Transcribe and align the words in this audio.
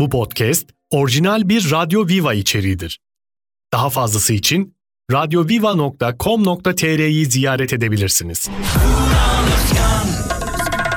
Bu 0.00 0.10
podcast 0.10 0.66
orijinal 0.90 1.48
bir 1.48 1.70
Radyo 1.70 2.08
Viva 2.08 2.34
içeriğidir. 2.34 3.00
Daha 3.72 3.90
fazlası 3.90 4.32
için 4.32 4.76
radyoviva.com.tr'yi 5.12 7.26
ziyaret 7.26 7.72
edebilirsiniz. 7.72 8.48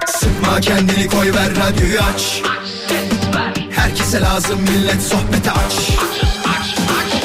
Sıkma 0.07 0.61
kendini 0.61 1.07
koy 1.07 1.33
ver 1.33 1.49
radyoyu 1.49 1.99
aç 1.99 2.41
Herkese 3.71 4.21
lazım 4.21 4.61
millet 4.61 5.01
sohbete 5.01 5.51
aç 5.51 5.89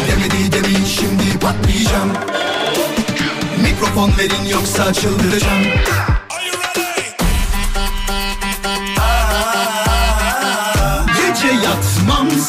Demedi 0.09 0.53
demin 0.53 0.85
şimdi 0.85 1.39
patlayacağım 1.41 2.13
Mikrofon 3.63 4.11
verin 4.19 4.45
yoksa 4.51 4.93
çıldıracağım 4.93 5.65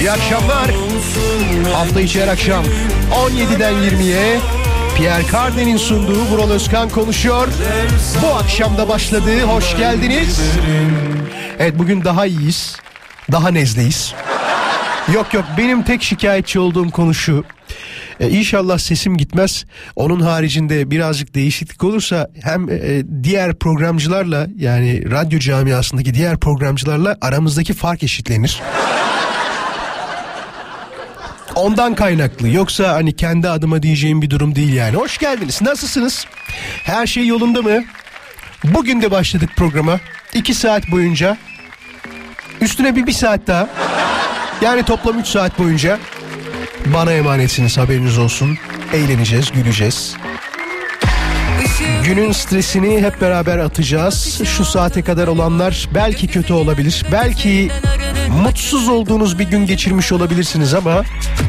İyi 0.00 0.10
akşamlar. 0.10 0.70
Hafta 1.72 2.00
içi 2.00 2.22
her 2.22 2.28
akşam 2.28 2.64
17'den 3.12 3.74
20'ye 3.74 4.38
Pierre 4.96 5.22
Cardin'in 5.32 5.76
sunduğu 5.76 6.20
Vural 6.22 6.50
Özkan 6.50 6.88
konuşuyor. 6.88 7.48
Bu 8.22 8.26
akşam 8.26 8.78
da 8.78 8.88
başladı. 8.88 9.42
Hoş 9.42 9.76
geldiniz. 9.76 10.40
Evet 11.58 11.78
bugün 11.78 12.04
daha 12.04 12.26
iyiyiz. 12.26 12.76
Daha 13.32 13.50
nezleyiz. 13.50 14.14
Yok 15.14 15.34
yok 15.34 15.44
benim 15.58 15.82
tek 15.82 16.02
şikayetçi 16.02 16.58
olduğum 16.58 16.90
konu 16.90 17.14
şu. 17.14 17.44
E, 18.20 18.30
inşallah 18.30 18.78
sesim 18.78 19.16
gitmez. 19.16 19.64
Onun 19.96 20.20
haricinde 20.20 20.90
birazcık 20.90 21.34
değişiklik 21.34 21.84
olursa 21.84 22.30
hem 22.42 22.70
e, 22.70 23.02
diğer 23.22 23.54
programcılarla 23.54 24.46
yani 24.56 25.10
radyo 25.10 25.38
camiasındaki 25.38 26.14
diğer 26.14 26.36
programcılarla 26.40 27.16
aramızdaki 27.20 27.74
fark 27.74 28.02
eşitlenir. 28.02 28.62
Ondan 31.58 31.94
kaynaklı. 31.94 32.48
Yoksa 32.48 32.92
hani 32.92 33.16
kendi 33.16 33.48
adıma 33.48 33.82
diyeceğim 33.82 34.22
bir 34.22 34.30
durum 34.30 34.54
değil 34.54 34.72
yani. 34.72 34.96
Hoş 34.96 35.18
geldiniz. 35.18 35.62
Nasılsınız? 35.62 36.26
Her 36.84 37.06
şey 37.06 37.26
yolunda 37.26 37.62
mı? 37.62 37.84
Bugün 38.64 39.02
de 39.02 39.10
başladık 39.10 39.50
programa. 39.56 40.00
İki 40.34 40.54
saat 40.54 40.90
boyunca. 40.90 41.36
Üstüne 42.60 42.96
bir 42.96 43.06
bir 43.06 43.12
saat 43.12 43.46
daha. 43.46 43.68
Yani 44.62 44.82
toplam 44.82 45.18
üç 45.18 45.26
saat 45.26 45.58
boyunca 45.58 45.98
bana 46.86 47.12
emanetsiniz 47.12 47.78
haberiniz 47.78 48.18
olsun. 48.18 48.58
Eğleneceğiz, 48.92 49.52
güleceğiz. 49.52 50.16
Günün 52.04 52.32
stresini 52.32 53.00
hep 53.00 53.20
beraber 53.20 53.58
atacağız. 53.58 54.40
Şu 54.44 54.64
saate 54.64 55.02
kadar 55.02 55.28
olanlar 55.28 55.88
belki 55.94 56.26
kötü 56.26 56.52
olabilir. 56.52 57.04
Belki 57.12 57.70
mutsuz 58.28 58.88
olduğunuz 58.88 59.38
bir 59.38 59.44
gün 59.44 59.66
geçirmiş 59.66 60.12
olabilirsiniz 60.12 60.74
ama 60.74 61.02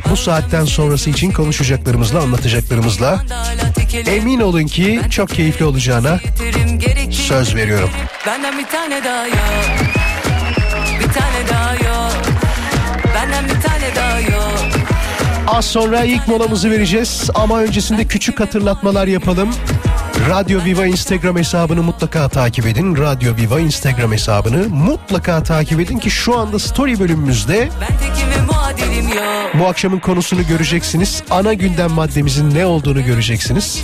bu 0.09 0.17
saatten 0.17 0.65
sonrası 0.65 1.09
için 1.09 1.31
konuşacaklarımızla, 1.31 2.19
anlatacaklarımızla 2.19 3.23
emin 4.07 4.39
olun 4.39 4.65
ki 4.65 5.01
çok 5.09 5.29
keyifli 5.29 5.65
olacağına 5.65 6.19
söz 7.11 7.55
veriyorum. 7.55 7.89
Benden 8.27 8.59
bir 8.59 8.65
tane 8.65 9.03
daha 9.03 9.27
yok 9.27 9.37
Bir 10.99 11.13
tane 11.13 11.49
daha 11.49 11.73
yok 11.73 12.13
Benden 13.15 13.45
bir 13.45 13.61
tane 13.61 13.95
daha 13.95 14.19
yok 14.19 14.59
Az 15.47 15.65
sonra 15.65 16.03
ilk 16.03 16.27
molamızı 16.27 16.71
vereceğiz 16.71 17.29
ama 17.35 17.59
öncesinde 17.59 18.05
küçük 18.05 18.39
hatırlatmalar 18.39 19.07
yapalım. 19.07 19.49
Radyo 20.27 20.63
Viva 20.65 20.85
Instagram 20.85 21.37
hesabını 21.37 21.83
mutlaka 21.83 22.29
takip 22.29 22.65
edin. 22.65 22.97
Radyo 22.97 23.35
Viva 23.35 23.59
Instagram 23.59 24.11
hesabını 24.11 24.69
mutlaka 24.69 25.43
takip 25.43 25.79
edin 25.79 25.97
ki 25.97 26.11
şu 26.11 26.37
anda 26.37 26.59
story 26.59 26.99
bölümümüzde 26.99 27.69
bu 29.59 29.67
akşamın 29.67 29.99
konusunu 29.99 30.47
göreceksiniz. 30.47 31.23
Ana 31.29 31.53
gündem 31.53 31.91
maddemizin 31.91 32.55
ne 32.55 32.65
olduğunu 32.65 33.05
göreceksiniz. 33.05 33.83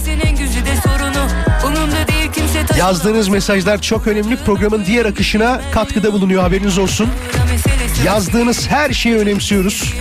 Yazdığınız 2.77 3.27
mesajlar 3.27 3.81
çok 3.81 4.07
önemli. 4.07 4.37
Programın 4.37 4.85
diğer 4.85 5.05
akışına 5.05 5.61
katkıda 5.71 6.13
bulunuyor 6.13 6.43
haberiniz 6.43 6.77
olsun. 6.77 7.09
Yazdığınız 8.05 8.67
her 8.67 8.93
şeyi 8.93 9.15
önemsiyoruz. 9.15 9.93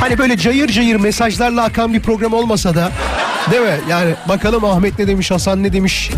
Hani 0.00 0.18
böyle 0.18 0.36
cayır 0.36 0.68
cayır 0.68 0.96
mesajlarla 0.96 1.64
akan 1.64 1.94
bir 1.94 2.00
program 2.00 2.32
olmasa 2.32 2.74
da 2.74 2.92
değil 3.50 3.62
mi? 3.62 3.80
Yani 3.90 4.14
bakalım 4.28 4.64
Ahmet 4.64 4.98
ne 4.98 5.06
demiş, 5.06 5.30
Hasan 5.30 5.62
ne 5.62 5.72
demiş 5.72 6.10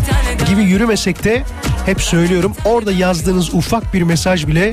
gibi 0.49 0.63
yürümesek 0.63 1.23
de 1.23 1.43
hep 1.85 2.01
söylüyorum. 2.01 2.53
Orada 2.65 2.91
yazdığınız 2.91 3.53
ufak 3.53 3.93
bir 3.93 4.01
mesaj 4.01 4.47
bile 4.47 4.71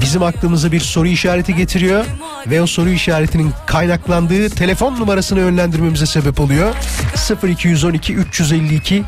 bizim 0.00 0.22
aklımıza 0.22 0.72
bir 0.72 0.80
soru 0.80 1.06
işareti 1.08 1.54
getiriyor 1.54 2.04
ve 2.50 2.62
o 2.62 2.66
soru 2.66 2.88
işaretinin 2.88 3.52
kaynaklandığı 3.66 4.50
telefon 4.50 5.00
numarasını 5.00 5.38
yönlendirmemize 5.40 6.06
sebep 6.06 6.40
oluyor. 6.40 6.74
0212 7.44 8.14
352 8.14 9.04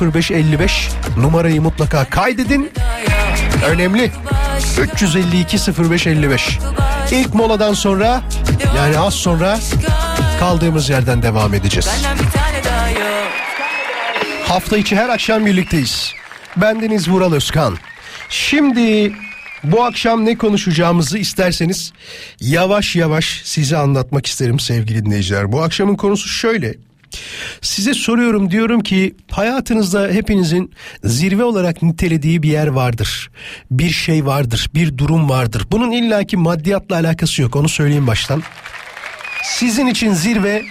0555 0.00 0.88
numarayı 1.16 1.62
mutlaka 1.62 2.04
kaydedin. 2.04 2.72
Önemli. 3.66 4.12
352 4.78 5.56
0555. 5.56 6.58
İlk 7.10 7.34
moladan 7.34 7.74
sonra 7.74 8.22
yani 8.76 8.98
az 8.98 9.14
sonra 9.14 9.58
kaldığımız 10.40 10.90
yerden 10.90 11.22
devam 11.22 11.54
edeceğiz. 11.54 11.88
Hafta 14.44 14.76
içi 14.76 14.96
her 14.96 15.08
akşam 15.08 15.46
birlikteyiz. 15.46 16.12
Bendeniz 16.56 17.08
Vural 17.08 17.32
Özkan. 17.32 17.78
Şimdi 18.28 19.12
bu 19.64 19.84
akşam 19.84 20.26
ne 20.26 20.38
konuşacağımızı 20.38 21.18
isterseniz 21.18 21.92
yavaş 22.40 22.96
yavaş 22.96 23.40
size 23.44 23.76
anlatmak 23.76 24.26
isterim 24.26 24.60
sevgili 24.60 25.04
dinleyiciler. 25.04 25.52
Bu 25.52 25.62
akşamın 25.62 25.94
konusu 25.94 26.28
şöyle. 26.28 26.74
Size 27.60 27.94
soruyorum 27.94 28.50
diyorum 28.50 28.80
ki 28.80 29.14
hayatınızda 29.30 30.08
hepinizin 30.08 30.72
zirve 31.04 31.44
olarak 31.44 31.82
nitelediği 31.82 32.42
bir 32.42 32.48
yer 32.48 32.66
vardır. 32.66 33.30
Bir 33.70 33.90
şey 33.90 34.26
vardır, 34.26 34.70
bir 34.74 34.98
durum 34.98 35.28
vardır. 35.28 35.66
Bunun 35.70 35.90
illaki 35.90 36.36
maddiyatla 36.36 36.96
alakası 36.96 37.42
yok 37.42 37.56
onu 37.56 37.68
söyleyeyim 37.68 38.06
baştan. 38.06 38.42
Sizin 39.42 39.86
için 39.86 40.12
zirve 40.12 40.62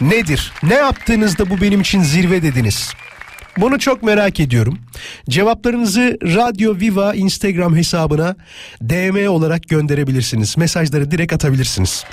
nedir? 0.00 0.52
Ne 0.62 0.74
yaptığınızda 0.74 1.50
bu 1.50 1.60
benim 1.60 1.80
için 1.80 2.02
zirve 2.02 2.42
dediniz? 2.42 2.92
Bunu 3.56 3.78
çok 3.78 4.02
merak 4.02 4.40
ediyorum. 4.40 4.78
Cevaplarınızı 5.28 6.18
Radyo 6.22 6.76
Viva 6.80 7.14
Instagram 7.14 7.76
hesabına 7.76 8.36
DM 8.80 9.28
olarak 9.28 9.68
gönderebilirsiniz. 9.68 10.58
Mesajları 10.58 11.10
direkt 11.10 11.32
atabilirsiniz. 11.32 12.04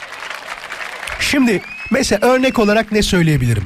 Şimdi 1.20 1.62
mesela 1.92 2.28
örnek 2.28 2.60
olarak 2.60 2.92
ne 2.92 3.02
söyleyebilirim? 3.02 3.64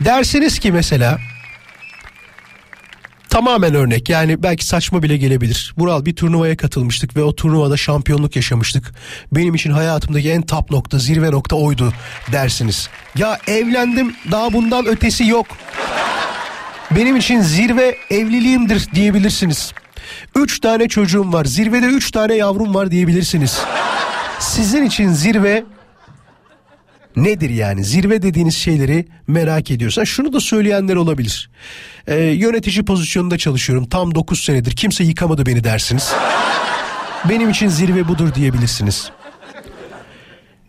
Dersiniz 0.00 0.58
ki 0.58 0.72
mesela 0.72 1.18
tamamen 3.28 3.74
örnek 3.74 4.08
yani 4.08 4.42
belki 4.42 4.66
saçma 4.66 5.02
bile 5.02 5.16
gelebilir. 5.16 5.74
Vural 5.78 6.04
bir 6.04 6.16
turnuvaya 6.16 6.56
katılmıştık 6.56 7.16
ve 7.16 7.22
o 7.22 7.34
turnuvada 7.34 7.76
şampiyonluk 7.76 8.36
yaşamıştık. 8.36 8.92
Benim 9.32 9.54
için 9.54 9.70
hayatımdaki 9.70 10.30
en 10.30 10.42
top 10.42 10.70
nokta 10.70 10.98
zirve 10.98 11.30
nokta 11.30 11.56
oydu 11.56 11.92
dersiniz. 12.32 12.88
Ya 13.16 13.38
evlendim 13.46 14.14
daha 14.30 14.52
bundan 14.52 14.86
ötesi 14.86 15.26
yok. 15.26 15.46
Benim 16.96 17.16
için 17.16 17.40
zirve 17.40 17.96
evliliğimdir 18.10 18.88
diyebilirsiniz. 18.94 19.72
Üç 20.36 20.60
tane 20.60 20.88
çocuğum 20.88 21.32
var 21.32 21.44
zirvede 21.44 21.86
üç 21.86 22.10
tane 22.10 22.34
yavrum 22.34 22.74
var 22.74 22.90
diyebilirsiniz. 22.90 23.58
Sizin 24.38 24.84
için 24.84 25.08
zirve 25.12 25.64
nedir 27.16 27.50
yani? 27.50 27.84
Zirve 27.84 28.22
dediğiniz 28.22 28.56
şeyleri 28.56 29.06
merak 29.26 29.70
ediyorsan 29.70 30.04
şunu 30.04 30.32
da 30.32 30.40
söyleyenler 30.40 30.96
olabilir. 30.96 31.50
Ee, 32.06 32.16
yönetici 32.16 32.84
pozisyonunda 32.84 33.38
çalışıyorum 33.38 33.88
tam 33.88 34.14
9 34.14 34.44
senedir 34.44 34.76
kimse 34.76 35.04
yıkamadı 35.04 35.46
beni 35.46 35.64
dersiniz. 35.64 36.12
Benim 37.28 37.50
için 37.50 37.68
zirve 37.68 38.08
budur 38.08 38.34
diyebilirsiniz. 38.34 39.10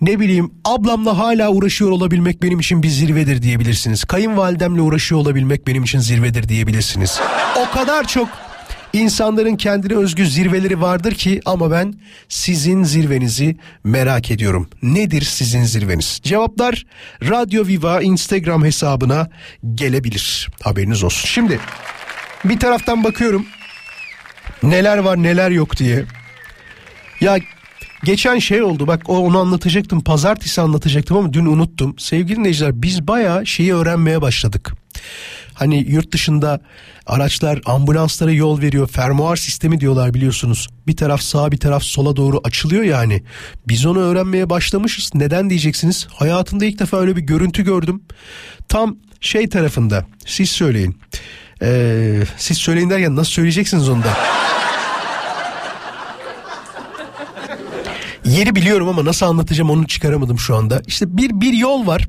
Ne 0.01 0.19
bileyim 0.19 0.51
ablamla 0.65 1.17
hala 1.17 1.49
uğraşıyor 1.49 1.91
olabilmek 1.91 2.43
benim 2.43 2.59
için 2.59 2.83
bir 2.83 2.87
zirvedir 2.87 3.41
diyebilirsiniz. 3.41 4.03
Kayınvalidemle 4.03 4.81
uğraşıyor 4.81 5.21
olabilmek 5.21 5.67
benim 5.67 5.83
için 5.83 5.99
zirvedir 5.99 6.49
diyebilirsiniz. 6.49 7.19
O 7.55 7.71
kadar 7.71 8.07
çok 8.07 8.29
İnsanların 8.93 9.55
kendine 9.55 9.97
özgü 9.97 10.27
zirveleri 10.27 10.81
vardır 10.81 11.15
ki 11.15 11.41
ama 11.45 11.71
ben 11.71 11.93
sizin 12.29 12.83
zirvenizi 12.83 13.57
merak 13.83 14.31
ediyorum. 14.31 14.69
Nedir 14.81 15.21
sizin 15.21 15.63
zirveniz? 15.63 16.19
Cevaplar 16.23 16.85
Radyo 17.21 17.67
Viva 17.67 18.01
Instagram 18.01 18.65
hesabına 18.65 19.29
gelebilir. 19.75 20.49
Haberiniz 20.61 21.03
olsun. 21.03 21.27
Şimdi 21.27 21.59
bir 22.45 22.59
taraftan 22.59 23.03
bakıyorum 23.03 23.45
neler 24.63 24.97
var 24.97 25.23
neler 25.23 25.51
yok 25.51 25.77
diye. 25.77 26.05
Ya 27.21 27.37
geçen 28.03 28.39
şey 28.39 28.63
oldu 28.63 28.87
bak 28.87 29.09
onu 29.09 29.39
anlatacaktım 29.39 30.01
pazartesi 30.01 30.61
anlatacaktım 30.61 31.17
ama 31.17 31.33
dün 31.33 31.45
unuttum. 31.45 31.95
Sevgili 31.97 32.37
dinleyiciler 32.37 32.81
biz 32.81 33.07
bayağı 33.07 33.45
şeyi 33.45 33.73
öğrenmeye 33.73 34.21
başladık. 34.21 34.73
Hani 35.53 35.85
yurt 35.89 36.11
dışında 36.11 36.61
araçlar 37.07 37.61
ambulanslara 37.65 38.31
yol 38.31 38.61
veriyor. 38.61 38.87
Fermuar 38.87 39.35
sistemi 39.35 39.79
diyorlar 39.79 40.13
biliyorsunuz. 40.13 40.67
Bir 40.87 40.97
taraf 40.97 41.21
sağa 41.21 41.51
bir 41.51 41.57
taraf 41.57 41.83
sola 41.83 42.15
doğru 42.15 42.41
açılıyor 42.43 42.83
yani. 42.83 43.23
Biz 43.67 43.85
onu 43.85 43.99
öğrenmeye 43.99 44.49
başlamışız. 44.49 45.11
Neden 45.13 45.49
diyeceksiniz? 45.49 46.07
Hayatımda 46.13 46.65
ilk 46.65 46.79
defa 46.79 46.97
öyle 46.97 47.15
bir 47.15 47.21
görüntü 47.21 47.63
gördüm. 47.63 48.01
Tam 48.69 48.97
şey 49.21 49.49
tarafında 49.49 50.05
siz 50.25 50.51
söyleyin. 50.51 50.97
Ee, 51.61 52.23
siz 52.37 52.57
söyleyin 52.57 52.89
derken 52.89 53.15
nasıl 53.15 53.31
söyleyeceksiniz 53.31 53.89
onu 53.89 54.03
da? 54.03 54.17
Yeri 58.25 58.55
biliyorum 58.55 58.89
ama 58.89 59.05
nasıl 59.05 59.25
anlatacağım 59.25 59.69
onu 59.69 59.87
çıkaramadım 59.87 60.39
şu 60.39 60.55
anda. 60.55 60.81
İşte 60.87 61.17
bir 61.17 61.41
bir 61.41 61.53
yol 61.53 61.87
var. 61.87 62.07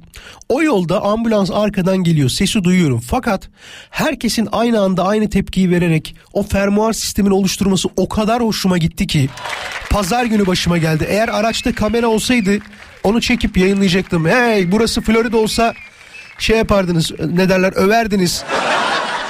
O 0.48 0.62
yolda 0.62 1.02
ambulans 1.02 1.50
arkadan 1.50 1.96
geliyor. 1.96 2.28
Sesi 2.28 2.64
duyuyorum. 2.64 3.00
Fakat 3.00 3.48
herkesin 3.90 4.48
aynı 4.52 4.80
anda 4.80 5.04
aynı 5.06 5.30
tepkiyi 5.30 5.70
vererek 5.70 6.16
o 6.32 6.42
fermuar 6.42 6.92
sistemin 6.92 7.30
oluşturması 7.30 7.88
o 7.96 8.08
kadar 8.08 8.42
hoşuma 8.42 8.78
gitti 8.78 9.06
ki 9.06 9.28
pazar 9.90 10.24
günü 10.24 10.46
başıma 10.46 10.78
geldi. 10.78 11.06
Eğer 11.08 11.28
araçta 11.28 11.74
kamera 11.74 12.06
olsaydı 12.06 12.58
onu 13.04 13.20
çekip 13.20 13.56
yayınlayacaktım. 13.56 14.26
Hey 14.26 14.72
burası 14.72 15.00
Florida 15.00 15.36
olsa 15.36 15.74
şey 16.38 16.56
yapardınız 16.56 17.12
ne 17.32 17.48
derler 17.48 17.72
överdiniz. 17.72 18.44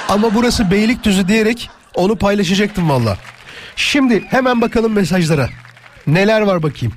Ama 0.09 0.35
burası 0.35 0.71
Beylikdüzü 0.71 1.27
diyerek 1.27 1.69
onu 1.95 2.15
paylaşacaktım 2.15 2.89
valla. 2.89 3.17
Şimdi 3.75 4.23
hemen 4.29 4.61
bakalım 4.61 4.93
mesajlara. 4.93 5.49
Neler 6.07 6.41
var 6.41 6.63
bakayım. 6.63 6.93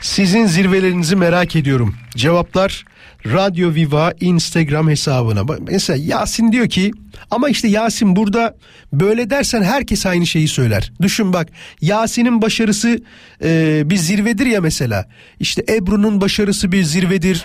Sizin 0.00 0.46
zirvelerinizi 0.46 1.16
merak 1.16 1.56
ediyorum. 1.56 1.94
Cevaplar 2.16 2.84
Radyo 3.26 3.74
Viva 3.74 4.12
Instagram 4.20 4.88
hesabına. 4.88 5.44
Mesela 5.60 5.96
Yasin 6.04 6.52
diyor 6.52 6.68
ki 6.68 6.92
ama 7.30 7.48
işte 7.48 7.68
Yasin 7.68 8.16
burada 8.16 8.56
böyle 8.92 9.30
dersen 9.30 9.62
herkes 9.62 10.06
aynı 10.06 10.26
şeyi 10.26 10.48
söyler. 10.48 10.92
Düşün 11.02 11.32
bak 11.32 11.48
Yasin'in 11.80 12.42
başarısı 12.42 12.98
e, 13.44 13.82
bir 13.90 13.96
zirvedir 13.96 14.46
ya 14.46 14.60
mesela. 14.60 15.08
İşte 15.40 15.64
Ebru'nun 15.68 16.20
başarısı 16.20 16.72
bir 16.72 16.82
zirvedir. 16.82 17.44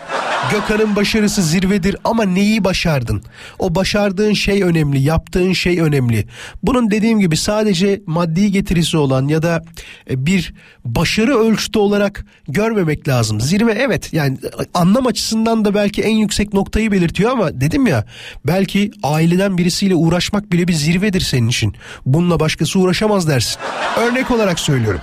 Gökhan'ın 0.52 0.96
başarısı 0.96 1.42
zirvedir 1.42 1.96
ama 2.04 2.24
neyi 2.24 2.64
başardın? 2.64 3.24
O 3.60 3.76
başardığın 3.76 4.34
şey 4.34 4.64
önemli, 4.64 5.02
yaptığın 5.02 5.54
şey 5.54 5.80
önemli. 5.80 6.28
Bunun 6.64 6.92
dediğim 6.92 7.20
gibi 7.20 7.38
sadece 7.38 8.02
maddi 8.06 8.52
getirisi 8.52 8.98
olan 8.98 9.28
ya 9.28 9.42
da 9.42 9.64
e, 10.10 10.26
bir 10.26 10.54
başarı 10.86 11.38
ölçütü 11.38 11.80
olarak 11.80 12.26
görmemek 12.48 13.08
lazım. 13.08 13.42
Zirve 13.42 13.72
evet 13.72 14.14
yani 14.14 14.38
anlam 14.74 15.08
açısından 15.08 15.66
da 15.66 15.74
belki 15.74 16.02
en 16.02 16.16
yüksek 16.16 16.54
noktayı 16.54 16.92
belirtiyor 16.92 17.32
ama 17.32 17.62
dedim 17.62 17.88
ya 17.88 18.06
belki 18.46 18.92
aileden 19.04 19.58
birisiyle 19.62 19.96
uğraşmak 19.96 20.52
bile 20.52 20.68
bir 20.68 20.74
zirvedir 20.74 21.22
senin 21.22 21.48
için. 21.48 21.76
Bununla 22.06 22.40
başkası 22.40 22.80
uğraşamaz 22.80 23.28
dersin. 23.28 23.60
Örnek 23.98 24.32
olarak 24.32 24.60
söylüyorum. 24.60 25.02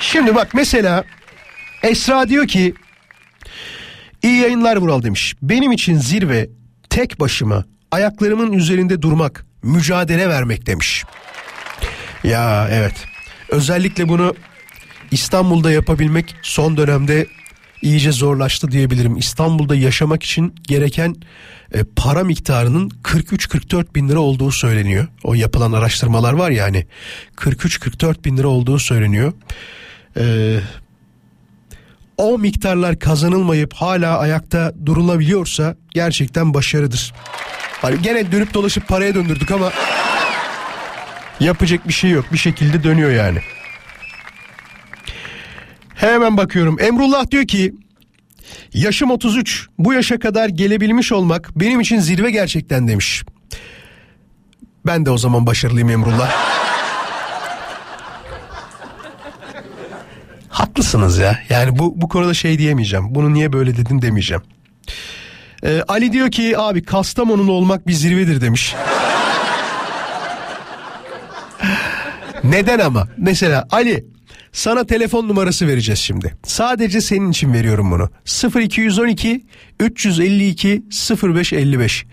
Şimdi 0.00 0.34
bak 0.34 0.54
mesela 0.54 1.04
Esra 1.82 2.28
diyor 2.28 2.46
ki 2.46 2.74
iyi 4.22 4.36
yayınlar 4.36 4.76
Vural 4.76 5.02
demiş. 5.02 5.34
Benim 5.42 5.72
için 5.72 5.98
zirve 5.98 6.48
tek 6.90 7.20
başıma 7.20 7.64
ayaklarımın 7.90 8.52
üzerinde 8.52 9.02
durmak, 9.02 9.46
mücadele 9.62 10.28
vermek 10.28 10.66
demiş. 10.66 11.04
Ya 12.24 12.68
evet. 12.70 12.94
Özellikle 13.48 14.08
bunu 14.08 14.34
İstanbul'da 15.10 15.70
yapabilmek 15.70 16.36
son 16.42 16.76
dönemde 16.76 17.26
iyice 17.82 18.12
zorlaştı 18.12 18.70
diyebilirim. 18.70 19.16
İstanbul'da 19.16 19.74
yaşamak 19.74 20.22
için 20.22 20.54
gereken 20.62 21.16
e, 21.74 21.84
para 21.96 22.24
miktarının 22.24 22.90
43-44 23.04 23.94
bin 23.94 24.08
lira 24.08 24.18
olduğu 24.18 24.50
söyleniyor. 24.50 25.06
O 25.24 25.34
yapılan 25.34 25.72
araştırmalar 25.72 26.32
var 26.32 26.50
ya 26.50 26.64
hani 26.64 26.86
43-44 27.36 28.24
bin 28.24 28.36
lira 28.36 28.48
olduğu 28.48 28.78
söyleniyor. 28.78 29.32
Ee, 30.16 30.60
o 32.16 32.38
miktarlar 32.38 32.98
kazanılmayıp 32.98 33.74
hala 33.74 34.18
ayakta 34.18 34.72
durulabiliyorsa 34.86 35.76
gerçekten 35.90 36.54
başarıdır. 36.54 37.14
Hani 37.82 38.02
gene 38.02 38.32
dönüp 38.32 38.54
dolaşıp 38.54 38.88
paraya 38.88 39.14
döndürdük 39.14 39.50
ama 39.50 39.72
yapacak 41.40 41.88
bir 41.88 41.92
şey 41.92 42.10
yok. 42.10 42.24
Bir 42.32 42.38
şekilde 42.38 42.82
dönüyor 42.82 43.10
yani. 43.10 43.38
Hemen 45.98 46.36
bakıyorum. 46.36 46.76
Emrullah 46.80 47.30
diyor 47.30 47.46
ki 47.46 47.74
yaşım 48.74 49.10
33 49.10 49.68
bu 49.78 49.92
yaşa 49.92 50.18
kadar 50.18 50.48
gelebilmiş 50.48 51.12
olmak 51.12 51.50
benim 51.56 51.80
için 51.80 51.98
zirve 51.98 52.30
gerçekten 52.30 52.88
demiş. 52.88 53.24
Ben 54.86 55.06
de 55.06 55.10
o 55.10 55.18
zaman 55.18 55.46
başarılıyım 55.46 55.90
Emrullah. 55.90 56.30
Haklısınız 60.48 61.18
ya. 61.18 61.38
Yani 61.48 61.78
bu 61.78 62.00
bu 62.00 62.08
konuda 62.08 62.34
şey 62.34 62.58
diyemeyeceğim. 62.58 63.14
Bunu 63.14 63.32
niye 63.32 63.52
böyle 63.52 63.76
dedin 63.76 64.02
demeyeceğim. 64.02 64.42
Ee, 65.64 65.82
Ali 65.88 66.12
diyor 66.12 66.30
ki 66.30 66.58
abi 66.58 66.82
Kastamonulu 66.82 67.52
olmak 67.52 67.86
bir 67.86 67.92
zirvedir 67.92 68.40
demiş. 68.40 68.74
Neden 72.44 72.78
ama? 72.78 73.08
Mesela 73.16 73.66
Ali 73.70 74.17
sana 74.58 74.84
telefon 74.84 75.28
numarası 75.28 75.66
vereceğiz 75.66 75.98
şimdi. 75.98 76.36
Sadece 76.44 77.00
senin 77.00 77.30
için 77.30 77.52
veriyorum 77.52 77.90
bunu. 77.90 78.10
0212 78.60 79.44
352 79.80 80.82
0555. 81.22 82.06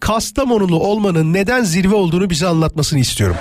Kastamonulu 0.00 0.80
olmanın 0.80 1.32
neden 1.32 1.64
zirve 1.64 1.94
olduğunu 1.94 2.30
bize 2.30 2.46
anlatmasını 2.46 2.98
istiyorum. 2.98 3.36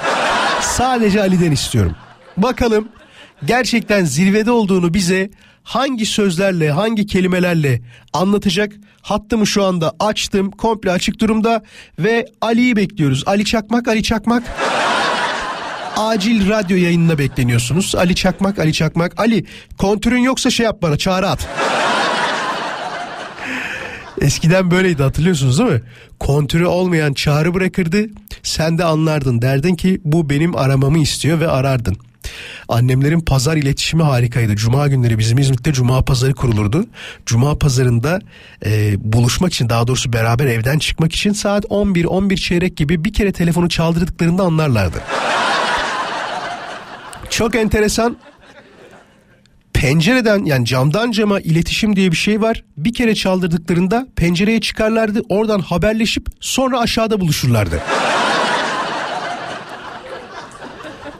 Sadece 0.62 1.22
Ali'den 1.22 1.52
istiyorum. 1.52 1.96
Bakalım 2.38 2.90
gerçekten 3.46 4.06
zirvede 4.06 4.51
olduğunu 4.51 4.94
bize 4.94 5.30
hangi 5.63 6.06
sözlerle, 6.06 6.72
hangi 6.72 7.06
kelimelerle 7.06 7.82
anlatacak? 8.13 8.74
Hattımı 9.01 9.48
şu 9.48 9.63
anda 9.63 9.94
açtım, 10.00 10.51
komple 10.51 10.92
açık 10.92 11.20
durumda 11.20 11.63
ve 12.00 12.25
Ali'yi 12.42 12.75
bekliyoruz. 12.75 13.24
Ali 13.25 13.46
Çakmak, 13.46 13.88
Ali 13.88 14.04
Çakmak. 14.04 14.44
Acil 16.00 16.50
radyo 16.50 16.77
yayınına 16.77 17.18
bekleniyorsunuz. 17.18 17.96
Ali 17.96 18.15
Çakmak, 18.15 18.60
Ali 18.60 18.74
Çakmak. 18.74 19.20
Ali 19.20 19.46
kontürün 19.77 20.18
yoksa 20.18 20.50
şey 20.50 20.63
yap 20.63 20.82
bana 20.82 20.98
çağrı 20.98 21.29
at. 21.29 21.48
Eskiden 24.22 24.72
böyleydi 24.72 25.03
hatırlıyorsunuz 25.03 25.60
değil 25.60 25.72
mi? 25.72 25.82
Kontürü 26.20 26.65
olmayan 26.65 27.13
çağrı 27.13 27.53
bırakırdı. 27.53 28.06
Sen 28.44 28.77
de 28.77 28.84
anlardın. 28.84 29.41
Derdin 29.41 29.75
ki 29.75 30.01
bu 30.06 30.29
benim 30.29 30.56
aramamı 30.56 31.00
istiyor 31.00 31.39
ve 31.39 31.48
arardın. 31.48 31.98
Annemlerin 32.70 33.20
pazar 33.20 33.58
iletişimi 33.58 34.03
harikaydı. 34.03 34.56
Cuma 34.56 34.88
günleri 34.88 35.18
bizim 35.18 35.38
İzmit'te 35.38 35.74
Cuma 35.74 36.01
pazarı 36.01 36.34
kurulurdu. 36.34 36.86
Cuma 37.25 37.58
pazarında 37.58 38.20
e, 38.65 38.94
buluşmak 39.13 39.53
için 39.53 39.70
daha 39.70 39.88
doğrusu 39.88 40.13
beraber 40.13 40.46
evden 40.46 40.79
çıkmak 40.79 41.13
için 41.13 41.34
saat 41.34 41.65
11-11 41.65 42.36
çeyrek 42.36 42.77
gibi 42.77 43.06
bir 43.06 43.13
kere 43.13 43.32
telefonu 43.32 43.70
çaldırdıklarında 43.70 44.44
anlarlardı. 44.44 45.01
Çok 47.29 47.55
enteresan 47.55 48.17
pencereden 49.74 50.45
yani 50.45 50.65
camdan 50.65 51.12
cama 51.12 51.39
iletişim 51.39 51.95
diye 51.95 52.12
bir 52.12 52.17
şey 52.17 52.41
var. 52.41 52.63
Bir 52.77 52.93
kere 52.93 53.15
çaldırdıklarında 53.15 54.07
pencereye 54.15 54.62
çıkarlardı. 54.62 55.21
Oradan 55.29 55.59
haberleşip 55.59 56.27
sonra 56.39 56.79
aşağıda 56.79 57.19
buluşurlardı. 57.19 57.81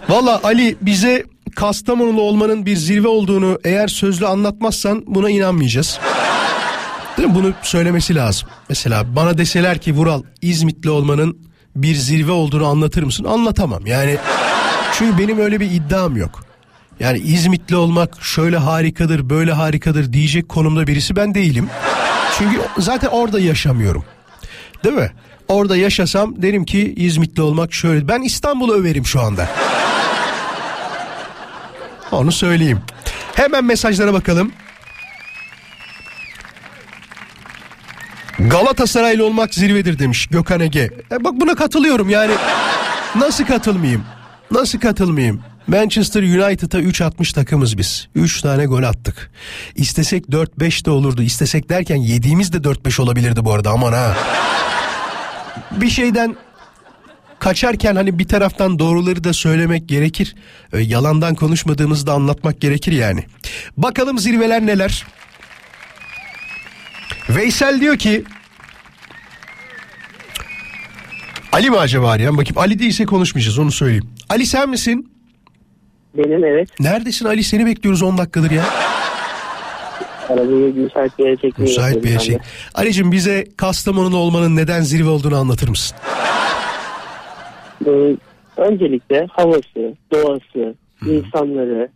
Valla 0.10 0.42
Ali 0.44 0.76
bize 0.82 1.26
Kastamonulu 1.56 2.22
olmanın 2.22 2.66
bir 2.66 2.76
zirve 2.76 3.08
olduğunu 3.08 3.60
eğer 3.64 3.88
sözlü 3.88 4.28
anlatmazsan 4.28 5.04
buna 5.08 5.30
inanmayacağız. 5.30 6.00
Değil 7.18 7.30
mi? 7.30 7.36
Bunu 7.36 7.54
söylemesi 7.62 8.16
lazım. 8.16 8.50
Mesela 8.70 9.16
bana 9.16 9.38
deseler 9.38 9.78
ki 9.78 9.94
Vural 9.94 10.24
İzmitli 10.42 10.90
olmanın 10.90 11.38
bir 11.76 11.96
zirve 11.96 12.32
olduğunu 12.32 12.68
anlatır 12.68 13.04
mısın? 13.04 13.24
Anlatamam. 13.24 13.86
Yani 13.86 14.18
çünkü 15.00 15.18
benim 15.18 15.40
öyle 15.40 15.60
bir 15.60 15.72
iddiam 15.72 16.18
yok. 16.18 16.44
Yani 17.00 17.20
İzmitli 17.20 17.76
olmak 17.76 18.24
şöyle 18.24 18.58
harikadır, 18.58 19.30
böyle 19.30 19.52
harikadır 19.52 20.14
diyecek 20.14 20.50
konumda 20.50 20.88
birisi 20.88 21.16
ben 21.16 21.36
değilim. 21.36 21.70
Çünkü 22.38 22.62
zaten 22.78 23.08
orada 23.08 23.40
yaşamıyorum. 23.40 24.06
Değil 24.84 24.96
mi? 24.96 25.12
Orada 25.48 25.78
yaşasam 25.78 26.42
derim 26.42 26.66
ki 26.66 26.94
İzmitli 26.98 27.42
olmak 27.42 27.74
şöyle. 27.74 28.08
Ben 28.08 28.22
İstanbul'u 28.22 28.74
överim 28.74 29.06
şu 29.06 29.22
anda. 29.22 29.48
Onu 32.12 32.32
söyleyeyim. 32.32 32.82
Hemen 33.36 33.66
mesajlara 33.66 34.14
bakalım. 34.14 34.52
Galatasaraylı 38.40 39.26
olmak 39.26 39.54
zirvedir 39.54 40.00
demiş 40.00 40.28
Gökhan 40.28 40.60
Ege. 40.60 40.90
E 41.12 41.24
bak 41.24 41.34
buna 41.34 41.56
katılıyorum 41.56 42.10
yani. 42.10 42.34
Nasıl 43.16 43.46
katılmayayım? 43.46 44.04
Nasıl 44.52 44.80
katılmayayım? 44.80 45.42
Manchester 45.68 46.24
United'a 46.24 46.80
3 46.80 47.02
atmış 47.02 47.34
takımız 47.34 47.78
biz. 47.78 48.08
3 48.16 48.42
tane 48.42 48.66
gol 48.66 48.84
attık. 48.84 49.32
İstesek 49.76 50.26
4-5 50.26 50.86
de 50.86 50.92
olurdu. 50.92 51.22
İstesek 51.22 51.70
derken 51.70 51.96
yediğimiz 51.96 52.54
de 52.54 52.58
4-5 52.58 53.02
olabilirdi 53.02 53.46
bu 53.46 53.54
arada 53.54 53.70
aman 53.70 53.94
ha. 53.94 54.18
Bir 55.72 55.90
şeyden 55.90 56.36
kaçarken 57.40 57.96
hani 57.96 58.20
bir 58.20 58.28
taraftan 58.28 58.80
doğruları 58.80 59.24
da 59.24 59.34
söylemek 59.34 59.90
gerekir. 59.90 60.36
E, 60.74 60.80
yalandan 60.80 61.36
konuşmadığımızı 61.36 62.08
da 62.08 62.14
anlatmak 62.14 62.62
gerekir 62.62 62.92
yani. 62.92 63.24
Bakalım 63.78 64.20
zirveler 64.20 64.66
neler? 64.66 65.06
Veysel 67.30 67.82
diyor 67.82 67.98
ki 67.98 68.24
Ali 71.52 71.70
mi 71.70 71.78
acaba 71.78 72.12
arayan? 72.12 72.38
Bakayım 72.38 72.58
Ali 72.58 72.80
değilse 72.80 73.06
konuşmayacağız 73.06 73.60
onu 73.60 73.72
söyleyeyim. 73.72 74.10
Ali 74.30 74.46
sen 74.46 74.70
misin? 74.70 75.12
Benim 76.18 76.44
evet. 76.44 76.80
Neredesin 76.80 77.26
Ali? 77.26 77.44
Seni 77.44 77.66
bekliyoruz 77.66 78.02
10 78.02 78.18
dakikadır 78.18 78.52
ya. 78.52 78.66
Arabayı 80.30 80.76
müsait 80.76 81.20
bir 81.20 81.26
yere 81.26 81.36
çekmeyi 81.36 81.70
Müsait 81.70 82.04
bir. 82.04 82.38
Ali'cim 82.76 83.12
bize 83.12 83.48
Kastamonu'da 83.58 84.16
olmanın 84.16 84.56
neden 84.56 84.82
zirve 84.82 85.10
olduğunu 85.10 85.36
anlatır 85.36 85.68
mısın? 85.70 85.98
Ee, 87.86 88.16
öncelikle 88.58 89.28
havası, 89.32 89.96
doğası, 90.14 90.76
insanları. 91.06 91.90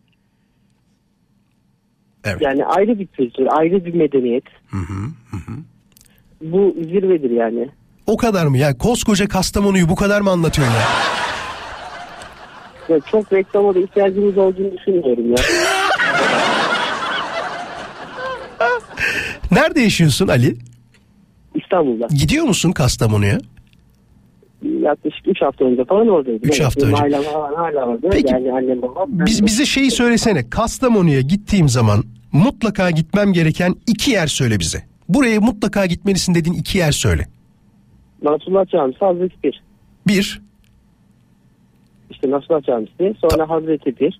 Evet. 2.23 2.41
Yani 2.41 2.65
ayrı 2.65 2.99
bir 2.99 3.07
kültür, 3.07 3.47
ayrı 3.49 3.85
bir 3.85 3.93
medeniyet. 3.93 4.43
Bu 6.41 6.75
zirvedir 6.81 7.29
yani. 7.31 7.69
O 8.07 8.17
kadar 8.17 8.45
mı? 8.45 8.57
Ya 8.57 8.77
koskoca 8.77 9.27
Kastamonu'yu 9.27 9.89
bu 9.89 9.95
kadar 9.95 10.21
mı 10.21 10.29
anlatıyorsun 10.29 10.73
ya? 10.73 10.81
Ya 12.89 12.99
çok 13.11 13.33
reklama 13.33 13.75
da 13.75 13.79
ihtiyacımız 13.79 14.37
olduğunu 14.37 14.77
düşünmüyorum 14.77 15.29
ya. 15.31 15.35
Nerede 19.51 19.81
yaşıyorsun 19.81 20.27
Ali? 20.27 20.57
İstanbul'da. 21.55 22.07
Gidiyor 22.07 22.45
musun 22.45 22.71
Kastamonu'ya? 22.71 23.37
Yaklaşık 24.63 25.27
3 25.27 25.41
hafta 25.41 25.65
önce 25.65 25.85
falan 25.85 26.07
oradaydım. 26.07 26.49
Üç 26.49 26.59
hafta 26.61 26.81
benim 26.87 27.03
önce. 27.03 27.21
Falan 27.31 27.53
hala 27.55 27.85
orada. 27.85 28.09
Peki. 28.09 28.33
Yani 28.33 28.51
annem 28.53 28.81
babam. 28.81 29.09
Biz 29.09 29.45
bize 29.45 29.65
şeyi 29.65 29.91
söylesene. 29.91 30.49
Kastamonu'ya 30.49 31.21
gittiğim 31.21 31.69
zaman 31.69 32.03
mutlaka 32.31 32.91
gitmem 32.91 33.33
gereken 33.33 33.75
iki 33.87 34.11
yer 34.11 34.27
söyle 34.27 34.59
bize. 34.59 34.83
Buraya 35.09 35.39
mutlaka 35.39 35.85
gitmelisin 35.85 36.35
dediğin 36.35 36.55
iki 36.55 36.77
yer 36.77 36.91
söyle. 36.91 37.27
Nasrullah 38.23 38.65
Camisi, 38.71 38.99
Hazreti 38.99 39.35
Pir. 39.41 39.63
Bir, 40.07 40.41
İşte 42.09 42.31
Nasrullah 42.31 42.63
Camisi, 42.63 43.15
sonra 43.21 43.49
Hazreti 43.49 43.91
Pir. 43.95 44.19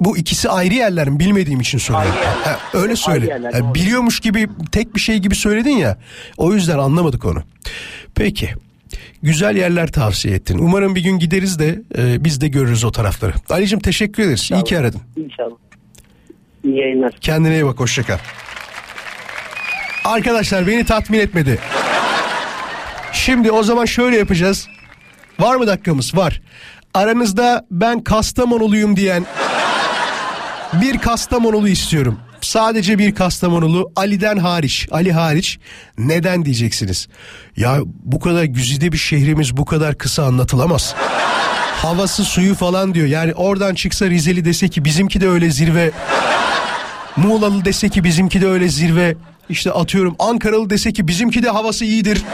bu 0.00 0.18
ikisi 0.18 0.48
ayrı 0.48 0.74
yerler 0.74 1.08
mi 1.08 1.18
bilmediğim 1.20 1.60
için 1.60 1.78
yerler. 1.78 2.06
Ha, 2.44 2.58
öyle 2.74 2.96
söyle. 2.96 3.26
yerler, 3.26 3.74
biliyormuş 3.74 4.20
gibi 4.20 4.48
tek 4.72 4.94
bir 4.94 5.00
şey 5.00 5.18
gibi 5.18 5.34
söyledin 5.34 5.76
ya. 5.76 5.98
O 6.36 6.54
yüzden 6.54 6.78
anlamadık 6.78 7.24
onu. 7.24 7.42
Peki. 8.14 8.48
Güzel 9.22 9.56
yerler 9.56 9.92
tavsiye 9.92 10.34
ettin. 10.34 10.58
Umarım 10.58 10.94
bir 10.94 11.02
gün 11.02 11.18
gideriz 11.18 11.58
de 11.58 11.82
e, 11.98 12.24
biz 12.24 12.40
de 12.40 12.48
görürüz 12.48 12.84
o 12.84 12.92
tarafları. 12.92 13.32
Ali'cim 13.50 13.78
teşekkür 13.78 14.22
ederiz. 14.22 14.50
İyi 14.52 14.64
ki 14.64 14.78
aradın. 14.78 15.00
İnşallah. 15.16 15.56
İyi 16.64 16.76
yayınlar. 16.76 17.12
Kendine 17.20 17.54
iyi 17.54 17.66
bak 17.66 17.80
hoşça 17.80 18.02
kal. 18.02 18.18
Arkadaşlar 20.04 20.66
beni 20.66 20.84
tatmin 20.84 21.18
etmedi. 21.18 21.58
Şimdi 23.28 23.50
o 23.50 23.62
zaman 23.62 23.84
şöyle 23.84 24.16
yapacağız. 24.16 24.68
Var 25.38 25.56
mı 25.56 25.66
dakikamız? 25.66 26.16
Var. 26.16 26.40
Aranızda 26.94 27.66
ben 27.70 28.04
Kastamonuluyum 28.04 28.96
diyen 28.96 29.26
bir 30.72 30.98
Kastamonulu 30.98 31.68
istiyorum. 31.68 32.18
Sadece 32.40 32.98
bir 32.98 33.14
Kastamonulu 33.14 33.92
Ali'den 33.96 34.36
hariç, 34.36 34.88
Ali 34.90 35.12
hariç 35.12 35.58
neden 35.98 36.44
diyeceksiniz? 36.44 37.08
Ya 37.56 37.78
bu 37.84 38.20
kadar 38.20 38.44
güzide 38.44 38.92
bir 38.92 38.98
şehrimiz 38.98 39.56
bu 39.56 39.64
kadar 39.64 39.98
kısa 39.98 40.24
anlatılamaz. 40.24 40.94
Havası 41.82 42.24
suyu 42.24 42.54
falan 42.54 42.94
diyor. 42.94 43.06
Yani 43.06 43.34
oradan 43.34 43.74
çıksa 43.74 44.10
Rizeli 44.10 44.44
dese 44.44 44.68
ki 44.68 44.84
bizimki 44.84 45.20
de 45.20 45.28
öyle 45.28 45.50
zirve. 45.50 45.90
Muğlalı 47.16 47.64
dese 47.64 47.88
ki 47.88 48.04
bizimki 48.04 48.40
de 48.40 48.46
öyle 48.46 48.68
zirve. 48.68 49.16
İşte 49.48 49.72
atıyorum 49.72 50.16
Ankaralı 50.18 50.70
dese 50.70 50.92
ki 50.92 51.08
bizimki 51.08 51.42
de 51.42 51.50
havası 51.50 51.84
iyidir. 51.84 52.24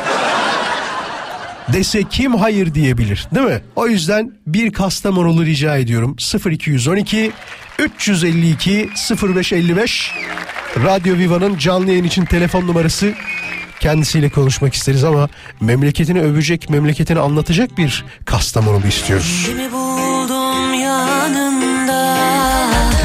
Dese 1.73 2.02
kim 2.11 2.35
hayır 2.35 2.75
diyebilir 2.75 3.26
değil 3.35 3.47
mi? 3.47 3.61
O 3.76 3.87
yüzden 3.87 4.33
bir 4.47 4.73
Kastamonulu 4.73 5.44
rica 5.44 5.76
ediyorum. 5.76 6.16
0212 6.50 7.33
352 7.78 8.90
0555 9.23 10.12
Radyo 10.85 11.16
Viva'nın 11.16 11.59
canlı 11.59 11.90
yayın 11.90 12.04
için 12.04 12.25
telefon 12.25 12.66
numarası. 12.66 13.14
Kendisiyle 13.80 14.30
konuşmak 14.30 14.75
isteriz 14.75 15.04
ama 15.04 15.28
memleketini 15.61 16.21
övecek, 16.21 16.71
memleketini 16.71 17.18
anlatacak 17.18 17.78
bir 17.78 18.04
Kastamonulu 18.25 18.87
istiyoruz. 18.87 19.50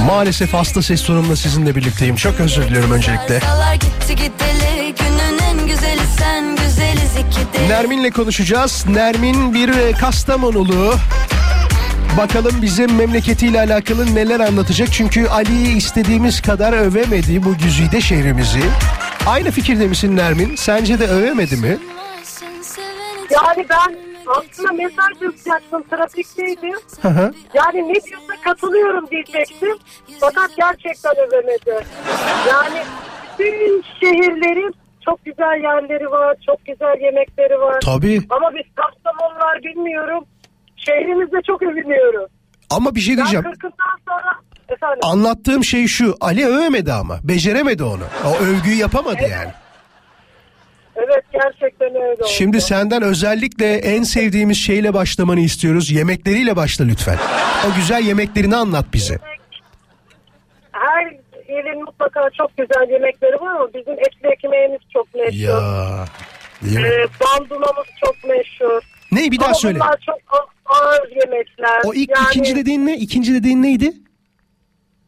Maalesef 0.06 0.54
hasta 0.54 0.82
ses 0.82 1.04
tonumla 1.04 1.36
sizinle 1.36 1.76
birlikteyim. 1.76 2.16
Çok 2.16 2.40
özür 2.40 2.64
diliyorum 2.64 2.92
öncelikle. 2.92 3.40
Salar 3.40 3.74
gitti 3.74 4.16
Nermin'le 7.70 8.12
konuşacağız. 8.12 8.86
Nermin 8.90 9.54
bir 9.54 9.70
e, 9.70 9.92
Kastamonulu. 9.92 10.94
Bakalım 12.18 12.62
bize 12.62 12.88
memleketiyle 12.88 13.60
alakalı 13.60 14.16
neler 14.16 14.40
anlatacak. 14.40 14.90
Çünkü 14.92 15.28
Ali'yi 15.28 15.78
istediğimiz 15.78 16.42
kadar 16.42 16.74
övemedi 16.74 17.44
bu 17.46 17.58
güzide 17.58 18.02
şehrimizi. 18.02 18.62
Aynı 19.28 19.52
fikirde 19.52 19.88
misin 19.88 20.16
Nermin? 20.18 20.56
Sence 20.56 21.00
de 21.00 21.08
övemedi 21.08 21.56
mi? 21.56 21.78
Yani 23.32 23.66
ben 23.70 23.98
aslında 24.28 24.74
mesaj 24.74 25.22
yazacaktım 25.22 25.84
trafikteydim. 25.90 26.76
Hı 27.02 27.08
hı. 27.08 27.34
Yani 27.54 27.78
ne 27.88 27.94
diyorsa 27.94 28.34
katılıyorum 28.44 29.08
diyecektim. 29.12 29.78
Fakat 30.20 30.52
gerçekten 30.58 31.14
övemedi. 31.28 31.86
Yani 32.50 32.84
bütün 33.40 33.84
şehirlerin 34.00 34.76
çok 35.06 35.26
güzel 35.26 35.64
yerleri 35.64 36.12
var, 36.12 36.36
çok 36.46 36.66
güzel 36.66 37.02
yemekleri 37.02 37.60
var. 37.60 37.80
Tabii. 37.82 38.22
Ama 38.30 38.52
biz 38.56 38.66
Kastamonular 38.76 39.64
bilmiyorum. 39.64 40.26
Şehrimizde 40.78 41.38
çok 41.48 41.62
övünüyoruz. 41.64 42.32
Ama 42.70 42.96
bir 42.96 43.00
şey 43.00 43.18
Ben 43.18 43.24
diyeceğim. 43.24 43.46
40'ından 43.46 43.98
sonra 44.08 44.32
efendim 44.70 45.00
Anlattığım 45.04 45.64
şey 45.64 45.88
şu. 45.88 46.16
Ali 46.22 46.46
övemedi 46.46 46.94
ama. 46.94 47.20
Beceremedi 47.24 47.84
onu. 47.84 48.04
O 48.26 48.44
övgüyü 48.44 48.76
yapamadı 48.76 49.22
yani. 49.22 49.52
evet 50.96 51.24
gerçekten 51.34 51.88
öyle 51.96 52.14
oldu. 52.24 52.28
Şimdi 52.28 52.62
senden 52.62 53.02
özellikle 53.02 53.74
en 53.76 54.04
sevdiğimiz 54.04 54.58
şeyle 54.58 54.94
başlamanı 54.94 55.40
istiyoruz. 55.40 55.92
Yemekleriyle 55.92 56.56
başla 56.56 56.86
lütfen. 56.86 57.18
O 57.72 57.76
güzel 57.76 58.04
yemeklerini 58.04 58.56
anlat 58.56 58.86
bize. 58.94 59.14
Her 59.22 59.39
mutlaka 61.82 62.30
çok 62.38 62.58
güzel 62.58 62.90
yemekleri 62.92 63.42
var 63.42 63.56
ama 63.56 63.74
bizim 63.74 63.94
etli 63.94 64.28
ekmeğimiz 64.30 64.80
çok 64.94 65.16
meşhur. 65.16 65.34
Ya. 65.40 66.06
Değil 66.62 66.78
mi? 66.80 66.88
Ee, 66.88 67.06
bandumamız 67.22 67.86
çok 68.06 68.16
meşhur. 68.30 68.82
Ne 69.12 69.32
bir 69.32 69.40
daha 69.40 69.48
Ama 69.48 69.56
söyle. 69.56 69.80
bunlar 69.80 70.00
çok 70.06 70.50
ağır 70.66 71.10
yemekler. 71.10 71.82
O 71.86 71.94
ilk 71.94 72.10
Yani 72.10 72.26
ikinci 72.32 72.56
dediğin 72.56 72.86
ne? 72.86 72.98
İkinci 72.98 73.34
dediğin 73.34 73.64
neydi? 73.64 73.94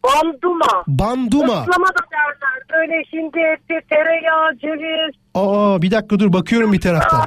Banduma. 0.03 0.83
Banduma. 0.87 1.61
Islama 1.61 1.87
da 1.87 2.01
derler. 2.11 2.63
Böyle 2.73 3.03
hindi 3.13 3.39
eti, 3.39 3.87
tereyağı, 3.89 4.57
ceviz. 4.57 5.15
Aa 5.35 5.81
bir 5.81 5.91
dakika 5.91 6.19
dur 6.19 6.33
bakıyorum 6.33 6.73
bir 6.73 6.81
taraftan. 6.81 7.25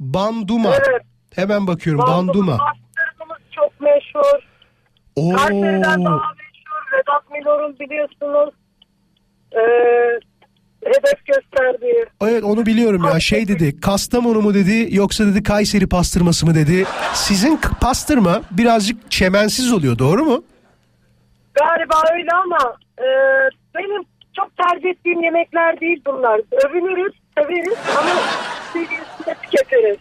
Banduma. 0.00 0.68
Evet. 0.70 1.02
Hemen 1.34 1.66
bakıyorum 1.66 2.02
banduma. 2.06 2.52
Bastırmamız 2.58 3.42
çok 3.50 3.80
meşhur. 3.80 4.38
Oo. 5.16 5.36
Kayseri'den 5.36 6.04
daha 6.04 6.14
meşhur. 6.16 6.92
Vedat 6.92 7.30
Milor'un 7.30 7.78
biliyorsunuz. 7.78 8.54
Ee, 9.54 10.20
hedef 10.84 11.26
gösterdiği. 11.26 12.04
Evet 12.20 12.44
onu 12.44 12.66
biliyorum 12.66 13.04
ya 13.04 13.20
şey 13.20 13.48
dedi 13.48 13.80
Kastamonu 13.80 14.40
mu 14.42 14.54
dedi 14.54 14.88
yoksa 14.96 15.26
dedi 15.26 15.42
Kayseri 15.42 15.86
pastırması 15.88 16.46
mı 16.46 16.54
dedi. 16.54 16.84
Sizin 17.14 17.60
pastırma 17.80 18.42
birazcık 18.50 19.10
çemensiz 19.10 19.72
oluyor 19.72 19.98
doğru 19.98 20.24
mu? 20.24 20.44
Galiba 21.54 21.94
öyle 22.14 22.30
ama 22.44 22.76
e, 22.98 23.06
benim 23.74 24.02
çok 24.36 24.56
tercih 24.56 24.88
ettiğim 24.88 25.22
yemekler 25.22 25.80
değil 25.80 26.02
bunlar. 26.06 26.40
Övünürüz, 26.68 27.12
severiz 27.38 27.78
ama 27.98 28.10
seviyesinde 28.72 29.34
tüketiriz. 29.42 29.96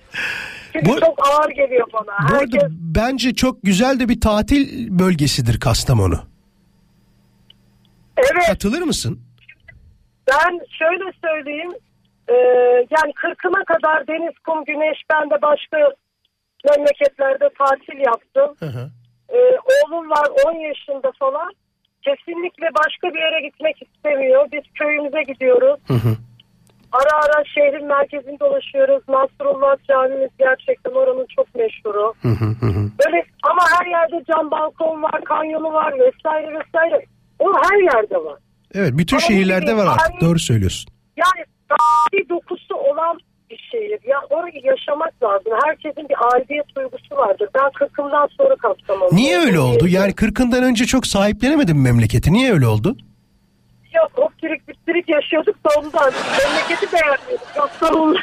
Çünkü 0.73 0.85
Bu- 0.89 0.99
çok 0.99 1.27
ağır 1.27 1.49
geliyor 1.49 1.87
bana. 1.93 2.29
Bu 2.29 2.35
Herkes 2.35 2.63
bence 2.71 3.35
çok 3.35 3.63
güzel 3.63 3.99
de 3.99 4.09
bir 4.09 4.21
tatil 4.21 4.87
bölgesidir 4.99 5.59
Kastamonu. 5.59 6.19
evet 8.17 8.47
Katılır 8.47 8.81
mısın? 8.81 9.19
Ben 10.27 10.59
şöyle 10.79 11.11
söyleyeyim. 11.23 11.71
Ee, 12.29 12.33
yani 12.97 13.13
kırkına 13.15 13.63
kadar 13.63 14.07
deniz, 14.07 14.39
kum, 14.39 14.65
güneş 14.65 14.97
ben 15.13 15.29
de 15.29 15.41
başka 15.41 15.77
memleketlerde 16.69 17.49
tatil 17.59 17.99
yaptım. 18.05 18.55
Hı 18.59 18.65
hı. 18.65 18.89
Ee, 19.29 19.57
oğlum 19.71 20.09
var 20.09 20.27
10 20.45 20.51
yaşında 20.59 21.11
falan. 21.19 21.51
Kesinlikle 22.01 22.67
başka 22.79 23.13
bir 23.13 23.19
yere 23.19 23.41
gitmek 23.47 23.81
istemiyor. 23.81 24.47
Biz 24.51 24.63
köyümüze 24.79 25.23
gidiyoruz. 25.23 25.79
Hı 25.87 25.93
hı. 25.93 26.13
Ara 26.91 27.25
ara 27.25 27.43
şehrin 27.55 27.85
merkezinde 27.85 28.39
dolaşıyoruz. 28.39 29.03
Nasrullah 29.09 29.75
Camimiz 29.87 30.29
gerçekten 30.39 30.91
oranın 30.91 31.27
çok 31.35 31.55
meşhuru. 31.55 32.13
Hı 32.21 32.27
hı 32.27 32.45
hı 32.45 32.65
hı. 32.65 32.89
Böyle 33.05 33.25
ama 33.43 33.61
her 33.77 33.85
yerde 33.85 34.23
cam 34.27 34.51
balkon 34.51 35.03
var, 35.03 35.23
kanyonu 35.23 35.73
var 35.73 35.93
vesaire 35.93 36.59
vesaire. 36.59 37.05
O 37.39 37.53
her 37.53 37.77
yerde 37.95 38.15
var. 38.15 38.39
Evet 38.73 38.91
bütün 38.93 39.17
Ama 39.17 39.25
şehirlerde 39.27 39.75
var 39.77 39.85
artık 39.87 40.21
doğru 40.21 40.39
söylüyorsun. 40.39 40.89
Yani 41.17 41.45
tarihi 41.69 42.29
dokusu 42.29 42.75
olan 42.75 43.19
bir 43.49 43.67
şehir. 43.71 43.99
Ya 44.09 44.17
orayı 44.29 44.61
yaşamak 44.63 45.23
lazım. 45.23 45.51
Herkesin 45.65 46.09
bir 46.09 46.15
aidiyet 46.33 46.75
duygusu 46.75 47.15
vardır. 47.15 47.49
Ben 47.55 47.71
kırkımdan 47.71 48.29
sonra 48.37 48.55
Kastamonu. 48.55 49.09
Niye 49.15 49.39
öyle 49.39 49.59
oldu? 49.59 49.87
Yani 49.87 50.13
kırkından 50.13 50.63
önce 50.63 50.85
çok 50.85 51.07
sahiplenemedin 51.07 51.77
mi 51.77 51.83
memleketi? 51.83 52.33
Niye 52.33 52.53
öyle 52.53 52.67
oldu? 52.67 52.97
Yok 53.95 54.11
optirik 54.15 54.67
bittirik 54.67 55.09
yaşıyorduk 55.09 55.55
da 55.65 55.69
ondan. 55.79 56.13
Memleketi 56.43 56.93
beğenmiyorduk. 56.93 57.47
Kastamonu. 57.55 58.15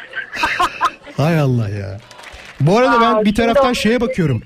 Hay 1.17 1.39
Allah 1.39 1.69
ya. 1.69 1.97
Bu 2.59 2.77
arada 2.77 3.01
ben 3.01 3.13
Aa, 3.13 3.19
bir 3.21 3.25
şimdi 3.25 3.41
taraftan 3.41 3.73
şeye 3.73 4.01
bakıyorum. 4.01 4.41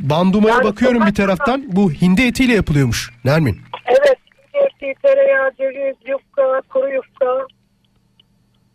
Bandumaya 0.00 0.54
Yani 0.54 0.64
bakıyorum 0.64 1.06
bir 1.06 1.14
taraftan. 1.14 1.64
Bu 1.66 1.92
hindi 1.92 2.22
etiyle 2.22 2.54
yapılıyormuş. 2.54 3.10
Nermin. 3.24 3.60
Evet. 3.86 4.18
Tereyağı, 5.08 5.50
ceviz, 5.58 5.96
yufka, 6.08 6.60
kuru 6.72 6.88
yufka. 6.94 7.26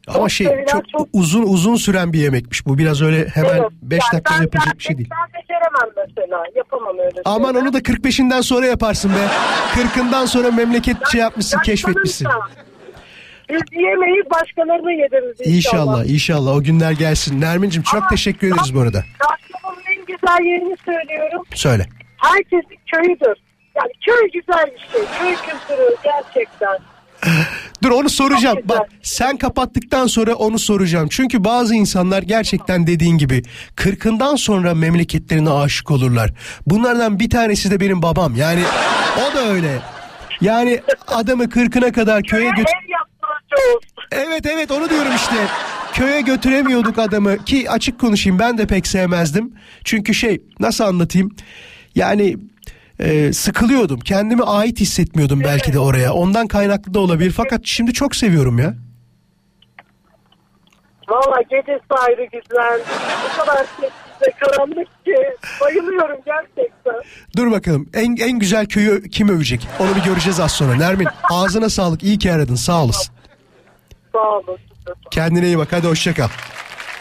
Ama 0.08 0.18
Çok 0.18 0.32
şey 0.32 0.48
çok 0.68 0.90
çok- 0.90 1.08
uzun 1.14 1.44
uzun 1.44 1.76
süren 1.76 2.14
bir 2.14 2.20
yemekmiş. 2.20 2.66
Bu 2.66 2.78
biraz 2.78 3.02
öyle 3.02 3.28
hemen 3.28 3.50
Evet. 3.50 3.70
5 3.82 4.00
Yani 4.04 4.14
dakikada 4.14 4.38
ben 4.38 4.44
yapılacak 4.44 4.78
bir 4.78 4.84
şey 4.84 4.98
değil. 4.98 5.10
gerçekten 5.10 5.42
beceremem 5.42 6.08
mesela. 6.18 6.44
Yapamam 6.56 6.98
öyle 7.00 7.22
Aman 7.26 7.48
şeyler. 7.52 7.62
onu 7.62 7.74
da 7.74 7.80
45'inden 7.84 8.42
sonra 8.42 8.66
yaparsın 8.66 9.12
be. 9.12 9.28
40'ından 9.76 10.26
sonra 10.26 10.52
memleket 10.52 10.98
şey 11.12 11.22
yapmışsın, 11.22 11.58
Ben 11.58 11.64
keşfetmişsin. 11.64 12.28
Biz 13.50 13.62
yemeği 13.72 14.24
başkalarına 14.30 14.92
yediririz 14.92 15.38
inşallah. 15.40 15.56
İnşallah, 15.56 16.06
inşallah 16.06 16.56
o 16.56 16.64
günler 16.64 16.92
gelsin. 16.92 17.42
Nermin'cim 17.42 17.84
çok 17.84 18.00
Ama- 18.02 18.10
teşekkür 18.10 18.48
ederiz 18.48 18.76
bu 18.76 18.80
arada. 18.80 19.04
Kastamonu'nun 19.20 19.84
en 19.98 20.06
güzel 20.06 20.46
yerini 20.52 20.78
söylüyorum. 20.86 21.44
Söyle. 21.56 21.86
Herkesin 22.18 22.78
köyüdür. 22.94 23.38
Yani 23.80 23.92
köy 24.06 24.42
güzel 24.42 24.66
bir 24.66 24.80
şey. 24.80 25.02
Köy 25.20 25.36
kültürü 25.36 25.96
gerçekten. 26.04 26.78
Dur 27.84 27.92
onu 27.92 28.10
soracağım. 28.10 28.58
Bak 28.66 28.90
sen 29.02 29.38
kapattıktan 29.38 30.08
sonra 30.08 30.34
onu 30.34 30.60
soracağım. 30.60 31.08
Çünkü 31.12 31.44
bazı 31.44 31.76
insanlar 31.76 32.24
gerçekten 32.24 32.88
dediğin 32.88 33.18
gibi 33.18 33.44
kırkından 33.76 34.36
sonra 34.36 34.74
memleketlerine 34.74 35.50
aşık 35.50 35.92
olurlar. 35.92 36.32
Bunlardan 36.68 37.20
bir 37.20 37.30
tanesi 37.30 37.72
de 37.72 37.80
benim 37.80 38.02
babam. 38.02 38.36
Yani 38.36 38.64
o 39.18 39.36
da 39.36 39.50
öyle. 39.50 39.80
Yani 40.42 40.82
adamı 41.08 41.50
kırkına 41.50 41.92
kadar 41.92 42.24
köye 42.24 42.42
Köye 42.42 42.52
göt... 42.52 42.68
ev 42.68 42.92
yaptırıcı 42.92 43.76
olsun. 43.76 44.04
Evet 44.12 44.46
evet 44.46 44.72
onu 44.72 44.90
diyorum 44.90 45.12
işte. 45.16 45.36
Köye 45.94 46.22
götüremiyorduk 46.22 47.00
adamı 47.00 47.46
ki 47.46 47.70
açık 47.70 48.00
konuşayım 48.00 48.40
ben 48.40 48.58
de 48.58 48.68
pek 48.68 48.88
sevmezdim. 48.88 49.54
Çünkü 49.84 50.14
şey 50.14 50.42
nasıl 50.60 50.84
anlatayım? 50.84 51.36
Yani 51.96 52.38
e, 53.00 53.34
sıkılıyordum. 53.34 54.00
Kendimi 54.00 54.44
ait 54.44 54.80
hissetmiyordum 54.80 55.42
belki 55.44 55.74
de 55.74 55.80
oraya. 55.80 56.14
Ondan 56.14 56.48
kaynaklı 56.48 56.94
da 56.94 57.00
olabilir. 57.00 57.32
Fakat 57.32 57.62
şimdi 57.64 57.94
çok 57.94 58.16
seviyorum 58.16 58.60
ya. 58.60 58.74
Valla 61.10 61.42
gecesi 61.42 61.94
ayrı 62.08 62.26
güzel. 62.26 62.82
O 63.34 63.40
kadar 63.40 63.58
sessiz 63.58 63.92
ve 64.22 64.32
karanlık 64.40 65.06
ki. 65.06 65.16
Bayılıyorum 65.62 66.18
gerçekten. 66.26 66.94
Dur 67.38 67.52
bakalım 67.52 67.90
en, 67.94 68.16
en 68.16 68.40
güzel 68.40 68.66
köyü 68.66 69.10
kim 69.10 69.30
övecek? 69.30 69.68
Onu 69.80 69.96
bir 69.96 70.02
göreceğiz 70.02 70.40
az 70.40 70.52
sonra. 70.52 70.76
Nermin 70.76 71.08
ağzına 71.30 71.70
sağlık. 71.70 72.04
İyi 72.04 72.20
ki 72.20 72.34
aradın. 72.34 72.56
Sağ 72.56 72.84
olasın. 72.84 73.14
Sağ 74.14 74.20
olun. 74.20 74.58
Kendine 75.12 75.46
iyi 75.46 75.58
bak. 75.58 75.68
Hadi 75.72 75.88
hoşça 75.88 76.14
kal. 76.14 76.28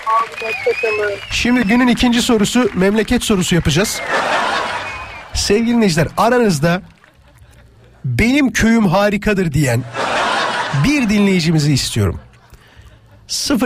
Hoşçakalın. 0.07 1.13
Şimdi 1.31 1.61
günün 1.63 1.89
ikinci 1.89 2.23
sorusu 2.23 2.71
memleket 2.75 3.23
sorusu 3.23 3.55
yapacağız. 3.55 4.01
Sevgili 5.35 5.75
dinleyiciler 5.75 6.09
aranızda 6.17 6.83
benim 8.05 8.53
köyüm 8.53 8.87
harikadır 8.87 9.53
diyen 9.53 9.83
bir 10.85 11.09
dinleyicimizi 11.09 11.73
istiyorum. 11.73 12.21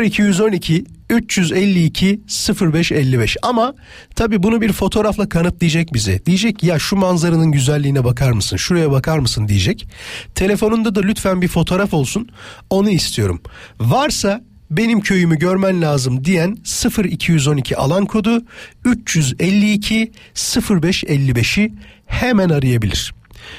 0212 0.03 0.85
352 1.11 2.21
0555 2.61 3.37
ama 3.43 3.75
tabi 4.15 4.43
bunu 4.43 4.61
bir 4.61 4.73
fotoğrafla 4.73 5.29
kanıtlayacak 5.29 5.95
bize. 5.95 6.27
Diyecek 6.27 6.63
ya 6.63 6.79
şu 6.79 6.97
manzaranın 6.97 7.53
güzelliğine 7.53 8.05
bakar 8.05 8.33
mısın 8.33 8.57
şuraya 8.57 8.91
bakar 8.91 9.19
mısın 9.19 9.49
diyecek. 9.49 9.89
Telefonunda 10.35 10.95
da 10.95 11.01
lütfen 11.01 11.43
bir 11.43 11.49
fotoğraf 11.49 11.95
olsun 11.95 12.29
onu 12.71 12.91
istiyorum. 12.91 13.43
Varsa 13.81 14.41
benim 14.77 15.01
köyümü 15.01 15.39
görmen 15.39 15.83
lazım 15.83 16.25
diyen 16.25 16.57
0212 17.05 17.77
alan 17.77 18.07
kodu 18.07 18.43
352 18.85 20.13
0555'i 20.35 21.73
hemen 22.07 22.49
arayabilir. 22.49 23.15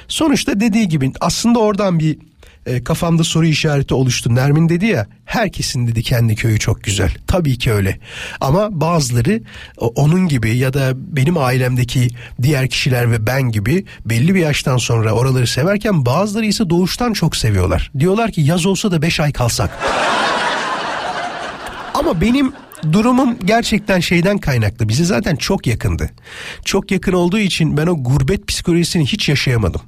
Sonuçta 0.07 0.59
dediği 0.59 0.87
gibi 0.89 1.11
aslında 1.21 1.59
oradan 1.59 1.99
bir 1.99 2.17
e, 2.65 2.83
kafamda 2.83 3.23
soru 3.23 3.45
işareti 3.45 3.93
oluştu. 3.93 4.35
Nermin 4.35 4.69
dedi 4.69 4.85
ya 4.85 5.07
herkesin 5.25 5.87
dedi 5.87 6.03
kendi 6.03 6.35
köyü 6.35 6.59
çok 6.59 6.83
güzel. 6.83 7.11
Tabii 7.27 7.57
ki 7.57 7.71
öyle. 7.71 7.99
Ama 8.41 8.81
bazıları 8.81 9.41
o- 9.77 9.87
onun 9.95 10.27
gibi 10.27 10.57
ya 10.57 10.73
da 10.73 10.91
benim 10.95 11.37
ailemdeki 11.37 12.07
diğer 12.41 12.67
kişiler 12.69 13.11
ve 13.11 13.27
ben 13.27 13.41
gibi 13.51 13.85
belli 14.05 14.35
bir 14.35 14.39
yaştan 14.39 14.77
sonra 14.77 15.11
oraları 15.11 15.47
severken 15.47 16.05
bazıları 16.05 16.45
ise 16.45 16.69
doğuştan 16.69 17.13
çok 17.13 17.35
seviyorlar. 17.35 17.91
Diyorlar 17.99 18.31
ki 18.31 18.41
yaz 18.41 18.65
olsa 18.65 18.91
da 18.91 19.01
5 19.01 19.19
ay 19.19 19.31
kalsak. 19.33 19.79
Ama 22.03 22.21
benim 22.21 22.53
durumum 22.91 23.37
gerçekten 23.45 23.99
şeyden 23.99 24.37
kaynaklı. 24.37 24.89
Bize 24.89 25.03
zaten 25.03 25.35
çok 25.35 25.67
yakındı. 25.67 26.09
Çok 26.65 26.91
yakın 26.91 27.13
olduğu 27.13 27.39
için 27.39 27.77
ben 27.77 27.87
o 27.87 28.03
gurbet 28.03 28.47
psikolojisini 28.47 29.05
hiç 29.05 29.29
yaşayamadım. 29.29 29.81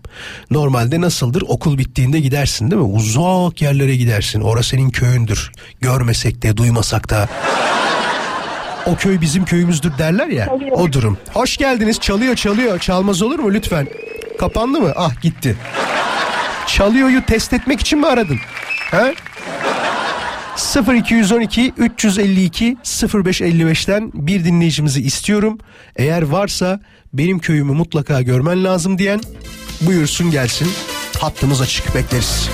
Normalde 0.51 1.01
nasıldır? 1.01 1.43
Okul 1.47 1.77
bittiğinde 1.77 2.19
gidersin 2.19 2.71
değil 2.71 2.81
mi? 2.81 2.87
Uzak 2.87 3.61
yerlere 3.61 3.95
gidersin. 3.95 4.41
Orası 4.41 4.69
senin 4.69 4.89
köyündür. 4.89 5.51
Görmesek 5.81 6.41
de 6.41 6.57
duymasak 6.57 7.09
da. 7.09 7.29
O 8.85 8.95
köy 8.95 9.21
bizim 9.21 9.45
köyümüzdür 9.45 9.97
derler 9.97 10.27
ya. 10.27 10.49
O 10.71 10.93
durum. 10.93 11.17
Hoş 11.33 11.57
geldiniz. 11.57 11.99
Çalıyor 11.99 12.35
çalıyor. 12.35 12.79
Çalmaz 12.79 13.21
olur 13.21 13.39
mu 13.39 13.53
lütfen? 13.53 13.87
Kapandı 14.39 14.81
mı? 14.81 14.93
Ah 14.95 15.21
gitti. 15.21 15.55
Çalıyor'yu 16.67 17.25
test 17.25 17.53
etmek 17.53 17.79
için 17.79 17.99
mi 17.99 18.07
aradın? 18.07 18.39
He? 18.91 19.15
0212 20.57 21.73
352 21.77 22.77
0555'ten 22.83 24.11
bir 24.13 24.45
dinleyicimizi 24.45 25.01
istiyorum. 25.01 25.57
Eğer 25.95 26.21
varsa 26.21 26.79
benim 27.13 27.39
köyümü 27.39 27.71
mutlaka 27.71 28.21
görmen 28.21 28.63
lazım 28.63 28.97
diyen 28.97 29.21
buyursun 29.81 30.31
gelsin. 30.31 30.67
Hattımız 31.19 31.61
açık 31.61 31.95
bekleriz. 31.95 32.49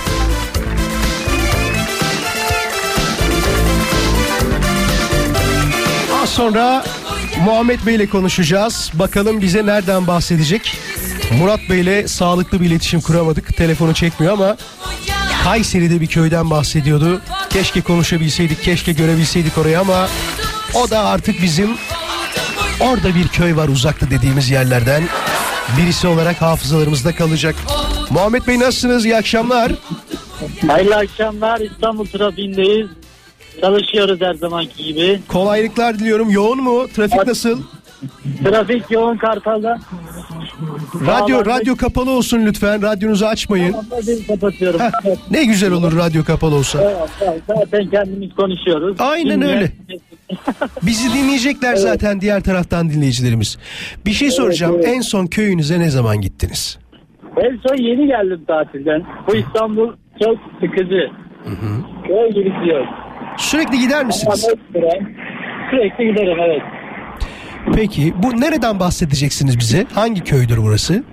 Az 6.23 6.29
sonra 6.29 6.83
Muhammed 7.45 7.79
Bey 7.85 7.95
ile 7.95 8.09
konuşacağız. 8.09 8.91
Bakalım 8.93 9.41
bize 9.41 9.65
nereden 9.65 10.07
bahsedecek? 10.07 10.77
Murat 11.39 11.59
Bey 11.69 11.81
ile 11.81 12.07
sağlıklı 12.07 12.61
bir 12.61 12.65
iletişim 12.65 13.01
kuramadık. 13.01 13.57
Telefonu 13.57 13.93
çekmiyor 13.93 14.33
ama 14.33 14.57
Kayseri'de 15.43 16.01
bir 16.01 16.07
köyden 16.07 16.49
bahsediyordu. 16.49 17.21
Keşke 17.49 17.81
konuşabilseydik, 17.81 18.63
keşke 18.63 18.91
görebilseydik 18.91 19.57
orayı 19.57 19.79
ama 19.79 20.07
o 20.73 20.89
da 20.89 20.99
artık 20.99 21.41
bizim 21.41 21.69
orada 22.79 23.15
bir 23.15 23.27
köy 23.27 23.55
var 23.55 23.67
uzakta 23.67 24.09
dediğimiz 24.09 24.49
yerlerden 24.49 25.03
birisi 25.77 26.07
olarak 26.07 26.41
hafızalarımızda 26.41 27.15
kalacak. 27.15 27.55
Muhammed 28.09 28.47
Bey 28.47 28.59
nasılsınız? 28.59 29.05
İyi 29.05 29.17
akşamlar. 29.17 29.71
Hayırlı 30.67 30.95
akşamlar 30.95 31.59
İstanbul 31.59 32.05
trafiğindeyiz. 32.05 32.87
Çalışıyoruz 33.61 34.21
her 34.21 34.33
zamanki 34.33 34.83
gibi. 34.83 35.19
Kolaylıklar 35.27 35.99
diliyorum. 35.99 36.29
Yoğun 36.29 36.63
mu? 36.63 36.87
Trafik 36.95 37.27
nasıl? 37.27 37.61
Trafik 38.43 38.91
yoğun 38.91 39.17
Kartal'da. 39.17 39.79
Radyo 41.07 41.45
radyo 41.45 41.75
kapalı 41.75 42.11
olsun 42.11 42.45
lütfen. 42.45 42.81
Radyonuzu 42.81 43.25
açmayın. 43.25 43.71
Tamam, 43.71 43.85
kapatıyorum. 44.27 44.79
Heh, 44.79 44.89
ne 45.31 45.43
güzel 45.45 45.71
olur 45.71 45.97
radyo 45.97 46.23
kapalı 46.23 46.55
olsa. 46.55 46.79
Evet, 46.81 47.09
evet, 47.21 47.41
Zaten 47.47 47.89
kendimiz 47.89 48.35
konuşuyoruz. 48.35 48.95
Aynen 48.99 49.41
Dinleyen- 49.41 49.55
öyle. 49.57 49.71
Bizi 50.83 51.13
dinleyecekler 51.13 51.75
zaten 51.75 52.21
diğer 52.21 52.43
taraftan 52.43 52.89
dinleyicilerimiz. 52.89 53.57
Bir 54.05 54.11
şey 54.11 54.31
soracağım. 54.31 54.75
evet. 54.75 54.87
En 54.87 55.01
son 55.01 55.25
köyünüze 55.27 55.79
ne 55.79 55.89
zaman 55.89 56.21
gittiniz? 56.21 56.79
En 57.37 57.59
son 57.67 57.75
yeni 57.83 58.07
geldim 58.07 58.41
tatilden. 58.47 59.03
Bu 59.27 59.35
İstanbul 59.35 59.93
çok 60.23 60.37
sıkıcı. 60.61 61.09
Köye 62.07 62.29
gidip 62.29 62.53
diyor. 62.65 62.85
Sürekli 63.37 63.79
gider 63.79 64.05
misiniz? 64.05 64.47
Sürekli 65.71 66.05
giderim 66.11 66.37
evet. 66.39 66.61
Peki 67.75 68.13
bu 68.23 68.41
nereden 68.41 68.79
bahsedeceksiniz 68.79 69.59
bize? 69.59 69.85
Hangi 69.95 70.23
köydür 70.23 70.57
burası? 70.57 71.03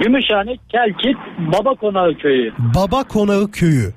Gümüşhane, 0.00 0.56
Kelkit, 0.68 1.16
Baba 1.38 1.74
Konağı 1.74 2.14
köyü. 2.14 2.52
Baba 2.58 3.04
Konağı 3.04 3.50
köyü. 3.50 3.92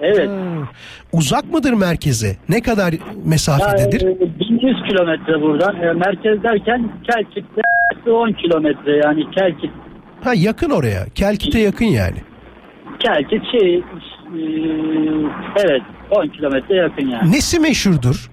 Evet. 0.00 0.28
Hmm. 0.28 0.66
Uzak 1.12 1.52
mıdır 1.52 1.72
merkeze? 1.72 2.36
Ne 2.48 2.60
kadar 2.62 2.94
mesafededir? 3.24 4.00
Yani, 4.00 4.14
e, 4.14 4.40
1100 4.40 4.76
kilometre 4.88 5.42
buradan. 5.42 5.76
E, 5.82 5.92
merkez 5.92 6.42
derken 6.42 6.92
Kelkit'te 7.10 8.10
10 8.10 8.32
kilometre 8.32 8.96
yani 8.96 9.30
Kelkit. 9.30 9.70
Ha 10.24 10.32
yakın 10.36 10.70
oraya. 10.70 11.04
Kelkit'e 11.14 11.58
yakın 11.58 11.84
yani. 11.84 12.16
Kelkit 12.98 13.42
şey 13.52 13.74
e, 13.76 13.82
evet 15.56 15.82
10 16.10 16.28
kilometre 16.28 16.74
yakın 16.76 17.06
yani. 17.08 17.32
Nesi 17.32 17.60
meşhurdur? 17.60 18.30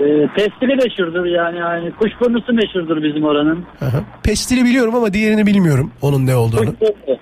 E, 0.00 0.04
pestili 0.36 0.74
meşhurdur 0.76 1.24
yani, 1.24 1.58
yani 1.58 1.92
kuşburnusu 1.92 2.52
meşhurdur 2.52 3.02
bizim 3.02 3.24
oranın. 3.24 3.64
Aha. 3.80 4.00
Pestili 4.22 4.64
biliyorum 4.64 4.94
ama 4.94 5.12
diğerini 5.12 5.46
bilmiyorum 5.46 5.90
onun 6.02 6.26
ne 6.26 6.36
olduğunu. 6.36 6.60
Kuşburnu. 6.78 7.18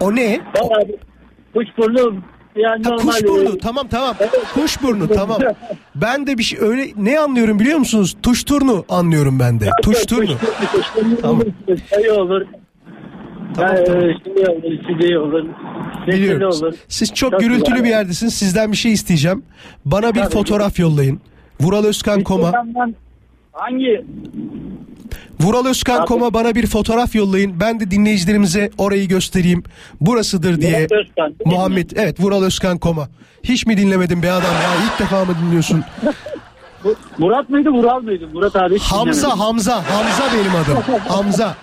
O 0.00 0.14
ne? 0.16 0.40
Bir- 0.54 0.96
Kuşburnu 1.54 2.16
yani 2.56 2.84
Ha, 2.84 2.90
normal. 2.90 3.12
kuşburnu 3.12 3.54
e, 3.56 3.58
tamam 3.58 3.88
tamam. 3.88 4.14
Kuşburnu 4.54 5.08
tamam. 5.14 5.38
Ben 5.94 6.26
de 6.26 6.38
bir 6.38 6.42
şey 6.42 6.58
öyle 6.62 6.86
ne 6.96 7.18
anlıyorum 7.18 7.58
biliyor 7.60 7.78
musunuz? 7.78 8.16
Tuşturnu 8.22 8.84
anlıyorum 8.88 9.38
ben 9.40 9.60
de. 9.60 9.70
Tuşturnu. 9.82 10.26
Kuşburnu, 10.26 10.82
kuşburnu 10.82 11.16
Tamam. 11.22 11.42
sayı 11.94 12.12
olur. 12.14 12.42
Tamam, 13.54 13.74
Yani, 13.76 13.84
tamam. 13.86 14.02
Şey 14.02 14.48
olur, 14.48 14.72
içeceği 14.72 15.18
olur. 15.18 15.44
Biliyorum. 16.06 16.48
olur. 16.48 16.74
Siz 16.88 17.14
çok 17.14 17.30
Çok 17.32 17.40
gürültülü 17.40 17.74
güzel. 17.74 17.84
bir 17.84 17.88
yerdesiniz. 17.90 18.34
Sizden 18.34 18.72
bir 18.72 18.76
şey 18.76 18.92
isteyeceğim. 18.92 19.42
Bana 19.84 20.14
bir 20.14 20.20
Tabii. 20.20 20.32
fotoğraf 20.34 20.78
yollayın. 20.78 21.20
Vural 21.60 21.84
Özkan 21.84 22.22
Koma. 22.22 22.52
Hangi? 23.52 24.04
Vural 25.40 25.66
Özkan 25.66 25.96
Tabii. 25.96 26.06
Koma 26.06 26.34
bana 26.34 26.54
bir 26.54 26.66
fotoğraf 26.66 27.14
yollayın. 27.14 27.60
Ben 27.60 27.80
de 27.80 27.90
dinleyicilerimize 27.90 28.70
orayı 28.78 29.08
göstereyim. 29.08 29.62
Burasıdır 30.00 30.60
diye. 30.60 30.78
Murat 30.78 30.92
Özkan, 30.92 31.26
değil 31.26 31.46
mi? 31.46 31.54
Muhammed 31.54 31.90
evet 31.96 32.20
Vural 32.20 32.42
Özkan 32.42 32.78
Koma. 32.78 33.08
Hiç 33.42 33.66
mi 33.66 33.76
dinlemedin 33.76 34.22
be 34.22 34.32
adam 34.32 34.52
ya? 34.54 34.70
İlk 34.86 35.00
defa 35.00 35.24
mı 35.24 35.32
dinliyorsun? 35.42 35.84
Murat 37.18 37.50
mıydı 37.50 37.70
Vural 37.70 38.00
mıydı? 38.02 38.28
Murat 38.32 38.56
abi 38.56 38.78
Hamza 38.78 39.04
dinlemedim. 39.04 39.40
Hamza 39.40 39.74
Hamza 39.76 40.24
benim 40.38 40.54
adım. 40.56 41.00
Hamza. 41.08 41.54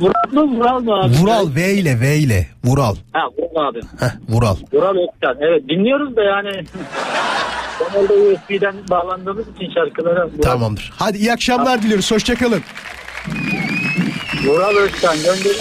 Murat 0.00 0.32
mı 0.32 0.42
Vural 0.42 0.80
mı 0.80 0.94
abi? 0.94 1.14
Vural 1.14 1.46
V 1.56 1.74
ile 1.74 2.00
V 2.00 2.16
ile. 2.16 2.46
Vural. 2.64 2.96
Ha 3.12 3.20
Vural 3.38 3.68
abi. 3.68 3.80
Heh, 4.00 4.10
Vural. 4.28 4.56
Vural 4.72 4.96
Özkan. 4.96 5.36
Evet 5.40 5.68
dinliyoruz 5.68 6.16
da 6.16 6.22
yani. 6.22 6.50
Genelde 7.78 8.12
USB'den 8.12 8.74
bağlandığımız 8.90 9.44
için 9.56 9.70
şarkılara. 9.74 10.28
Tamamdır. 10.42 10.92
Hadi 10.96 11.18
iyi 11.18 11.32
akşamlar 11.32 11.82
diliyoruz. 11.82 12.10
Hoşçakalın. 12.10 12.62
Vural 14.46 14.76
Özkan 14.76 15.16
gönder. 15.16 15.56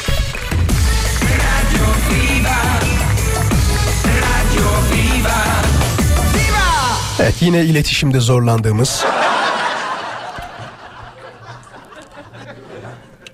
Evet 7.19 7.35
yine 7.41 7.61
iletişimde 7.63 8.19
zorlandığımız. 8.19 9.05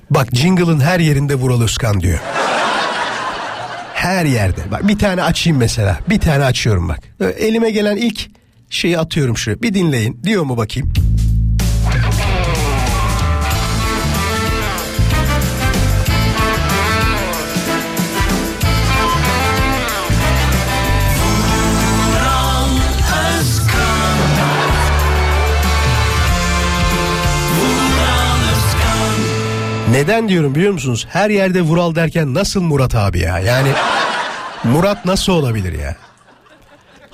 Bak 0.09 0.27
jingle'ın 0.33 0.79
her 0.79 0.99
yerinde 0.99 1.35
Vural 1.35 1.61
Özkan 1.61 2.01
diyor. 2.01 2.19
Her 3.93 4.25
yerde. 4.25 4.61
Bak 4.71 4.87
bir 4.87 4.99
tane 4.99 5.23
açayım 5.23 5.59
mesela. 5.59 5.99
Bir 6.09 6.19
tane 6.19 6.45
açıyorum 6.45 6.89
bak. 6.89 6.99
Elime 7.37 7.71
gelen 7.71 7.97
ilk 7.97 8.21
şeyi 8.73 8.99
atıyorum 8.99 9.37
şuraya. 9.37 9.61
Bir 9.61 9.73
dinleyin. 9.73 10.19
Diyor 10.23 10.43
mu 10.43 10.57
bakayım? 10.57 10.93
Neden 29.91 30.29
diyorum 30.29 30.55
biliyor 30.55 30.73
musunuz? 30.73 31.07
Her 31.09 31.29
yerde 31.29 31.61
Vural 31.61 31.95
derken 31.95 32.33
nasıl 32.33 32.61
Murat 32.61 32.95
abi 32.95 33.19
ya? 33.19 33.39
Yani 33.39 33.69
Murat 34.63 35.05
nasıl 35.05 35.33
olabilir 35.33 35.79
ya? 35.79 35.95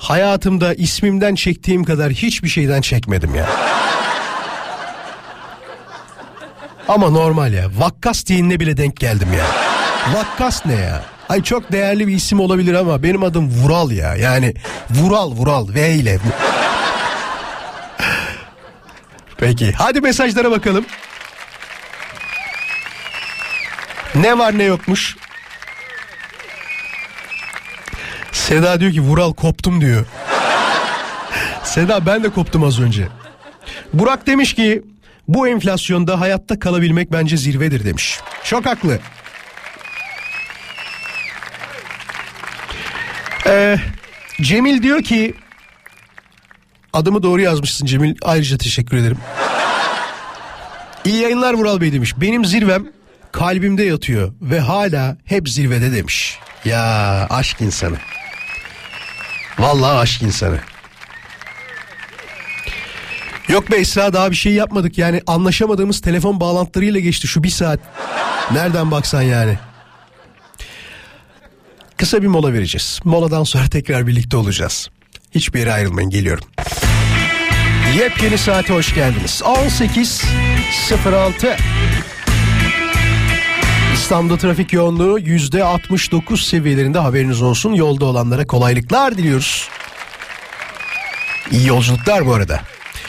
Hayatımda 0.00 0.74
ismimden 0.74 1.34
çektiğim 1.34 1.84
kadar 1.84 2.12
hiçbir 2.12 2.48
şeyden 2.48 2.80
çekmedim 2.80 3.34
ya. 3.34 3.48
Ama 6.88 7.10
normal 7.10 7.52
ya. 7.52 7.66
Vakkas 7.76 8.26
diyinine 8.26 8.60
bile 8.60 8.76
denk 8.76 8.96
geldim 8.96 9.28
ya. 9.38 9.46
Vakkas 10.14 10.66
ne 10.66 10.74
ya? 10.74 11.02
Ay 11.28 11.42
çok 11.42 11.72
değerli 11.72 12.08
bir 12.08 12.14
isim 12.14 12.40
olabilir 12.40 12.74
ama 12.74 13.02
benim 13.02 13.22
adım 13.22 13.50
Vural 13.50 13.90
ya. 13.90 14.16
Yani 14.16 14.54
Vural 14.90 15.30
Vural 15.30 15.74
V 15.74 15.90
ile. 15.90 16.18
Peki 19.36 19.72
hadi 19.72 20.00
mesajlara 20.00 20.50
bakalım. 20.50 20.84
Ne 24.14 24.38
var 24.38 24.58
ne 24.58 24.64
yokmuş. 24.64 25.16
Seda 28.50 28.80
diyor 28.80 28.92
ki 28.92 29.00
Vural 29.00 29.32
koptum 29.32 29.80
diyor. 29.80 30.06
Seda 31.64 32.06
ben 32.06 32.24
de 32.24 32.28
koptum 32.28 32.64
az 32.64 32.80
önce. 32.80 33.08
Burak 33.92 34.26
demiş 34.26 34.54
ki 34.54 34.82
bu 35.28 35.48
enflasyonda 35.48 36.20
hayatta 36.20 36.58
kalabilmek 36.58 37.12
bence 37.12 37.36
zirvedir 37.36 37.84
demiş. 37.84 38.20
Çok 38.44 38.66
haklı. 38.66 38.98
Ee, 43.46 43.76
Cemil 44.40 44.82
diyor 44.82 45.02
ki 45.02 45.34
adımı 46.92 47.22
doğru 47.22 47.40
yazmışsın 47.40 47.86
Cemil 47.86 48.14
ayrıca 48.22 48.58
teşekkür 48.58 48.96
ederim. 48.96 49.18
İyi 51.04 51.22
yayınlar 51.22 51.54
Vural 51.54 51.80
Bey 51.80 51.92
demiş. 51.92 52.14
Benim 52.16 52.44
zirvem 52.44 52.86
kalbimde 53.32 53.84
yatıyor 53.84 54.32
ve 54.42 54.60
hala 54.60 55.16
hep 55.24 55.48
zirvede 55.48 55.92
demiş. 55.92 56.38
Ya 56.64 57.26
aşk 57.30 57.60
insanı. 57.60 57.96
Vallahi 59.60 59.98
aşk 59.98 60.22
insanı. 60.22 60.58
Yok 63.48 63.70
be 63.70 63.76
Esra 63.76 64.12
daha 64.12 64.30
bir 64.30 64.36
şey 64.36 64.52
yapmadık 64.52 64.98
yani 64.98 65.22
anlaşamadığımız 65.26 66.00
telefon 66.00 66.40
bağlantılarıyla 66.40 67.00
geçti 67.00 67.26
şu 67.26 67.42
bir 67.42 67.48
saat. 67.48 67.80
Nereden 68.52 68.90
baksan 68.90 69.22
yani. 69.22 69.58
Kısa 71.96 72.22
bir 72.22 72.26
mola 72.26 72.52
vereceğiz. 72.52 73.00
Moladan 73.04 73.44
sonra 73.44 73.68
tekrar 73.68 74.06
birlikte 74.06 74.36
olacağız. 74.36 74.88
Hiçbir 75.34 75.58
yere 75.58 75.72
ayrılmayın 75.72 76.10
geliyorum. 76.10 76.44
Yepyeni 77.98 78.38
saate 78.38 78.74
hoş 78.74 78.94
geldiniz. 78.94 79.42
18.06 79.44 81.56
İstanbul'da 84.10 84.38
trafik 84.38 84.72
yoğunluğu 84.72 85.18
yüzde 85.18 85.64
69 85.64 86.46
seviyelerinde 86.46 86.98
haberiniz 86.98 87.42
olsun. 87.42 87.72
Yolda 87.72 88.04
olanlara 88.04 88.46
kolaylıklar 88.46 89.16
diliyoruz. 89.16 89.68
İyi 91.50 91.66
yolculuklar 91.66 92.26
bu 92.26 92.34
arada. 92.34 92.60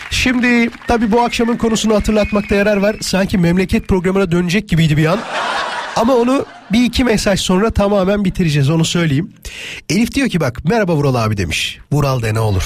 Şimdi 0.10 0.70
tabi 0.88 1.12
bu 1.12 1.22
akşamın 1.22 1.58
konusunu 1.58 1.96
hatırlatmakta 1.96 2.56
yarar 2.56 2.78
var. 2.78 2.96
Sanki 3.02 3.38
memleket 3.38 3.88
programına 3.88 4.32
dönecek 4.32 4.70
gibiydi 4.70 4.98
bir 4.98 5.06
an. 5.06 5.20
Ama 5.96 6.16
onu 6.16 6.46
bir 6.72 6.84
iki 6.84 7.04
mesaj 7.04 7.40
sonra 7.40 7.72
tamamen 7.72 8.26
bitireceğiz 8.26 8.70
onu 8.70 8.86
söyleyeyim. 8.86 9.34
Elif 9.90 10.14
diyor 10.14 10.30
ki 10.30 10.40
bak 10.40 10.66
merhaba 10.66 10.96
Vural 10.96 11.16
abi 11.16 11.38
demiş. 11.38 11.80
Vural 11.92 12.22
de 12.22 12.34
ne 12.34 12.40
olur. 12.40 12.64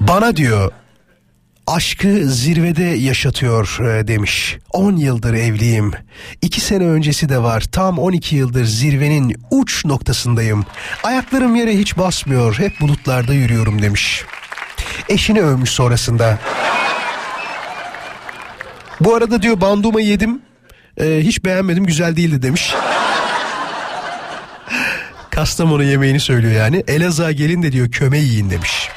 Bana 0.00 0.36
diyor 0.36 0.72
aşkı 1.70 2.28
zirvede 2.28 2.84
yaşatıyor 2.84 3.78
e, 3.80 4.08
demiş. 4.08 4.58
10 4.70 4.96
yıldır 4.96 5.34
evliyim. 5.34 5.92
2 6.42 6.60
sene 6.60 6.84
öncesi 6.84 7.28
de 7.28 7.42
var. 7.42 7.60
Tam 7.60 7.98
12 7.98 8.36
yıldır 8.36 8.64
zirvenin 8.64 9.36
uç 9.50 9.84
noktasındayım. 9.84 10.64
Ayaklarım 11.02 11.56
yere 11.56 11.78
hiç 11.78 11.98
basmıyor. 11.98 12.58
Hep 12.58 12.80
bulutlarda 12.80 13.34
yürüyorum 13.34 13.82
demiş. 13.82 14.24
Eşini 15.08 15.40
övmüş 15.40 15.70
sonrasında. 15.70 16.38
Bu 19.00 19.14
arada 19.14 19.42
diyor 19.42 19.60
banduma 19.60 20.00
yedim. 20.00 20.42
Ee, 21.00 21.20
hiç 21.22 21.44
beğenmedim 21.44 21.86
güzel 21.86 22.16
değildi 22.16 22.42
demiş. 22.42 22.74
Kastamonu 25.30 25.84
yemeğini 25.84 26.20
söylüyor 26.20 26.52
yani. 26.52 26.84
Elazığ'a 26.88 27.32
gelin 27.32 27.62
de 27.62 27.72
diyor 27.72 27.90
köme 27.90 28.18
yiyin 28.18 28.50
demiş. 28.50 28.88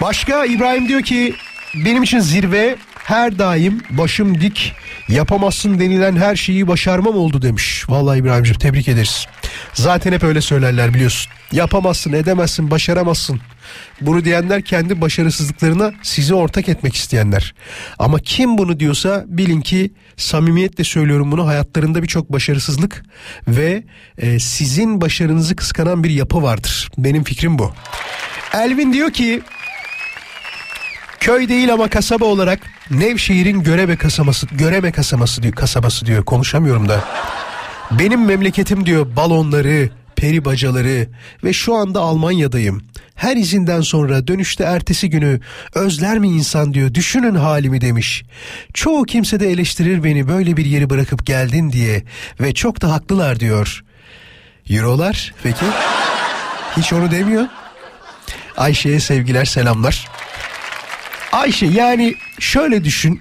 Başka 0.00 0.44
İbrahim 0.44 0.88
diyor 0.88 1.02
ki 1.02 1.34
benim 1.74 2.02
için 2.02 2.20
zirve 2.20 2.76
her 3.04 3.38
daim 3.38 3.80
başım 3.90 4.40
dik 4.40 4.72
yapamazsın 5.08 5.80
denilen 5.80 6.16
her 6.16 6.36
şeyi 6.36 6.68
başarmam 6.68 7.16
oldu 7.16 7.42
demiş. 7.42 7.84
Vallahi 7.88 8.18
İbrahim'ciğim 8.18 8.58
tebrik 8.58 8.88
ederiz. 8.88 9.26
Zaten 9.74 10.12
hep 10.12 10.24
öyle 10.24 10.40
söylerler 10.40 10.94
biliyorsun. 10.94 11.32
Yapamazsın 11.52 12.12
edemezsin 12.12 12.70
başaramazsın. 12.70 13.40
Bunu 14.00 14.24
diyenler 14.24 14.62
kendi 14.62 15.00
başarısızlıklarına 15.00 15.92
sizi 16.02 16.34
ortak 16.34 16.68
etmek 16.68 16.94
isteyenler. 16.94 17.54
Ama 17.98 18.18
kim 18.18 18.58
bunu 18.58 18.80
diyorsa 18.80 19.24
bilin 19.26 19.60
ki 19.60 19.92
samimiyetle 20.16 20.84
söylüyorum 20.84 21.32
bunu 21.32 21.46
hayatlarında 21.46 22.02
birçok 22.02 22.32
başarısızlık 22.32 23.04
ve 23.48 23.82
e, 24.18 24.38
sizin 24.38 25.00
başarınızı 25.00 25.56
kıskanan 25.56 26.04
bir 26.04 26.10
yapı 26.10 26.42
vardır. 26.42 26.90
Benim 26.98 27.24
fikrim 27.24 27.58
bu. 27.58 27.72
Elvin 28.54 28.92
diyor 28.92 29.10
ki 29.10 29.42
Köy 31.20 31.48
değil 31.48 31.72
ama 31.72 31.88
kasaba 31.88 32.24
olarak 32.24 32.60
Nevşehir'in 32.90 33.62
Göreme 33.62 33.96
kasabası, 33.96 34.46
Göreme 34.46 34.92
kasabası 34.92 35.42
diyor, 35.42 35.54
kasabası 35.54 36.06
diyor. 36.06 36.24
Konuşamıyorum 36.24 36.88
da. 36.88 37.04
Benim 37.90 38.24
memleketim 38.26 38.86
diyor 38.86 39.16
balonları, 39.16 39.90
peri 40.16 40.44
bacaları 40.44 41.08
ve 41.44 41.52
şu 41.52 41.74
anda 41.74 42.00
Almanya'dayım. 42.00 42.82
Her 43.14 43.36
izinden 43.36 43.80
sonra 43.80 44.26
dönüşte 44.26 44.64
ertesi 44.64 45.10
günü 45.10 45.40
özler 45.74 46.18
mi 46.18 46.28
insan 46.28 46.74
diyor 46.74 46.94
düşünün 46.94 47.34
halimi 47.34 47.80
demiş. 47.80 48.22
Çoğu 48.74 49.04
kimse 49.04 49.40
de 49.40 49.50
eleştirir 49.50 50.04
beni 50.04 50.28
böyle 50.28 50.56
bir 50.56 50.64
yeri 50.64 50.90
bırakıp 50.90 51.26
geldin 51.26 51.72
diye 51.72 52.04
ve 52.40 52.54
çok 52.54 52.82
da 52.82 52.92
haklılar 52.92 53.40
diyor. 53.40 53.84
Eurolar 54.70 55.34
peki? 55.42 55.64
Hiç 56.76 56.92
onu 56.92 57.10
demiyor. 57.10 57.46
Ayşe'ye 58.56 59.00
sevgiler 59.00 59.44
selamlar. 59.44 60.08
Ayşe 61.32 61.66
yani 61.66 62.14
şöyle 62.38 62.84
düşün. 62.84 63.20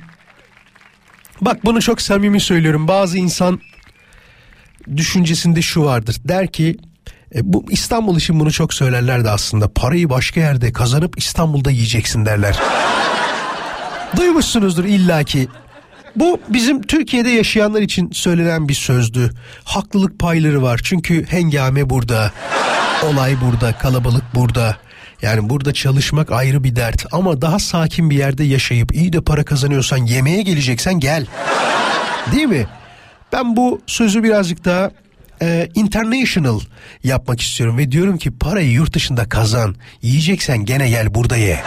Bak 1.42 1.66
bunu 1.66 1.82
çok 1.82 2.02
samimi 2.02 2.40
söylüyorum. 2.40 2.88
Bazı 2.88 3.18
insan 3.18 3.60
düşüncesinde 4.98 5.62
şu 5.62 5.84
vardır. 5.84 6.16
Der 6.26 6.48
ki 6.48 6.78
e, 7.36 7.54
bu 7.54 7.66
İstanbul 7.70 8.18
için 8.18 8.40
bunu 8.40 8.52
çok 8.52 8.74
söylerlerdi 8.74 9.30
aslında. 9.30 9.74
Parayı 9.74 10.10
başka 10.10 10.40
yerde 10.40 10.74
kazanıp 10.74 11.18
İstanbul'da 11.18 11.72
yiyeceksin 11.72 12.26
derler. 12.26 12.60
Duymuşsunuzdur 14.18 14.86
illaki. 14.86 15.48
Bu 16.16 16.42
bizim 16.50 16.82
Türkiye'de 16.82 17.30
yaşayanlar 17.30 17.82
için 17.82 18.12
söylenen 18.12 18.70
bir 18.70 18.74
sözdü. 18.74 19.32
Haklılık 19.64 20.20
payları 20.20 20.62
var. 20.62 20.80
Çünkü 20.84 21.26
hengame 21.26 21.90
burada. 21.90 22.32
Olay 23.04 23.36
burada, 23.42 23.78
kalabalık 23.78 24.24
burada. 24.36 24.78
Yani 25.22 25.50
burada 25.50 25.74
çalışmak 25.74 26.32
ayrı 26.32 26.64
bir 26.64 26.76
dert 26.76 27.06
ama 27.12 27.42
daha 27.42 27.60
sakin 27.60 28.10
bir 28.10 28.18
yerde 28.18 28.44
yaşayıp 28.44 28.96
iyi 28.96 29.14
de 29.14 29.22
para 29.22 29.44
kazanıyorsan 29.46 29.98
yemeğe 29.98 30.42
geleceksen 30.42 31.00
gel. 31.00 31.26
Değil 32.32 32.46
mi? 32.46 32.68
Ben 33.34 33.56
bu 33.56 33.82
sözü 33.88 34.24
birazcık 34.24 34.66
daha 34.66 34.92
e, 35.42 35.70
international 35.76 36.60
yapmak 37.04 37.42
istiyorum 37.42 37.78
ve 37.78 37.92
diyorum 37.92 38.18
ki 38.18 38.32
parayı 38.32 38.72
yurt 38.72 38.94
dışında 38.94 39.30
kazan. 39.30 39.76
Yiyeceksen 40.02 40.66
gene 40.66 40.90
gel 40.90 41.16
burada 41.16 41.38
ye. 41.38 41.60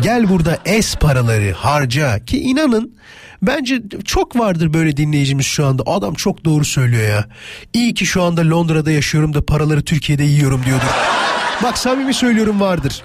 Gel 0.00 0.28
burada 0.28 0.58
es 0.64 0.96
paraları 0.96 1.52
harca 1.52 2.24
ki 2.24 2.40
inanın 2.40 2.96
bence 3.42 3.82
çok 4.04 4.38
vardır 4.38 4.72
böyle 4.72 4.96
dinleyicimiz 4.96 5.46
şu 5.46 5.66
anda. 5.66 5.82
Adam 5.86 6.14
çok 6.14 6.44
doğru 6.44 6.64
söylüyor 6.64 7.08
ya. 7.08 7.24
İyi 7.72 7.94
ki 7.94 8.06
şu 8.06 8.22
anda 8.22 8.50
Londra'da 8.50 8.90
yaşıyorum 8.90 9.34
da 9.34 9.46
paraları 9.46 9.82
Türkiye'de 9.82 10.24
yiyorum 10.24 10.62
diyordur. 10.66 11.21
Bak 11.62 11.78
samimi 11.78 12.14
söylüyorum 12.14 12.60
vardır. 12.60 13.02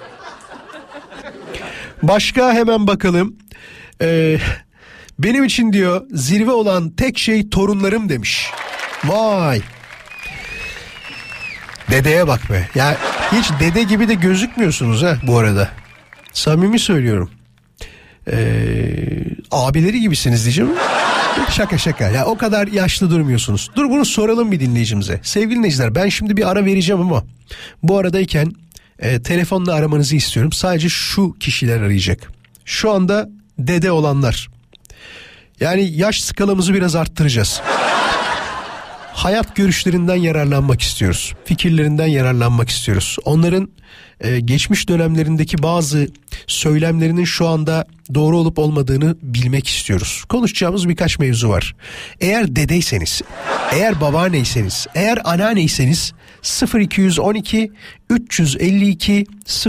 Başka 2.02 2.52
hemen 2.52 2.86
bakalım. 2.86 3.36
Ee, 4.02 4.38
benim 5.18 5.44
için 5.44 5.72
diyor 5.72 6.06
zirve 6.10 6.50
olan 6.50 6.90
tek 6.90 7.18
şey 7.18 7.50
torunlarım 7.50 8.08
demiş. 8.08 8.50
Vay. 9.04 9.60
Dedeye 11.90 12.28
bak 12.28 12.50
be. 12.50 12.68
Ya 12.74 12.96
hiç 13.32 13.50
dede 13.60 13.82
gibi 13.82 14.08
de 14.08 14.14
gözükmüyorsunuz 14.14 15.02
ha 15.02 15.16
bu 15.22 15.38
arada. 15.38 15.68
Samimi 16.32 16.78
söylüyorum. 16.78 17.30
Ee, 18.32 19.24
abileri 19.50 20.00
gibisiniz 20.00 20.44
diyeceğim. 20.44 20.70
Şaka 21.50 21.78
şaka. 21.78 22.08
Ya 22.08 22.26
o 22.26 22.38
kadar 22.38 22.66
yaşlı 22.66 23.10
durmuyorsunuz. 23.10 23.70
Dur 23.76 23.90
bunu 23.90 24.04
soralım 24.04 24.52
bir 24.52 24.60
dinleyicimize. 24.60 25.20
Sevgili 25.22 25.56
dinleyiciler 25.56 25.94
ben 25.94 26.08
şimdi 26.08 26.36
bir 26.36 26.50
ara 26.50 26.64
vereceğim 26.64 27.00
ama 27.02 27.24
bu 27.82 27.98
aradayken 27.98 28.52
e, 28.98 29.22
telefonla 29.22 29.74
aramanızı 29.74 30.16
istiyorum. 30.16 30.52
Sadece 30.52 30.88
şu 30.88 31.36
kişiler 31.40 31.80
arayacak. 31.80 32.32
Şu 32.64 32.90
anda 32.90 33.28
dede 33.58 33.90
olanlar. 33.90 34.48
Yani 35.60 35.90
yaş 35.96 36.22
skalamızı 36.22 36.74
biraz 36.74 36.96
arttıracağız. 36.96 37.60
Hayat 39.18 39.56
görüşlerinden 39.56 40.16
yararlanmak 40.16 40.82
istiyoruz. 40.82 41.34
Fikirlerinden 41.44 42.06
yararlanmak 42.06 42.68
istiyoruz. 42.68 43.16
Onların 43.24 43.68
e, 44.20 44.40
geçmiş 44.40 44.88
dönemlerindeki 44.88 45.62
bazı 45.62 46.08
söylemlerinin 46.46 47.24
şu 47.24 47.48
anda 47.48 47.86
doğru 48.14 48.36
olup 48.38 48.58
olmadığını 48.58 49.16
bilmek 49.22 49.68
istiyoruz. 49.68 50.24
Konuşacağımız 50.28 50.88
birkaç 50.88 51.18
mevzu 51.18 51.48
var. 51.48 51.76
Eğer 52.20 52.56
dedeyseniz, 52.56 53.22
eğer 53.72 54.00
babaanneyseniz, 54.00 54.86
eğer 54.94 55.18
anneanneyseniz 55.24 56.12
0212 56.74 57.72
352 58.10 59.26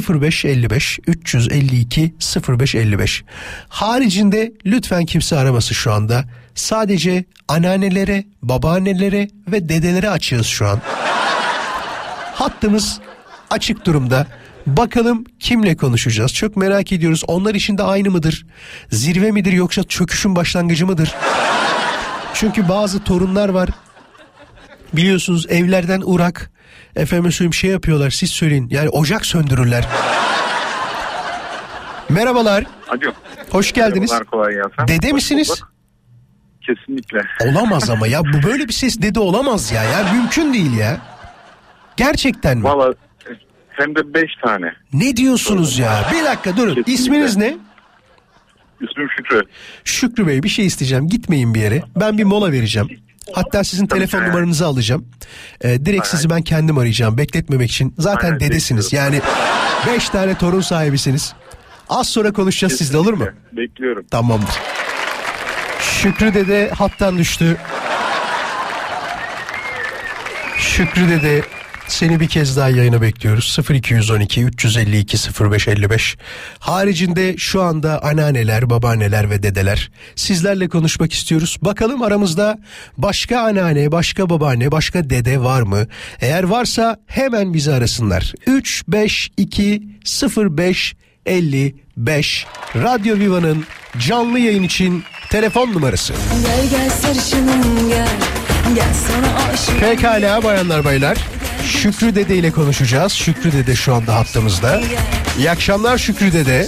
0555 0.10 1.00
352 1.08 2.14
0555 2.50 3.24
haricinde 3.70 4.52
lütfen 4.66 5.06
kimse 5.06 5.38
araması 5.38 5.76
şu 5.76 5.94
anda. 5.94 6.26
Sadece 6.60 7.26
anneannelere, 7.48 8.24
babaannelere 8.42 9.28
ve 9.48 9.70
dedelere 9.70 10.10
açığız 10.10 10.46
şu 10.46 10.68
an. 10.68 10.82
Hattımız 12.34 13.00
açık 13.50 13.86
durumda. 13.86 14.28
Bakalım 14.68 15.26
kimle 15.40 15.78
konuşacağız? 15.78 16.34
Çok 16.34 16.58
merak 16.58 16.92
ediyoruz. 16.92 17.24
Onlar 17.28 17.56
için 17.56 17.78
de 17.78 17.84
aynı 17.84 18.12
mıdır? 18.12 18.46
Zirve 18.92 19.32
midir 19.32 19.52
yoksa 19.54 19.84
çöküşün 19.84 20.36
başlangıcı 20.36 20.86
mıdır? 20.86 21.16
Çünkü 22.34 22.70
bazı 22.70 23.04
torunlar 23.04 23.50
var. 23.50 23.70
Biliyorsunuz 24.94 25.46
evlerden 25.50 26.02
urak. 26.06 26.52
Efendim 26.96 27.32
söyleyeyim 27.32 27.54
şey 27.54 27.70
yapıyorlar 27.72 28.10
siz 28.10 28.30
söyleyin. 28.30 28.68
Yani 28.72 28.90
ocak 28.90 29.26
söndürürler. 29.26 29.88
Merhabalar. 32.10 32.66
Alo. 32.90 33.12
Hoş 33.50 33.72
geldiniz. 33.74 34.12
Merhabalar, 34.12 34.32
kolay 34.32 34.54
gelsin. 34.54 34.88
Dede 34.88 35.08
Hoş 35.08 35.14
misiniz? 35.14 35.50
bulduk. 35.50 35.79
Kesinlikle. 36.76 37.22
Olamaz 37.46 37.90
ama 37.90 38.08
ya 38.08 38.22
bu 38.24 38.48
böyle 38.48 38.68
bir 38.68 38.74
ses 38.74 39.02
dede 39.02 39.20
olamaz 39.20 39.72
ya. 39.72 39.84
Ya 39.84 40.14
mümkün 40.14 40.54
değil 40.54 40.74
ya. 40.78 40.98
Gerçekten 41.98 42.58
mi? 42.58 42.64
Valla 42.64 42.94
hem 43.70 43.96
de 43.96 44.14
beş 44.14 44.32
tane. 44.46 44.74
Ne 44.94 45.18
diyorsunuz 45.18 45.80
ya? 45.80 46.10
Bir 46.14 46.26
dakika 46.26 46.58
durun. 46.58 46.70
Kesinlikle. 46.76 46.94
İsminiz 46.94 47.38
ne? 47.38 47.58
İsmim 48.82 49.08
Şükrü. 49.18 49.42
Şükrü 49.84 50.28
Bey 50.28 50.44
bir 50.44 50.50
şey 50.50 50.66
isteyeceğim. 50.66 51.08
Gitmeyin 51.08 51.54
bir 51.54 51.60
yere. 51.62 51.84
Ben 52.00 52.18
bir 52.18 52.24
mola 52.24 52.52
vereceğim. 52.52 52.90
Hatta 53.34 53.64
sizin 53.64 53.88
Tabii 53.88 54.00
telefon 54.00 54.20
ki. 54.20 54.26
numaranızı 54.30 54.66
alacağım. 54.66 55.06
Ee, 55.62 55.86
direkt 55.86 56.08
sizi 56.08 56.30
ben 56.30 56.42
kendim 56.42 56.78
arayacağım. 56.78 57.18
Bekletmemek 57.18 57.72
için. 57.72 57.94
Zaten 57.98 58.28
Aynen, 58.28 58.40
dedesiniz. 58.40 58.94
Yani 58.94 59.22
beş 59.88 60.10
tane 60.10 60.38
torun 60.38 60.62
sahibisiniz. 60.62 61.34
Az 61.90 62.10
sonra 62.10 62.34
konuşacağız 62.34 62.74
sizle 62.78 62.98
olur 62.98 63.14
mu? 63.14 63.26
Bekliyorum. 63.54 64.06
Tamamdır. 64.12 64.56
Şükrü 66.02 66.34
dede 66.34 66.70
hattan 66.70 67.18
düştü. 67.18 67.58
Şükrü 70.58 71.10
dede 71.10 71.42
seni 71.88 72.20
bir 72.20 72.28
kez 72.28 72.58
daha 72.58 72.70
yayına 72.70 73.02
bekliyoruz. 73.02 73.58
0212 73.70 74.44
352 74.44 75.18
0555. 75.52 76.18
Haricinde 76.60 77.38
şu 77.38 77.62
anda 77.62 78.04
anneanneler, 78.04 78.70
babaanneler 78.70 79.30
ve 79.30 79.44
dedeler 79.44 79.92
sizlerle 80.16 80.70
konuşmak 80.70 81.14
istiyoruz. 81.14 81.58
Bakalım 81.62 82.02
aramızda 82.02 82.60
başka 82.98 83.42
anneanne, 83.42 83.92
başka 83.92 84.30
babaanne, 84.30 84.72
başka 84.72 85.10
dede 85.10 85.40
var 85.40 85.62
mı? 85.62 85.88
Eğer 86.22 86.44
varsa 86.44 86.98
hemen 87.08 87.54
bizi 87.54 87.74
arasınlar. 87.74 88.34
352 88.48 89.84
05 90.38 90.96
55 91.26 92.46
Radyo 92.76 93.20
Viva'nın 93.20 93.66
canlı 94.08 94.40
yayın 94.40 94.64
için 94.64 95.04
telefon 95.30 95.74
numarası. 95.74 96.14
Gel 96.14 96.70
gel 96.70 96.90
sarışınım 96.90 97.90
gel 97.90 98.08
Gel 98.76 98.94
sana 98.94 99.54
aşık 99.54 99.80
Pekala 99.80 100.44
bayanlar 100.44 100.86
baylar. 100.86 101.18
Şükrü 101.66 102.16
Dede 102.16 102.36
ile 102.36 102.52
konuşacağız. 102.52 103.14
Şükrü 103.14 103.52
Dede 103.52 103.76
şu 103.76 103.94
anda 103.96 104.16
hattımızda. 104.16 104.82
İyi 105.38 105.52
akşamlar 105.52 105.98
Şükrü 105.98 106.34
Dede. 106.34 106.68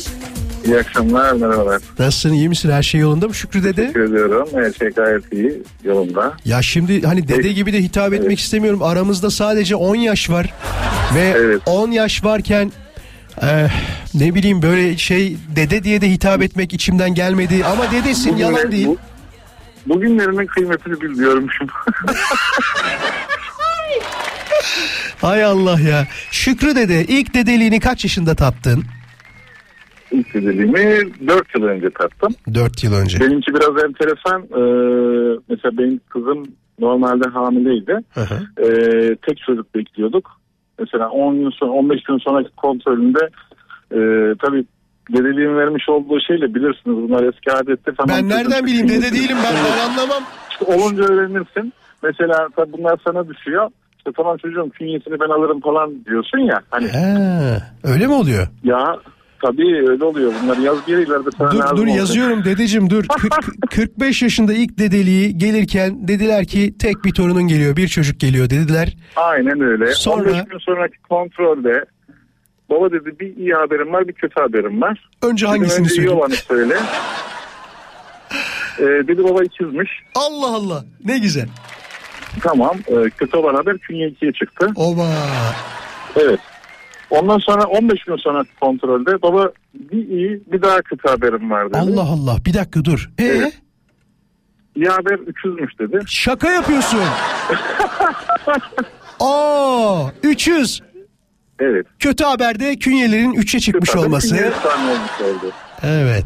İyi 0.65 0.77
akşamlar, 0.79 1.33
merhabalar. 1.33 1.81
Nasılsın 1.99 2.33
iyi 2.33 2.49
misin 2.49 2.71
her 2.71 2.83
şey 2.83 3.01
yolunda 3.01 3.27
mı 3.27 3.33
Şükrü 3.33 3.63
dede? 3.63 3.75
Teşekkür 3.75 4.03
ediyorum. 4.03 4.49
Her 4.53 4.73
şey 4.73 4.89
gayet 4.89 5.33
iyi, 5.33 5.63
yolunda. 5.83 6.33
Ya 6.45 6.61
şimdi 6.61 7.01
hani 7.01 7.27
dede 7.27 7.35
Evet. 7.35 7.55
gibi 7.55 7.73
de 7.73 7.81
hitap 7.83 8.13
etmek 8.13 8.39
istemiyorum. 8.39 8.83
Aramızda 8.83 9.31
sadece 9.31 9.75
10 9.75 9.95
yaş 9.95 10.29
var. 10.29 10.53
Ve 11.15 11.33
Evet. 11.37 11.61
10 11.65 11.91
yaş 11.91 12.23
varken 12.23 12.71
eh, 13.41 13.69
ne 14.13 14.35
bileyim 14.35 14.61
böyle 14.61 14.97
şey 14.97 15.35
dede 15.55 15.83
diye 15.83 16.01
de 16.01 16.11
hitap 16.11 16.41
etmek 16.41 16.73
içimden 16.73 17.13
gelmedi. 17.13 17.65
Ama 17.65 17.91
dedesin 17.91 18.35
yalan 18.37 18.53
Bugünler- 18.55 18.71
değil. 18.71 18.87
bu- 18.87 18.97
bugünlerimin 19.85 20.45
kıymetini 20.45 21.01
bil 21.01 21.15
diyormuşum. 21.17 21.67
Hay 25.21 25.43
Allah 25.51 25.79
ya. 25.79 26.07
Şükrü 26.31 26.75
dede 26.75 27.05
ilk 27.05 27.33
dedeliğini 27.33 27.79
kaç 27.79 28.03
yaşında 28.03 28.35
tattın? 28.35 28.83
İlk 30.11 30.33
dedeliğimi 30.33 31.11
4 31.27 31.55
yıl 31.55 31.63
önce 31.63 31.89
tattım. 31.89 32.35
4 32.53 32.83
yıl 32.83 32.93
önce. 32.93 33.19
Benimki 33.19 33.53
biraz 33.53 33.83
enteresan. 33.83 34.41
Ee, 34.41 35.39
mesela 35.49 35.77
benim 35.77 36.01
kızım 36.09 36.43
normalde 36.79 37.29
hamileydi. 37.29 37.97
Hı 38.13 38.21
hı. 38.21 38.39
Ee, 38.65 39.15
tek 39.27 39.37
çocuk 39.47 39.75
bekliyorduk. 39.75 40.40
Mesela 40.81 41.09
10 41.09 41.35
gün 41.39 41.49
sonra 41.49 41.71
15 41.71 42.03
gün 42.03 42.17
sonraki 42.17 42.49
kontrolünde 42.55 43.19
e, 43.91 43.99
tabii 44.41 44.65
dedeliğin 45.13 45.55
vermiş 45.57 45.89
olduğu 45.89 46.19
şeyle 46.27 46.53
bilirsiniz 46.55 46.97
bunlar 47.09 47.23
eski 47.23 47.51
adette. 47.51 47.91
Tamam, 47.97 48.15
Ben 48.17 48.29
nereden 48.29 48.65
bileyim 48.65 48.87
dede 48.87 49.11
değilim 49.11 49.37
ben 49.43 49.53
ben 49.65 49.89
anlamam. 49.91 50.23
İşte 50.51 50.65
olunca 50.65 51.03
öğrenirsin. 51.03 51.73
Mesela 52.03 52.47
tabii 52.55 52.73
bunlar 52.73 52.97
sana 53.07 53.27
düşüyor. 53.27 53.69
İşte 53.97 54.11
tamam 54.17 54.37
çocuğum 54.37 54.69
künyesini 54.69 55.19
ben 55.19 55.29
alırım 55.29 55.59
falan 55.61 56.05
diyorsun 56.05 56.39
ya. 56.39 56.59
Hani 56.69 56.87
He, 56.87 57.57
öyle 57.83 58.07
mi 58.07 58.13
oluyor? 58.13 58.47
ya 58.63 58.95
tabii 59.41 59.89
öyle 59.89 60.03
oluyor. 60.03 60.33
Bunlar 60.43 60.57
yaz 60.57 60.87
bir 60.87 60.97
ileride 60.97 61.29
sana 61.37 61.51
Dur 61.51 61.59
dur 61.59 61.77
olacak. 61.77 61.95
yazıyorum 61.97 62.43
dedeciğim 62.45 62.89
dur. 62.89 63.05
Kırk- 63.19 63.71
45 63.71 64.21
yaşında 64.21 64.53
ilk 64.53 64.79
dedeliği 64.79 65.37
gelirken 65.37 66.07
dediler 66.07 66.45
ki 66.45 66.73
tek 66.79 67.05
bir 67.05 67.11
torunun 67.13 67.47
geliyor 67.47 67.75
bir 67.77 67.87
çocuk 67.87 68.19
geliyor 68.19 68.49
dediler. 68.49 68.97
Aynen 69.15 69.61
öyle. 69.61 69.93
Sonra- 69.93 70.29
15 70.31 70.43
gün 70.49 70.57
sonraki 70.59 70.97
kontrolde 71.09 71.85
baba 72.69 72.91
dedi 72.91 73.19
bir 73.19 73.35
iyi 73.37 73.53
haberim 73.53 73.93
var 73.93 74.07
bir 74.07 74.13
kötü 74.13 74.41
haberim 74.41 74.81
var. 74.81 75.09
Önce 75.21 75.47
hangisini 75.47 75.79
önce 75.85 75.89
söyleyeyim? 75.95 76.17
olanı 76.17 76.35
söyle. 76.35 76.75
Ee, 78.79 78.83
dedi 78.83 79.23
baba 79.23 79.43
ikizmiş. 79.43 79.89
Allah 80.15 80.55
Allah 80.55 80.83
ne 81.05 81.17
güzel. 81.17 81.47
Tamam. 82.43 82.77
Ee, 82.87 83.09
kötü 83.17 83.37
olan 83.37 83.55
haber 83.55 83.77
künye 83.77 84.07
2'ye 84.09 84.31
çıktı. 84.31 84.67
Oba. 84.75 85.07
Evet. 86.15 86.39
Ondan 87.11 87.37
sonra 87.37 87.63
15 87.65 88.03
gün 88.03 88.15
sonra 88.15 88.43
kontrolde 88.61 89.21
baba 89.21 89.51
bir 89.73 90.07
iyi 90.07 90.41
bir 90.51 90.61
daha 90.61 90.81
kötü 90.81 91.07
haberim 91.07 91.51
var 91.51 91.69
dedi. 91.69 91.77
Allah 91.77 92.01
Allah 92.01 92.37
bir 92.45 92.53
dakika 92.53 92.85
dur. 92.85 93.09
Ee, 93.19 93.23
Evet. 93.25 93.61
İyi 94.75 94.85
haber 94.89 95.13
300'müş 95.19 95.79
dedi. 95.79 95.99
şaka 96.07 96.49
yapıyorsun. 96.51 96.99
Aa 99.19 100.05
300. 100.23 100.81
Evet. 101.59 101.85
Kötü 101.99 102.23
haberde 102.23 102.75
künyelerin 102.75 103.33
3'e 103.33 103.59
çıkmış 103.59 103.89
Kötü 103.89 104.05
olması. 104.05 104.35
olmuş 104.35 105.21
oldu. 105.21 105.51
Evet. 105.83 106.25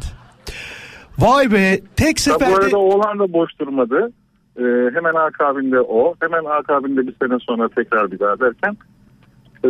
Vay 1.20 1.52
be 1.52 1.80
tek 1.96 2.08
Ha, 2.08 2.14
bu 2.16 2.20
seferde 2.20 2.56
arada 2.56 2.78
oğlan 2.78 3.20
da 3.20 3.34
boş 3.34 3.50
durmadı. 3.60 4.12
Ee, 4.58 4.62
hemen 4.96 5.14
akabinde 5.16 5.80
o. 5.82 6.16
Hemen 6.22 6.44
akabinde 6.46 7.08
bir 7.08 7.16
sene 7.22 7.40
sonra 7.40 7.70
tekrar 7.70 8.12
bir 8.12 8.20
daha 8.20 8.40
derken 8.40 8.78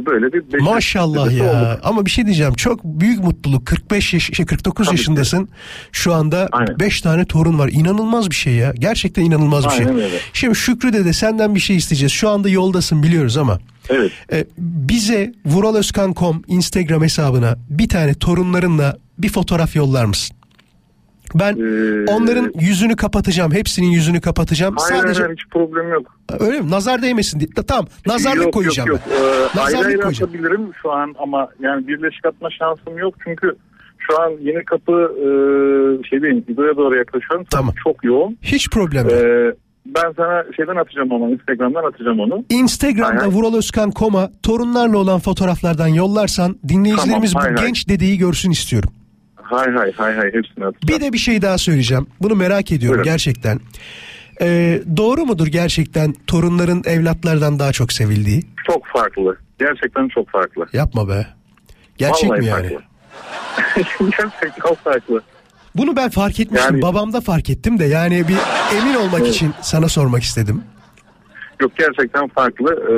böyle 0.05 0.33
bir 0.33 0.53
beş 0.53 0.61
Maşallah 0.61 1.31
ya. 1.31 1.45
oldu. 1.45 1.79
Ama 1.83 2.05
bir 2.05 2.11
şey 2.11 2.25
diyeceğim. 2.25 2.53
Çok 2.53 2.83
büyük 2.83 3.23
mutluluk. 3.23 3.65
45 3.65 4.13
yaş, 4.13 4.29
şey 4.33 4.45
49 4.45 4.85
Tabii 4.85 4.95
ki. 4.95 5.01
yaşındasın. 5.01 5.49
Şu 5.91 6.13
anda 6.13 6.49
Aynen. 6.51 6.79
5 6.79 7.01
tane 7.01 7.25
torun 7.25 7.59
var. 7.59 7.69
İnanılmaz 7.73 8.29
bir 8.29 8.35
şey 8.35 8.53
ya. 8.53 8.73
Gerçekten 8.79 9.23
inanılmaz 9.23 9.65
bir 9.65 9.69
şey. 9.69 9.85
Aynen 9.85 9.95
öyle. 9.99 10.17
Şimdi 10.33 10.55
Şükrü 10.55 10.93
de 10.93 11.13
senden 11.13 11.55
bir 11.55 11.59
şey 11.59 11.75
isteyeceğiz. 11.75 12.11
Şu 12.11 12.29
anda 12.29 12.49
yoldasın 12.49 13.03
biliyoruz 13.03 13.37
ama 13.37 13.59
Evet. 13.89 14.11
e, 14.31 14.45
bize 14.57 15.31
vuraloskan.com 15.45 16.41
Instagram 16.47 17.03
hesabına 17.03 17.57
bir 17.69 17.89
tane 17.89 18.13
torunlarınla 18.13 18.97
bir 19.17 19.29
fotoğraf 19.29 19.75
yollar 19.75 20.05
mısın? 20.05 20.35
Ben 21.35 21.53
Ee, 21.53 22.11
onların 22.11 22.51
yüzünü 22.59 22.95
kapatacağım. 22.95 23.51
Hepsinin 23.51 23.87
yüzünü 23.87 24.21
kapatacağım. 24.21 24.75
Hayır 24.79 25.01
Sadece 25.03 25.23
hayır 25.23 25.35
hiç 25.37 25.45
problem 25.51 25.89
yok. 25.89 26.15
öyle 26.39 26.59
mi? 26.61 26.71
Nazar 26.71 27.01
değmesin 27.01 27.39
diye. 27.39 27.49
Tamam. 27.67 27.85
Nazarlık 28.07 28.43
yok, 28.43 28.53
koyacağım 28.53 28.89
yok, 28.89 28.99
yok. 29.09 29.17
Ee, 29.19 29.23
ayrı 29.25 29.65
Nazarlık 29.65 29.87
ayrı 29.87 30.01
koyacağım. 30.01 30.29
atabilirim 30.31 30.71
şu 30.81 30.91
an 30.91 31.15
ama 31.19 31.47
yani 31.59 31.87
birleşik 31.87 32.25
atma 32.25 32.49
şansım 32.59 32.97
yok 32.97 33.15
çünkü 33.23 33.55
şu 33.99 34.21
an 34.21 34.29
yeni 34.41 34.65
kapı 34.65 34.91
e, 35.17 35.27
şey 36.09 36.21
diyeyim 36.21 36.45
İdo'ya 36.47 36.77
doğru 36.77 36.97
yaklaşıyorum. 36.97 37.45
Tamam. 37.51 37.73
Çok 37.83 38.03
yoğun. 38.03 38.37
Hiç 38.41 38.69
problem 38.69 39.03
yok. 39.03 39.13
Ee, 39.13 39.53
ben 39.85 40.13
sana 40.17 40.43
şeyden 40.57 40.75
atacağım 40.75 41.11
onu 41.11 41.31
Instagram'dan 41.31 41.83
atacağım 41.83 42.19
onu. 42.19 42.45
Instagram'da 42.49 43.21
Aynen. 43.21 43.33
Vural 43.35 43.55
Özkan 43.55 43.91
Koma 43.91 44.29
torunlarla 44.43 44.97
olan 44.97 45.19
fotoğraflardan 45.19 45.87
yollarsan 45.87 46.55
dinleyicilerimiz 46.67 47.33
Tamam, 47.33 47.49
bu 47.55 47.61
hay. 47.61 47.67
genç 47.67 47.89
dedeyi 47.89 48.17
görsün 48.17 48.51
istiyorum. 48.51 48.89
Hay 49.49 49.71
hay 49.73 49.91
hay 49.91 50.15
hay 50.15 50.25
hepsini 50.33 50.65
atacağım. 50.65 50.87
Bir 50.87 50.99
de 51.01 51.13
bir 51.13 51.17
şey 51.17 51.41
daha 51.41 51.57
söyleyeceğim. 51.57 52.07
Bunu 52.21 52.35
merak 52.35 52.71
ediyorum 52.71 52.97
Buyurun. 52.97 53.11
gerçekten. 53.11 53.59
Ee, 54.41 54.81
doğru 54.97 55.25
mudur 55.25 55.47
gerçekten 55.47 56.13
torunların 56.27 56.81
evlatlardan 56.85 57.59
daha 57.59 57.71
çok 57.71 57.93
sevildiği? 57.93 58.41
Çok 58.67 58.85
farklı. 58.87 59.37
Gerçekten 59.59 60.07
çok 60.07 60.29
farklı. 60.29 60.65
Yapma 60.73 61.09
be. 61.09 61.27
Gerçek 61.97 62.29
Vallahi 62.29 62.39
mi 62.39 62.45
yani? 62.45 62.69
farklı. 62.69 62.83
Gerçekten 64.17 64.75
farklı. 64.83 65.21
Bunu 65.75 65.95
ben 65.95 66.09
fark 66.09 66.39
etmiştim. 66.39 66.73
Yani- 66.75 66.81
Babamda 66.81 67.21
fark 67.21 67.49
ettim 67.49 67.79
de 67.79 67.85
yani 67.85 68.27
bir 68.27 68.37
emin 68.77 68.95
olmak 68.95 69.27
için 69.27 69.53
sana 69.61 69.87
sormak 69.89 70.23
istedim. 70.23 70.61
Yok 71.61 71.71
gerçekten 71.77 72.27
farklı. 72.27 72.73
Ee, 72.89 72.93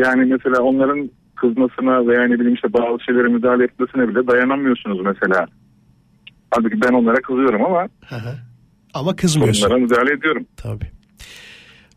yani 0.00 0.24
mesela 0.32 0.62
onların 0.62 1.10
kızmasına 1.36 2.06
veya 2.06 2.22
ne 2.26 2.34
bileyim 2.34 2.54
işte 2.54 2.72
bazı 2.72 3.04
şeylere 3.04 3.28
müdahale 3.28 3.64
etmesine 3.64 4.08
bile 4.08 4.26
dayanamıyorsunuz 4.26 5.00
mesela. 5.04 5.46
Halbuki 6.56 6.80
ben 6.82 6.92
onlara 6.92 7.16
kızıyorum 7.16 7.64
ama 7.64 7.88
Ama 8.94 9.16
kızmıyorsun. 9.16 9.66
onlara 9.66 9.78
müdahale 9.78 10.12
ediyorum. 10.12 10.46
Tabii. 10.56 10.90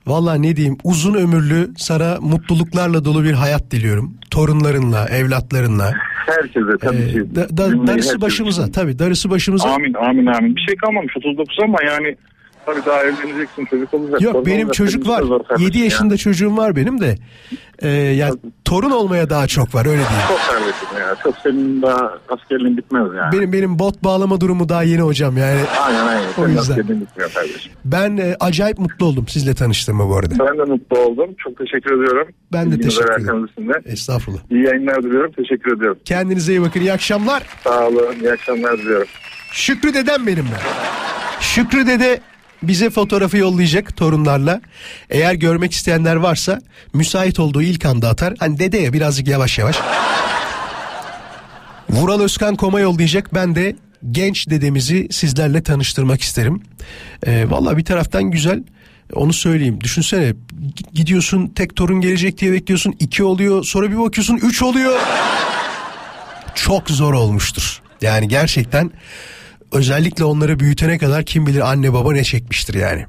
Vallahi 0.08 0.42
ne 0.42 0.56
diyeyim 0.56 0.78
uzun 0.84 1.14
ömürlü 1.14 1.70
sana 1.78 2.18
mutluluklarla 2.22 3.06
dolu 3.06 3.24
bir 3.24 3.32
hayat 3.34 3.72
diliyorum. 3.72 4.14
Torunlarınla, 4.32 5.08
evlatlarınla. 5.10 5.94
Herkese 6.26 6.78
tabii 6.82 6.98
Ee, 6.98 7.12
ki. 7.14 7.36
da- 7.36 7.58
da- 7.58 7.88
darısı 7.88 7.92
herkes 8.10 8.22
başımıza 8.22 8.72
tabii 8.72 9.00
darısı 9.00 9.30
başımıza. 9.30 9.70
Amin 9.70 9.94
amin 9.94 10.26
amin. 10.26 10.56
Bir 10.56 10.62
şey 10.68 10.76
kalmamış 10.76 11.18
39 11.18 11.58
ama 11.64 11.78
yani 11.84 12.16
tabii 12.74 12.86
daha 12.86 13.04
evleneceksin 13.04 13.66
çocuk 13.66 13.94
olacak. 13.94 14.22
Yok 14.22 14.46
benim 14.46 14.68
olacak. 14.68 14.74
çocuk 14.74 15.08
var. 15.08 15.20
için 15.20 15.28
zor 15.28 15.44
kardeşim 15.44 15.66
7 15.68 15.78
ya. 15.78 15.84
yaşında 15.84 16.18
çocuğum 16.18 16.58
var 16.58 16.76
benim 16.76 17.02
de. 17.02 17.16
Ee, 17.82 17.90
ya 17.90 18.30
torun 18.66 18.92
olmaya 18.92 19.30
daha 19.30 19.48
çok 19.48 19.76
var 19.76 19.86
öyle 19.86 20.02
diyeyim. 20.02 20.28
Çok 20.28 20.40
kardeşim 20.40 20.88
ya. 21.00 21.16
Çok 21.24 21.36
senin 21.44 21.82
daha 21.82 22.14
askerliğin 22.30 22.78
bitmez 22.78 23.08
yani. 23.18 23.38
Benim 23.38 23.54
benim 23.54 23.80
bot 23.80 24.04
bağlama 24.04 24.42
durumu 24.42 24.70
daha 24.70 24.84
yeni 24.84 25.02
hocam 25.02 25.38
yani. 25.38 25.60
Aynen 25.82 26.08
aynen. 26.08 26.30
O 26.38 26.48
yüzden. 26.48 26.78
bitmiyor 26.78 27.34
kardeşim. 27.34 27.72
Ben 27.86 28.18
e, 28.18 28.36
acayip 28.40 28.80
mutlu 28.80 29.06
oldum 29.06 29.28
sizle 29.28 29.54
tanıştığıma 29.54 30.10
bu 30.10 30.16
arada. 30.16 30.36
Ben 30.40 30.58
de 30.58 30.64
mutlu 30.64 31.00
oldum. 31.00 31.30
Çok 31.38 31.58
teşekkür 31.58 32.02
ediyorum. 32.02 32.28
Ben 32.54 32.72
de 32.72 32.76
İlginiz 32.76 33.00
ve 33.00 33.06
teşekkür 33.06 33.24
ederim. 33.24 33.84
Estağfurullah. 33.86 34.40
İyi 34.52 34.64
yayınlar 34.64 35.04
diliyorum. 35.04 35.32
Teşekkür 35.32 35.78
ediyorum. 35.78 36.00
Kendinize 36.06 36.52
iyi 36.52 36.62
bakın. 36.62 36.82
İyi 36.82 36.94
akşamlar. 36.94 37.44
Sağ 37.64 37.88
olun. 37.88 38.16
İyi 38.22 38.32
akşamlar 38.32 38.78
diliyorum. 38.78 39.08
Şükrü 39.52 39.94
dedem 39.94 40.28
benim 40.28 40.46
ben. 40.46 40.60
Şükrü 41.40 41.88
dede 41.88 42.20
bize 42.64 42.90
fotoğrafı 42.90 43.38
yollayacak 43.38 43.98
torunlarla. 43.98 44.62
Eğer 45.10 45.34
görmek 45.34 45.72
isteyenler 45.74 46.16
varsa 46.16 46.62
müsait 46.94 47.40
olduğu 47.40 47.62
ilk 47.62 47.86
anda 47.86 48.10
atar. 48.10 48.34
Hani 48.40 48.60
dedeye 48.60 48.94
birazcık 48.94 49.28
yavaş 49.28 49.58
yavaş. 49.58 49.80
Vural 51.90 52.22
Özkan 52.22 52.56
Koma 52.56 52.80
yollayacak. 52.80 53.34
Ben 53.34 53.56
de 53.56 53.76
genç 54.12 54.50
dedemizi 54.50 55.08
sizlerle 55.12 55.64
tanıştırmak 55.64 56.22
isterim. 56.22 56.64
Ee, 57.28 57.50
Valla 57.50 57.78
bir 57.78 57.86
taraftan 57.86 58.24
güzel. 58.24 58.64
Onu 59.14 59.34
söyleyeyim. 59.34 59.82
Düşünsene 59.82 60.34
gidiyorsun 60.94 61.48
tek 61.48 61.76
torun 61.76 62.02
gelecek 62.02 62.38
diye 62.38 62.52
bekliyorsun. 62.52 62.96
iki 63.00 63.24
oluyor 63.24 63.64
sonra 63.64 63.92
bir 63.92 63.98
bakıyorsun 63.98 64.38
üç 64.38 64.62
oluyor. 64.62 65.00
Çok 66.56 66.90
zor 66.90 67.14
olmuştur. 67.14 67.82
Yani 68.02 68.28
gerçekten 68.28 68.92
özellikle 69.72 70.24
onları 70.24 70.60
büyütene 70.60 70.98
kadar 70.98 71.24
kim 71.24 71.46
bilir 71.46 71.72
anne 71.72 71.94
baba 71.94 72.14
ne 72.14 72.24
çekmiştir 72.24 72.74
yani. 72.74 73.06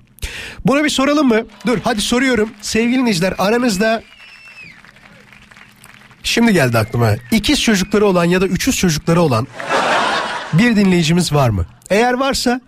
Buna 0.67 0.85
bir 0.85 0.91
soralım 0.91 1.29
mı? 1.29 1.43
Dur 1.67 1.79
hadi 1.85 2.01
soruyorum. 2.01 2.51
Sevgili 2.63 2.99
dinleyiciler 2.99 3.35
aranızda 3.39 4.03
Şimdi 6.23 6.53
geldi 6.53 6.79
aklıma. 6.79 7.15
İkiz 7.33 7.63
çocukları 7.63 8.07
olan 8.07 8.25
ya 8.25 8.41
da 8.41 8.47
üçüz 8.47 8.77
çocukları 8.77 9.21
olan 9.21 9.47
bir 10.53 10.77
dinleyicimiz 10.77 11.33
var 11.33 11.49
mı? 11.49 11.67
Eğer 11.91 12.13
varsa 12.13 12.61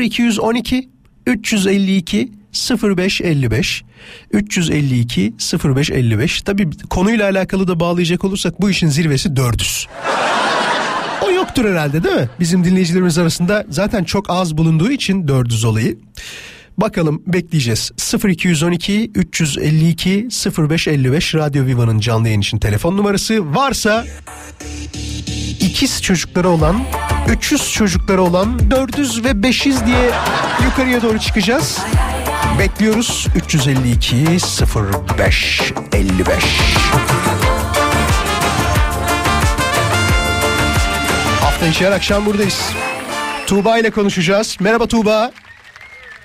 0212 0.00 0.88
352 1.26 2.32
0555 2.82 3.84
352 4.32 5.34
0555 5.64 6.42
Tabi 6.42 6.70
konuyla 6.90 7.30
alakalı 7.30 7.68
da 7.68 7.80
bağlayacak 7.80 8.24
olursak 8.24 8.60
bu 8.60 8.70
işin 8.70 8.88
zirvesi 8.88 9.36
400. 9.36 9.88
Yoktur 11.52 11.70
herhalde 11.70 12.04
değil 12.04 12.14
mi? 12.14 12.28
Bizim 12.40 12.64
dinleyicilerimiz 12.64 13.18
arasında 13.18 13.64
zaten 13.68 14.04
çok 14.04 14.30
az 14.30 14.56
bulunduğu 14.56 14.90
için 14.90 15.28
400 15.28 15.64
olayı. 15.64 15.98
Bakalım 16.78 17.22
bekleyeceğiz. 17.26 17.92
0212 18.24 19.10
352 19.14 20.28
0555 20.58 21.34
Radyo 21.34 21.66
Viva'nın 21.66 21.98
canlı 21.98 22.28
yayın 22.28 22.40
için 22.40 22.58
telefon 22.58 22.96
numarası 22.96 23.54
varsa 23.54 24.04
ikiz 25.60 26.02
çocukları 26.02 26.48
olan 26.48 26.84
300 27.28 27.72
çocukları 27.72 28.22
olan 28.22 28.70
400 28.70 29.24
ve 29.24 29.42
500 29.42 29.86
diye 29.86 30.10
yukarıya 30.64 31.02
doğru 31.02 31.18
çıkacağız. 31.18 31.78
Bekliyoruz 32.58 33.26
352 33.36 34.16
05 35.26 35.72
Hafta 41.62 41.74
içi 41.76 41.86
her 41.86 41.92
akşam 41.92 42.26
buradayız. 42.26 42.74
Tuğba 43.46 43.78
ile 43.78 43.90
konuşacağız. 43.90 44.56
Merhaba 44.60 44.86
Tuğba. 44.86 45.30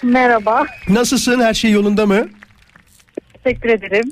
Merhaba. 0.03 0.65
Nasılsın? 0.89 1.41
Her 1.41 1.53
şey 1.53 1.71
yolunda 1.71 2.05
mı? 2.05 2.27
Teşekkür 3.43 3.69
ederim. 3.69 4.11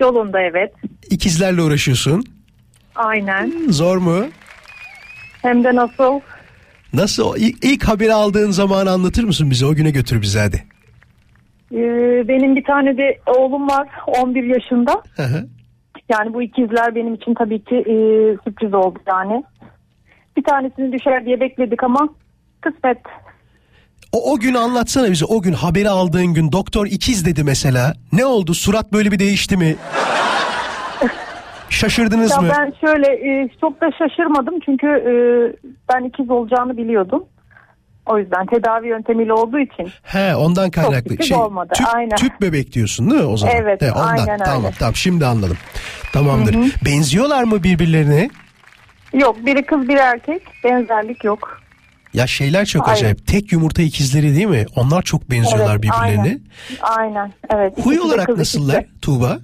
Yolunda 0.00 0.40
evet. 0.40 0.72
İkizlerle 1.10 1.62
uğraşıyorsun. 1.62 2.24
Aynen. 2.94 3.52
Zor 3.68 3.96
mu? 3.96 4.24
Hem 5.42 5.64
de 5.64 5.74
nasıl? 5.74 6.20
Nasıl? 6.92 7.36
İlk, 7.36 7.64
ilk 7.64 7.84
haberi 7.84 8.12
aldığın 8.12 8.50
zamanı 8.50 8.90
anlatır 8.90 9.24
mısın 9.24 9.50
bize? 9.50 9.66
O 9.66 9.74
güne 9.74 9.90
götür 9.90 10.22
bizi 10.22 10.38
hadi. 10.38 10.64
Ee, 11.72 12.28
benim 12.28 12.56
bir 12.56 12.64
tane 12.64 12.96
de 12.96 13.18
oğlum 13.26 13.68
var 13.68 13.88
11 14.06 14.42
yaşında. 14.42 15.02
Hı 15.16 15.22
hı. 15.22 15.48
Yani 16.10 16.34
bu 16.34 16.42
ikizler 16.42 16.94
benim 16.94 17.14
için 17.14 17.34
tabii 17.34 17.64
ki 17.64 17.76
e, 17.76 17.94
sürpriz 18.44 18.74
oldu 18.74 18.98
yani. 19.08 19.42
Bir 20.40 20.44
tanesini 20.44 20.92
düşer 20.92 21.24
diye 21.26 21.40
bekledik 21.40 21.82
ama 21.84 22.08
kısmet. 22.60 22.98
O, 24.12 24.32
o 24.32 24.38
günü 24.38 24.58
anlatsana 24.58 25.10
bize. 25.10 25.24
O 25.24 25.42
gün 25.42 25.52
haberi 25.52 25.88
aldığın 25.88 26.34
gün 26.34 26.52
doktor 26.52 26.86
ikiz 26.86 27.26
dedi 27.26 27.44
mesela. 27.44 27.94
Ne 28.12 28.24
oldu? 28.26 28.54
Surat 28.54 28.92
böyle 28.92 29.12
bir 29.12 29.18
değişti 29.18 29.56
mi? 29.56 29.76
Şaşırdınız 31.70 32.30
Ya 32.30 32.36
mı? 32.40 32.48
ben 32.58 32.72
şöyle 32.80 33.06
e, 33.06 33.48
çok 33.60 33.80
da 33.80 33.90
şaşırmadım 33.98 34.54
çünkü 34.64 34.86
e, 34.86 35.12
ben 35.94 36.04
ikiz 36.04 36.30
olacağını 36.30 36.76
biliyordum. 36.76 37.24
O 38.06 38.18
yüzden 38.18 38.46
tedavi 38.46 38.88
yöntemiyle 38.88 39.32
olduğu 39.32 39.58
için. 39.58 39.88
He 40.02 40.36
ondan 40.36 40.70
kaynaklı. 40.70 41.10
sürpriz 41.10 41.32
olmadı, 41.32 41.72
Tüp, 41.74 41.86
aynen. 41.94 42.16
tüp 42.16 42.40
bebek 42.42 42.72
diyorsun 42.72 43.10
değil 43.10 43.20
mi 43.22 43.26
o 43.26 43.36
zaman? 43.36 43.54
Evet, 43.56 43.82
He, 43.82 43.92
ondan. 43.92 44.06
aynen 44.08 44.28
öyle. 44.30 44.44
Tamam 44.44 44.72
tamam 44.78 44.94
şimdi 44.94 45.26
anladım. 45.26 45.56
Tamamdır. 46.12 46.56
Benziyorlar 46.84 47.44
mı 47.44 47.62
birbirlerine? 47.62 48.30
Yok 49.12 49.46
biri 49.46 49.62
kız 49.66 49.88
biri 49.88 49.98
erkek 49.98 50.42
benzerlik 50.64 51.24
yok. 51.24 51.60
Ya 52.14 52.26
şeyler 52.26 52.64
çok 52.66 52.88
Aynen. 52.88 52.96
acayip. 52.98 53.26
Tek 53.26 53.52
yumurta 53.52 53.82
ikizleri 53.82 54.36
değil 54.36 54.46
mi? 54.46 54.66
Onlar 54.76 55.02
çok 55.02 55.30
benziyorlar 55.30 55.72
Evet, 55.72 55.82
birbirlerine. 55.82 56.38
Aynen. 56.80 57.12
aynen 57.14 57.32
evet. 57.50 57.72
Huy 57.82 57.94
İkisi 57.94 58.08
olarak 58.08 58.28
nasıllar 58.28 58.80
ikisi 58.82 59.00
Tuğba? 59.00 59.38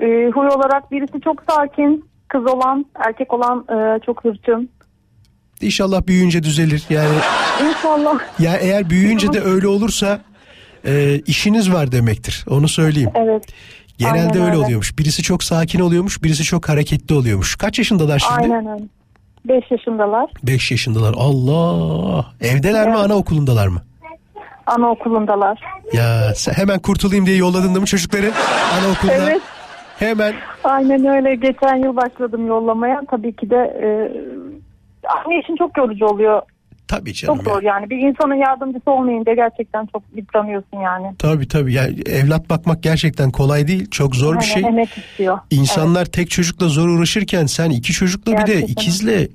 Ee, 0.00 0.04
huy 0.34 0.46
olarak 0.48 0.92
birisi 0.92 1.20
çok 1.24 1.42
sakin, 1.50 2.04
kız 2.28 2.46
olan, 2.46 2.86
erkek 3.06 3.32
olan 3.32 3.66
e, 3.68 4.00
çok 4.06 4.24
hırçın. 4.24 4.70
İnşallah 5.60 6.06
büyüyünce 6.06 6.42
düzelir. 6.42 6.82
Yani 6.90 7.16
İnşallah. 7.68 8.18
ya 8.38 8.56
eğer 8.56 8.90
büyüyünce 8.90 9.32
de 9.32 9.40
öyle 9.44 9.68
olursa 9.68 10.20
e, 10.86 11.18
işiniz 11.26 11.72
var 11.72 11.92
demektir. 11.92 12.44
Onu 12.48 12.68
söyleyeyim. 12.68 13.10
Evet. 13.14 13.44
Genelde 14.00 14.18
aynen 14.20 14.34
öyle 14.34 14.44
öyle. 14.44 14.56
oluyormuş. 14.56 14.98
Birisi 14.98 15.22
çok 15.22 15.42
sakin 15.44 15.80
oluyormuş, 15.80 16.22
birisi 16.22 16.42
çok 16.42 16.68
hareketli 16.68 17.14
oluyormuş. 17.14 17.56
Kaç 17.56 17.78
yaşındalar 17.78 18.18
şimdi? 18.18 18.40
Aynen 18.54 18.66
öyle. 18.66 18.84
5 19.44 19.70
yaşındalar. 19.70 20.30
5 20.42 20.70
yaşındalar. 20.70 21.14
Allah! 21.18 22.26
Evdeler 22.40 22.88
mi, 22.88 22.94
Evet. 22.96 23.04
anaokulundalar 23.04 23.68
mı? 23.68 23.82
Anaokulundalar. 24.66 25.60
Ya 25.92 26.34
sen 26.34 26.52
hemen 26.52 26.78
kurtulayım 26.78 27.26
diye 27.26 27.36
yolladın 27.36 27.68
değil 27.68 27.80
mi 27.80 27.86
çocukları 27.86 28.32
anaokulda? 28.80 29.12
Evet. 29.14 29.42
Hemen 29.98 30.34
Aynen 30.64 31.04
öyle. 31.06 31.34
Geçen 31.34 31.76
yıl 31.76 31.96
başladım 31.96 32.46
yollamaya. 32.46 33.00
Tabii 33.10 33.36
ki 33.36 33.50
de 33.50 33.56
e, 33.56 33.88
anne 35.08 35.38
için 35.40 35.56
çok 35.56 35.78
yorucu 35.78 36.06
oluyor. 36.06 36.42
Tabii 36.90 37.14
canım. 37.14 37.36
Çok 37.36 37.44
zor 37.44 37.62
yani. 37.62 37.90
Bir 37.90 37.96
insanın 37.96 38.34
yardımcısı 38.34 38.90
olmayınca 38.90 39.34
gerçekten 39.34 39.86
çok 39.92 40.02
yıpranıyorsun 40.14 40.80
yani. 40.80 41.06
Tabii 41.18 41.48
tabii. 41.48 41.72
Yani 41.74 41.96
evlat 42.06 42.50
bakmak 42.50 42.82
gerçekten 42.82 43.30
kolay 43.30 43.68
değil. 43.68 43.90
Çok 43.90 44.16
zor 44.16 44.36
bir 44.40 44.44
şey. 44.44 44.62
Emek 44.62 44.98
istiyor. 44.98 45.38
İnsanlar 45.50 46.04
tek 46.04 46.30
çocukla 46.30 46.68
zor 46.68 46.88
uğraşırken 46.88 47.46
sen 47.46 47.70
iki 47.70 47.92
çocukla 47.92 48.32
bir 48.32 48.36
de 48.36 48.52
Gerçekten. 48.52 48.72
ikizle 48.72 49.28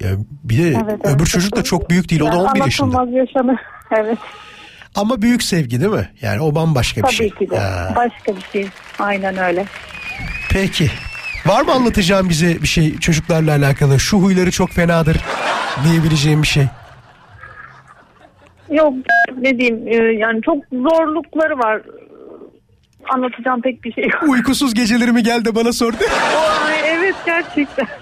bir 0.43 0.57
de 0.57 0.67
Evet, 0.67 0.99
evet, 1.05 1.15
öbür 1.15 1.25
çocuk 1.25 1.55
da 1.55 1.63
çok 1.63 1.89
büyük 1.89 2.09
değil. 2.09 2.21
O 2.21 2.25
da 2.25 2.35
Yani 2.35 2.41
11 2.49 2.59
yaşında. 2.59 3.05
yaşanır. 3.17 3.59
Evet. 3.91 4.17
Ama 4.95 5.21
büyük 5.21 5.43
sevgi 5.43 5.81
değil 5.81 5.91
mi? 5.91 6.09
Yani 6.21 6.41
o 6.41 6.55
bambaşka 6.55 6.97
bir 7.01 7.01
Tabii 7.03 7.13
şey. 7.15 7.29
ki 7.29 7.49
de. 7.49 7.55
Ya, 7.55 7.93
Başka 7.95 8.35
bir 8.35 8.45
şey. 8.53 8.67
Aynen 8.99 9.37
öyle. 9.37 9.65
Peki. 10.51 10.89
Var 11.45 11.61
mı 11.61 11.71
anlatacağım 11.71 12.29
bize 12.29 12.61
bir 12.61 12.67
şey 12.67 12.97
çocuklarla 12.97 13.51
alakalı? 13.51 13.99
Şu 13.99 14.17
huyları 14.17 14.51
çok 14.51 14.69
fenadır 14.71 15.17
diyebileceğim 15.83 16.41
bir 16.43 16.47
şey. 16.47 16.65
Yok 18.71 18.93
ne 19.37 19.59
diyeyim 19.59 19.87
e, 19.87 19.95
yani 19.95 20.41
çok 20.41 20.57
zorlukları 20.71 21.57
var. 21.57 21.81
Anlatacağım 23.09 23.61
pek 23.61 23.83
bir 23.83 23.93
şey 23.93 24.03
yok. 24.03 24.23
Uykusuz 24.29 24.73
gecelerimi 24.73 25.23
gel 25.23 25.45
de 25.45 25.55
bana 25.55 25.73
sordu. 25.73 25.97
Evet 26.85 27.15
gerçekten. 27.25 27.87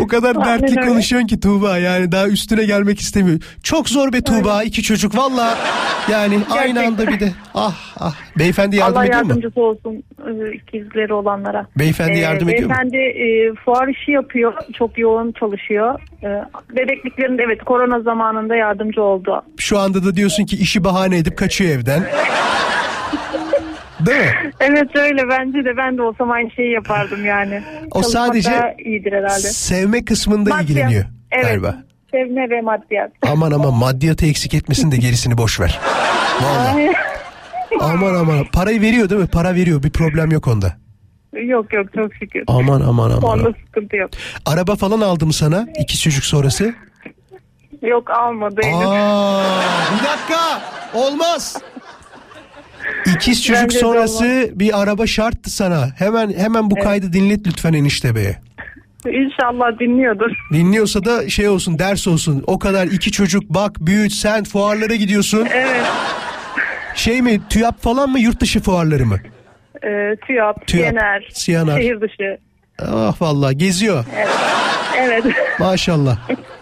O 0.00 0.06
kadar 0.06 0.36
Aynen 0.36 0.62
dertli 0.62 0.80
öyle. 0.80 0.88
konuşuyorsun 0.88 1.26
ki 1.28 1.40
Tuğba 1.40 1.78
yani 1.78 2.12
daha 2.12 2.28
üstüne 2.28 2.64
gelmek 2.64 3.00
istemiyor. 3.00 3.38
Çok 3.62 3.88
zor 3.88 4.12
be 4.12 4.20
Tuğba 4.20 4.62
iki 4.62 4.82
çocuk 4.82 5.16
valla. 5.16 5.58
Yani 6.10 6.38
aynı 6.50 6.74
Gerçekten. 6.74 6.86
anda 6.92 7.06
bir 7.06 7.20
de 7.20 7.32
ah 7.54 7.74
ah. 8.00 8.14
Beyefendi 8.38 8.76
yardım 8.76 8.96
Allah 8.96 9.04
ediyor 9.06 9.22
mu? 9.22 9.28
yardımcısı 9.28 9.60
olsun 9.60 10.02
e, 10.26 10.52
ikizleri 10.54 11.12
olanlara. 11.14 11.66
Beyefendi 11.78 12.12
Ee, 12.12 12.18
yardım 12.18 12.48
ediyor 12.48 12.68
mu? 12.70 12.74
Beyefendi 12.74 12.96
e, 12.96 13.54
fuar 13.64 13.88
işi 13.88 14.10
yapıyor. 14.10 14.52
Çok 14.78 14.98
yoğun 14.98 15.32
çalışıyor. 15.32 16.00
E, 16.22 16.28
bebekliklerinde 16.76 17.42
evet 17.46 17.64
korona 17.64 18.00
zamanında 18.00 18.56
yardımcı 18.56 19.02
oldu. 19.02 19.42
Şu 19.58 19.78
anda 19.78 20.04
da 20.04 20.16
diyorsun 20.16 20.44
ki 20.44 20.56
işi 20.56 20.84
bahane 20.84 21.18
edip 21.18 21.38
kaçıyor 21.38 21.70
evden. 21.70 22.02
Değil 24.06 24.18
mi? 24.20 24.52
Evet 24.60 24.96
öyle 24.96 25.28
bence 25.28 25.64
de 25.64 25.76
ben 25.76 25.96
de 25.98 26.02
olsam 26.02 26.30
aynı 26.30 26.50
şeyi 26.50 26.72
yapardım 26.72 27.24
yani. 27.26 27.62
O 27.90 28.02
Çalışmak 28.02 28.26
sadece 28.26 28.76
iyidir 28.84 29.12
herhalde. 29.12 29.38
Sevme 29.48 30.04
kısmında 30.04 30.50
Maddiyat. 30.50 30.62
ilgileniyor 30.70 31.04
Evet. 31.32 31.44
galiba. 31.44 31.76
Sevme 32.10 32.50
ve 32.50 32.60
maddiyat. 32.60 33.10
Aman 33.32 33.52
aman 33.52 33.74
maddiyatı 33.74 34.26
eksik 34.26 34.54
etmesin 34.54 34.90
de 34.92 34.96
gerisini 34.96 35.38
boş 35.38 35.60
ver. 35.60 35.80
Vallahi. 36.42 36.92
Aman 37.80 38.14
aman 38.14 38.44
parayı 38.52 38.80
veriyor 38.80 39.10
değil 39.10 39.20
mi? 39.20 39.26
Para 39.26 39.54
veriyor 39.54 39.82
bir 39.82 39.90
problem 39.90 40.30
yok 40.30 40.48
onda. 40.48 40.72
yok 41.42 41.72
yok 41.72 41.86
çok 41.94 42.14
şükür. 42.14 42.44
Aman 42.46 42.80
aman 42.80 43.10
aman. 43.10 43.22
Onda 43.38 43.52
sıkıntı 43.66 43.96
yok. 43.96 44.10
Araba 44.46 44.76
falan 44.76 45.00
aldım 45.00 45.32
sana 45.32 45.66
iki 45.78 46.00
çocuk 46.00 46.24
sonrası. 46.24 46.74
Yok 47.82 48.10
almadı. 48.10 48.60
Aa, 48.74 49.42
bir 49.98 50.04
dakika 50.04 50.62
olmaz. 50.94 51.56
İkiz 53.16 53.42
çocuk 53.44 53.62
Bence 53.62 53.78
sonrası 53.78 54.50
bir 54.54 54.82
araba 54.82 55.06
şarttı 55.06 55.50
sana. 55.50 55.88
Hemen 55.98 56.32
hemen 56.38 56.70
bu 56.70 56.74
kaydı 56.74 57.12
dinlet 57.12 57.46
lütfen 57.46 57.72
enişte 57.72 58.14
beye. 58.14 58.36
İnşallah 59.06 59.78
dinliyordur. 59.80 60.30
Dinliyorsa 60.52 61.04
da 61.04 61.28
şey 61.28 61.48
olsun 61.48 61.78
ders 61.78 62.08
olsun. 62.08 62.44
O 62.46 62.58
kadar 62.58 62.86
iki 62.86 63.12
çocuk 63.12 63.42
bak 63.48 63.76
büyüt 63.80 64.12
sen 64.12 64.44
fuarlara 64.44 64.94
gidiyorsun. 64.94 65.46
Evet. 65.54 65.82
Şey 66.94 67.22
mi 67.22 67.40
TÜYAP 67.50 67.82
falan 67.82 68.10
mı 68.10 68.18
yurt 68.20 68.40
dışı 68.40 68.60
fuarları 68.60 69.06
mı? 69.06 69.18
E, 69.82 70.16
TÜYAP, 70.26 70.66
TÜYAP, 70.66 70.94
Yener, 70.94 71.28
Siyanar. 71.32 71.80
şehir 71.80 72.00
dışı. 72.00 72.38
Ah 72.82 73.20
vallahi 73.22 73.58
geziyor. 73.58 74.04
Evet. 74.98 75.24
Maşallah. 75.58 76.18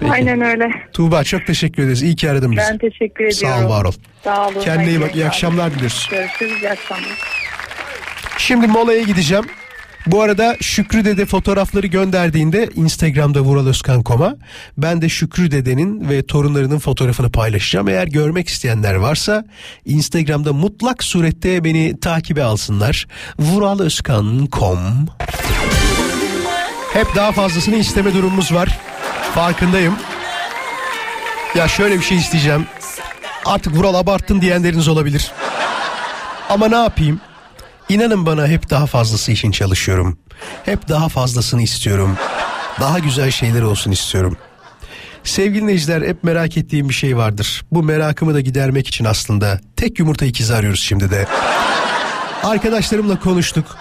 Peki. 0.00 0.12
Aynen 0.12 0.40
öyle. 0.40 0.70
Tuğba 0.92 1.24
çok 1.24 1.46
teşekkür 1.46 1.82
ederiz. 1.82 2.02
İyi 2.02 2.16
ki 2.16 2.30
aradın 2.30 2.52
bizi. 2.52 2.62
Ben 2.70 2.78
teşekkür 2.78 3.24
ediyorum. 3.24 3.58
Sağ 3.60 3.66
ol 3.66 3.70
var 3.70 3.84
ol. 3.84 3.92
Sağ 4.24 4.48
olun. 4.48 4.60
Kendine 4.60 4.88
iyi 4.90 5.00
bak. 5.00 5.14
İyi 5.16 5.26
akşamlar 5.26 5.74
diliyoruz. 5.74 6.08
Görüşürüz. 6.10 6.62
İyi 6.62 6.70
akşamlar. 6.70 7.18
Şimdi 8.38 8.66
molaya 8.66 9.02
gideceğim. 9.02 9.44
Bu 10.06 10.22
arada 10.22 10.56
Şükrü 10.60 11.04
Dede 11.04 11.26
fotoğrafları 11.26 11.86
gönderdiğinde 11.86 12.68
Instagram'da 12.74 13.40
vuraloskan.com'a 13.40 14.36
ben 14.78 15.02
de 15.02 15.08
Şükrü 15.08 15.50
Dede'nin 15.50 16.08
ve 16.08 16.26
torunlarının 16.26 16.78
fotoğrafını 16.78 17.32
paylaşacağım. 17.32 17.88
Eğer 17.88 18.06
görmek 18.06 18.48
isteyenler 18.48 18.94
varsa 18.94 19.44
Instagram'da 19.84 20.52
mutlak 20.52 21.04
surette 21.04 21.64
beni 21.64 22.00
takibe 22.00 22.42
alsınlar. 22.42 23.06
vuraloskan.com 23.38 24.78
Hep 26.92 27.06
daha 27.16 27.32
fazlasını 27.32 27.76
isteme 27.76 28.14
durumumuz 28.14 28.54
var. 28.54 28.78
Farkındayım. 29.34 29.96
Ya 31.54 31.68
şöyle 31.68 31.98
bir 31.98 32.02
şey 32.02 32.18
isteyeceğim. 32.18 32.66
Artık 33.44 33.76
Vural 33.76 33.94
abarttın 33.94 34.40
diyenleriniz 34.40 34.88
olabilir. 34.88 35.32
Ama 36.48 36.68
ne 36.68 36.76
yapayım? 36.76 37.20
İnanın 37.88 38.26
bana 38.26 38.46
hep 38.46 38.70
daha 38.70 38.86
fazlası 38.86 39.32
için 39.32 39.50
çalışıyorum. 39.50 40.18
Hep 40.64 40.88
daha 40.88 41.08
fazlasını 41.08 41.62
istiyorum. 41.62 42.16
Daha 42.80 42.98
güzel 42.98 43.30
şeyler 43.30 43.62
olsun 43.62 43.90
istiyorum. 43.90 44.36
Sevgili 45.24 45.62
dinleyiciler 45.62 46.02
hep 46.02 46.24
merak 46.24 46.56
ettiğim 46.56 46.88
bir 46.88 46.94
şey 46.94 47.16
vardır. 47.16 47.64
Bu 47.72 47.82
merakımı 47.82 48.34
da 48.34 48.40
gidermek 48.40 48.88
için 48.88 49.04
aslında 49.04 49.60
tek 49.76 49.98
yumurta 49.98 50.26
ikizi 50.26 50.54
arıyoruz 50.54 50.80
şimdi 50.82 51.10
de. 51.10 51.26
Arkadaşlarımla 52.44 53.20
konuştuk. 53.20 53.76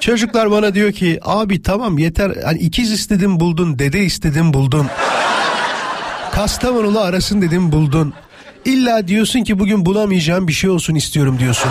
Çocuklar 0.00 0.50
bana 0.50 0.74
diyor 0.74 0.92
ki 0.92 1.18
abi 1.22 1.62
tamam 1.62 1.98
yeter 1.98 2.32
hani 2.44 2.58
ikiz 2.58 2.92
istedim 2.92 3.40
buldun 3.40 3.78
dede 3.78 4.04
istedim 4.04 4.54
buldun. 4.54 4.86
Kastamonulu 6.32 7.00
arasın 7.00 7.42
dedim 7.42 7.72
buldun. 7.72 8.14
İlla 8.64 9.08
diyorsun 9.08 9.44
ki 9.44 9.58
bugün 9.58 9.86
bulamayacağım 9.86 10.48
bir 10.48 10.52
şey 10.52 10.70
olsun 10.70 10.94
istiyorum 10.94 11.38
diyorsun. 11.38 11.70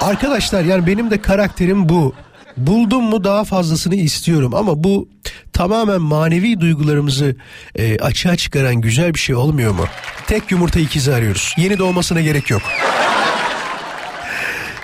Arkadaşlar 0.00 0.62
yani 0.62 0.86
benim 0.86 1.10
de 1.10 1.20
karakterim 1.20 1.88
bu. 1.88 2.14
Buldum 2.56 3.04
mu 3.04 3.24
daha 3.24 3.44
fazlasını 3.44 3.94
istiyorum 3.94 4.54
ama 4.54 4.84
bu 4.84 5.08
tamamen 5.52 6.00
manevi 6.00 6.60
duygularımızı 6.60 7.36
e, 7.74 7.98
açığa 7.98 8.36
çıkaran 8.36 8.74
güzel 8.74 9.14
bir 9.14 9.18
şey 9.18 9.34
olmuyor 9.34 9.72
mu? 9.72 9.84
Tek 10.26 10.50
yumurta 10.50 10.80
ikizi 10.80 11.14
arıyoruz. 11.14 11.54
Yeni 11.56 11.78
doğmasına 11.78 12.20
gerek 12.20 12.50
yok. 12.50 12.62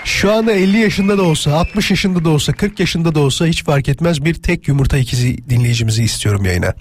Şu 0.08 0.32
anda 0.32 0.52
50 0.52 0.78
yaşında 0.78 1.18
da 1.18 1.22
olsa, 1.22 1.52
60 1.52 1.90
yaşında 1.90 2.24
da 2.24 2.28
olsa, 2.28 2.52
40 2.52 2.80
yaşında 2.80 3.14
da 3.14 3.20
olsa 3.20 3.46
hiç 3.46 3.64
fark 3.64 3.88
etmez 3.88 4.24
bir 4.24 4.34
tek 4.34 4.68
yumurta 4.68 4.98
ikizi 4.98 5.48
dinleyicimizi 5.50 6.04
istiyorum 6.04 6.44
yayına. 6.44 6.74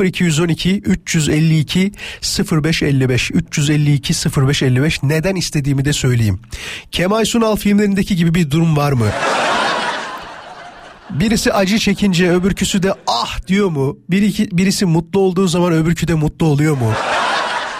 0212 0.00 0.78
352 0.78 1.92
0555 2.52 3.30
352 3.30 4.14
0555 4.36 5.02
neden 5.02 5.36
istediğimi 5.36 5.84
de 5.84 5.92
söyleyeyim. 5.92 6.40
Kemal 6.92 7.24
Sunal 7.24 7.56
filmlerindeki 7.56 8.16
gibi 8.16 8.34
bir 8.34 8.50
durum 8.50 8.76
var 8.76 8.92
mı? 8.92 9.06
Birisi 11.10 11.52
acı 11.52 11.78
çekince 11.78 12.30
öbürküsü 12.30 12.82
de 12.82 12.94
ah 13.06 13.46
diyor 13.46 13.68
mu? 13.68 13.98
Bir 14.10 14.50
birisi 14.52 14.86
mutlu 14.86 15.20
olduğu 15.20 15.48
zaman 15.48 15.72
öbürkü 15.72 16.08
de 16.08 16.14
mutlu 16.14 16.46
oluyor 16.46 16.76
mu? 16.76 16.92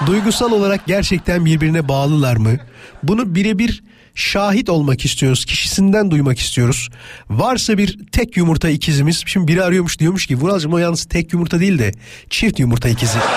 Duygusal 0.06 0.52
olarak 0.52 0.86
gerçekten 0.86 1.44
birbirine 1.44 1.88
bağlılar 1.88 2.36
mı? 2.36 2.56
Bunu 3.02 3.34
birebir 3.34 3.82
şahit 4.16 4.68
olmak 4.68 5.04
istiyoruz. 5.04 5.44
Kişisinden 5.44 6.10
duymak 6.10 6.38
istiyoruz. 6.38 6.88
Varsa 7.30 7.78
bir 7.78 7.98
tek 8.12 8.36
yumurta 8.36 8.68
ikizimiz. 8.68 9.22
Şimdi 9.26 9.48
biri 9.48 9.62
arıyormuş 9.62 9.98
diyormuş 9.98 10.26
ki 10.26 10.36
Vuralcığım 10.36 10.72
o 10.72 10.78
yalnız 10.78 11.04
tek 11.04 11.32
yumurta 11.32 11.60
değil 11.60 11.78
de 11.78 11.92
çift 12.30 12.58
yumurta 12.58 12.88
ikizi. 12.88 13.18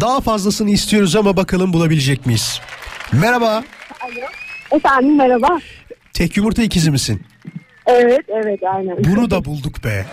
Daha 0.00 0.20
fazlasını 0.20 0.70
istiyoruz 0.70 1.16
ama 1.16 1.36
bakalım 1.36 1.72
bulabilecek 1.72 2.26
miyiz? 2.26 2.60
Merhaba. 3.12 3.64
Efendim 4.72 5.16
merhaba. 5.16 5.60
Tek 6.12 6.36
yumurta 6.36 6.62
ikizi 6.62 6.90
misin? 6.90 7.22
Evet 7.86 8.24
evet 8.28 8.60
aynen. 8.74 9.04
Bunu 9.04 9.30
da 9.30 9.44
bulduk 9.44 9.84
be. 9.84 10.06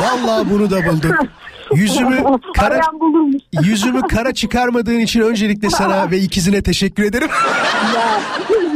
Vallahi 0.00 0.50
bunu 0.50 0.70
da 0.70 0.86
bulduk. 0.86 1.14
Yüzümü 1.74 2.16
kara 2.56 2.74
Arayan 2.74 3.00
bulurmuş. 3.00 3.42
yüzümü 3.64 4.00
kara 4.00 4.34
çıkarmadığın 4.34 4.98
için 5.00 5.20
öncelikle 5.20 5.70
sana 5.70 6.10
ve 6.10 6.18
ikizine 6.18 6.62
teşekkür 6.62 7.04
ederim. 7.04 7.28
Ya 7.94 8.20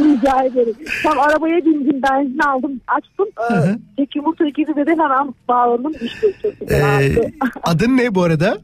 rica 0.03 0.43
ederim. 0.43 0.75
Tam 1.03 1.19
arabaya 1.19 1.65
bindim 1.65 2.01
benzin 2.03 2.39
aldım 2.39 2.81
açtım. 2.87 3.25
Ee, 3.51 3.77
tek 3.97 4.15
yumurta 4.15 4.45
ikizi 4.45 4.75
dedi 4.75 4.89
hemen. 4.91 5.33
Çok 6.41 6.59
güzel 6.59 7.01
Ee, 7.01 7.31
adın 7.63 7.97
ne 7.97 8.15
bu 8.15 8.23
arada? 8.23 8.57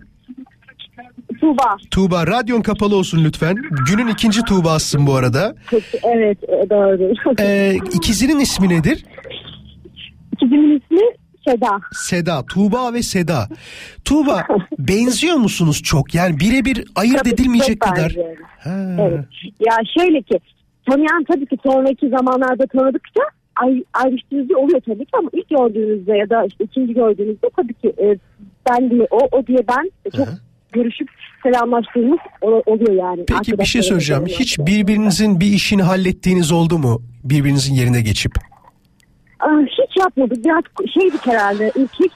Tuğba. 1.42 1.78
Tuğba 1.92 2.28
radyon 2.28 2.62
kapalı 2.62 2.96
olsun 2.96 3.24
lütfen. 3.24 3.56
Günün 3.90 4.08
ikinci 4.08 4.42
Tuğba'sın 4.42 5.08
bu 5.08 5.16
arada. 5.16 5.56
Evet 6.04 6.38
e, 6.44 6.70
doğru. 6.70 7.14
Ee, 7.40 7.76
ikizinin 7.94 8.40
ismi 8.40 8.70
nedir? 8.70 9.06
İkizimin 10.34 10.78
ismi 10.80 11.02
Seda. 11.48 11.80
Seda. 11.92 12.46
Tuğba 12.46 12.94
ve 12.94 13.04
Seda. 13.04 13.48
Tuğba 14.06 14.48
benziyor 14.80 15.36
musunuz 15.36 15.82
çok? 15.84 16.16
Yani 16.16 16.40
birebir 16.40 16.86
ayırt 16.96 17.18
Tabii, 17.18 17.30
edilmeyecek 17.30 17.80
kadar. 17.80 18.16
Evet. 18.66 19.26
Ya 19.60 19.78
şöyle 19.98 20.22
ki 20.22 20.40
tanıyan 20.90 21.24
tabii 21.24 21.46
ki 21.46 21.58
sonraki 21.64 22.10
zamanlarda 22.10 22.68
tanıdıkça 22.68 23.22
ay, 23.56 23.84
ayrıştırıcı 23.94 24.58
oluyor 24.58 24.82
tabii 24.86 25.06
ki 25.06 25.12
ama 25.14 25.30
ilk 25.34 25.50
gördüğünüzde 25.50 26.18
ya 26.18 26.30
da 26.30 26.46
işte 26.46 26.64
ikinci 26.64 26.94
gördüğünüzde 26.94 27.50
tabii 27.56 27.74
ki 27.74 27.94
e, 28.02 28.18
ben 28.70 28.90
diye 28.90 29.08
o, 29.12 29.20
o 29.32 29.48
diye 29.48 29.60
ben 29.68 29.92
çok 30.18 30.28
görüşüp 30.72 31.10
selamlaştığımız 31.44 32.20
oluyor 32.42 32.94
yani. 32.94 33.26
Peki 33.28 33.60
bir 33.60 33.66
şey 33.66 33.82
söyleyeceğim. 33.82 34.26
Hiç 34.26 34.60
birbirinizin 34.60 35.40
bir 35.40 35.54
işini 35.54 35.84
hallettiğiniz 35.84 36.52
oldu 36.52 36.78
mu? 36.78 37.02
Birbirinizin 37.24 37.74
yerine 37.74 38.02
geçip. 38.02 38.51
Hiç 39.68 39.98
yapmadık. 40.00 40.46
Biraz 40.46 40.64
şeydik 40.94 41.28
herhalde. 41.28 41.72
Hiç 42.00 42.12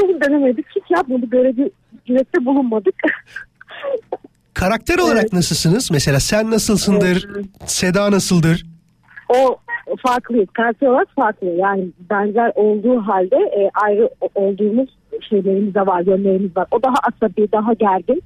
çok 0.00 0.20
denemedik. 0.20 0.66
Hiç 0.76 0.84
yapmadık. 0.90 1.32
Böyle 1.32 1.56
bir 1.56 1.70
cürette 2.06 2.44
bulunmadık. 2.44 2.94
Karakter 4.54 4.98
olarak 4.98 5.32
nasılsınız? 5.32 5.90
Mesela 5.90 6.20
sen 6.20 6.50
nasılsındır? 6.50 7.28
Seda 7.66 8.10
nasıldır? 8.10 8.64
o 9.30 9.96
farklıyız. 10.06 10.48
Karakter 10.52 10.86
olarak 10.86 11.08
farklı. 11.16 11.46
Yani 11.46 11.88
benzer 12.10 12.52
olduğu 12.54 13.00
halde 13.00 13.36
e, 13.36 13.70
ayrı 13.74 14.10
olduğumuz 14.34 14.88
şeylerimiz 15.28 15.74
de 15.74 15.80
var, 15.86 16.00
yönlerimiz 16.06 16.56
var. 16.56 16.66
O 16.70 16.82
daha 16.82 16.94
asabi, 17.02 17.52
daha 17.52 17.72
gergin. 17.72 18.22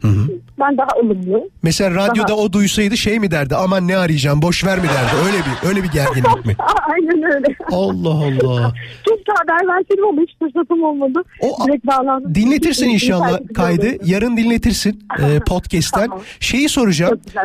Ben 0.60 0.78
daha 0.78 0.88
ılımlı. 1.04 1.48
Mesela 1.62 1.90
radyoda 1.90 2.28
Daha- 2.28 2.36
o 2.36 2.52
duysaydı 2.52 2.96
şey 2.96 3.18
mi 3.20 3.30
derdi? 3.30 3.54
Aman 3.56 3.88
ne 3.88 3.96
arayacağım 3.96 4.42
boş 4.42 4.64
ver 4.66 4.78
mi 4.78 4.84
derdi? 4.84 5.26
Öyle 5.26 5.38
bir 5.38 5.68
öyle 5.68 5.82
bir 5.82 5.92
gerginlik 5.92 6.46
mi? 6.46 6.56
Aynen 6.92 7.22
öyle. 7.34 7.46
Allah 7.72 8.10
Allah. 8.10 8.72
Keşke 9.08 9.32
haber 9.38 9.68
verseydim 9.76 10.04
ama 10.08 10.22
hiç 10.22 10.30
fırsatım 10.38 10.82
olmadı. 10.82 11.22
O- 11.40 11.66
Direkt 11.68 11.86
bağlandım. 11.86 12.34
Dinletirsin 12.34 12.88
inşallah 12.88 13.40
kaydı. 13.54 13.86
olurdu. 13.86 14.02
Yarın 14.04 14.36
dinletirsin 14.36 14.98
e, 15.18 15.40
podcast'ten. 15.48 16.08
Tamam. 16.08 16.20
Şeyi 16.40 16.68
soracağım. 16.68 17.20
Güzel. 17.26 17.44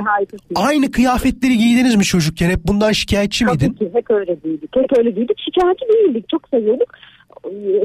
Aynı 0.56 0.92
kıyafetleri 0.92 1.58
giydiniz 1.58 1.96
mi 1.96 2.04
çocukken? 2.04 2.50
Hep 2.50 2.60
bundan 2.68 2.92
şikayetçi 2.92 3.46
Tabii 3.46 3.54
miydin? 3.58 3.74
ki 3.74 3.90
hep 3.94 4.12
öyle 4.12 4.44
değildik. 4.44 4.70
Hep 4.76 4.98
öyle 4.98 5.16
değildik. 5.16 5.38
Şikayetçi 5.46 5.86
değildik. 5.94 6.30
Çok 6.30 6.42
seviyorduk. 6.54 6.90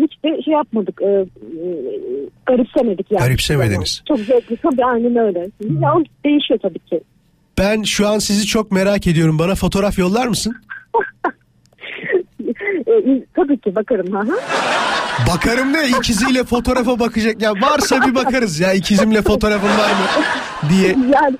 Hiç 0.03 0.25
de 0.25 0.43
şey 0.43 0.55
yapmadık. 0.55 1.03
E, 1.03 1.07
e, 1.07 1.27
garipsemedik 2.47 3.11
yani. 3.11 3.21
Garipsemediniz. 3.21 4.03
Çok 4.09 4.19
zevkli. 4.19 4.57
Tabii 4.57 4.85
aynen 4.85 5.17
öyle. 5.17 5.39
Ya, 5.81 5.95
o 5.95 6.03
değişiyor 6.25 6.61
tabii 6.63 6.79
ki. 6.79 7.01
Ben 7.59 7.83
şu 7.83 8.09
an 8.09 8.19
sizi 8.19 8.47
çok 8.47 8.73
merak 8.73 9.07
ediyorum. 9.07 9.39
Bana 9.39 9.55
fotoğraf 9.55 9.99
yollar 9.99 10.27
mısın? 10.27 10.57
E, 12.79 13.25
tabii 13.37 13.59
ki 13.61 13.75
bakarım. 13.75 14.13
Hı 14.15 14.19
hı. 14.33 14.37
Bakarım 15.35 15.73
ne 15.73 15.89
ikiziyle 15.89 16.45
fotoğrafa 16.45 16.99
bakacak 16.99 17.43
ya 17.43 17.53
varsa 17.53 18.07
bir 18.07 18.15
bakarız 18.15 18.61
ya 18.61 18.73
ikizimle 18.73 19.23
fotoğrafın 19.23 19.69
var 19.69 19.91
mı 19.91 20.25
diye. 20.71 20.89
yani 20.89 21.37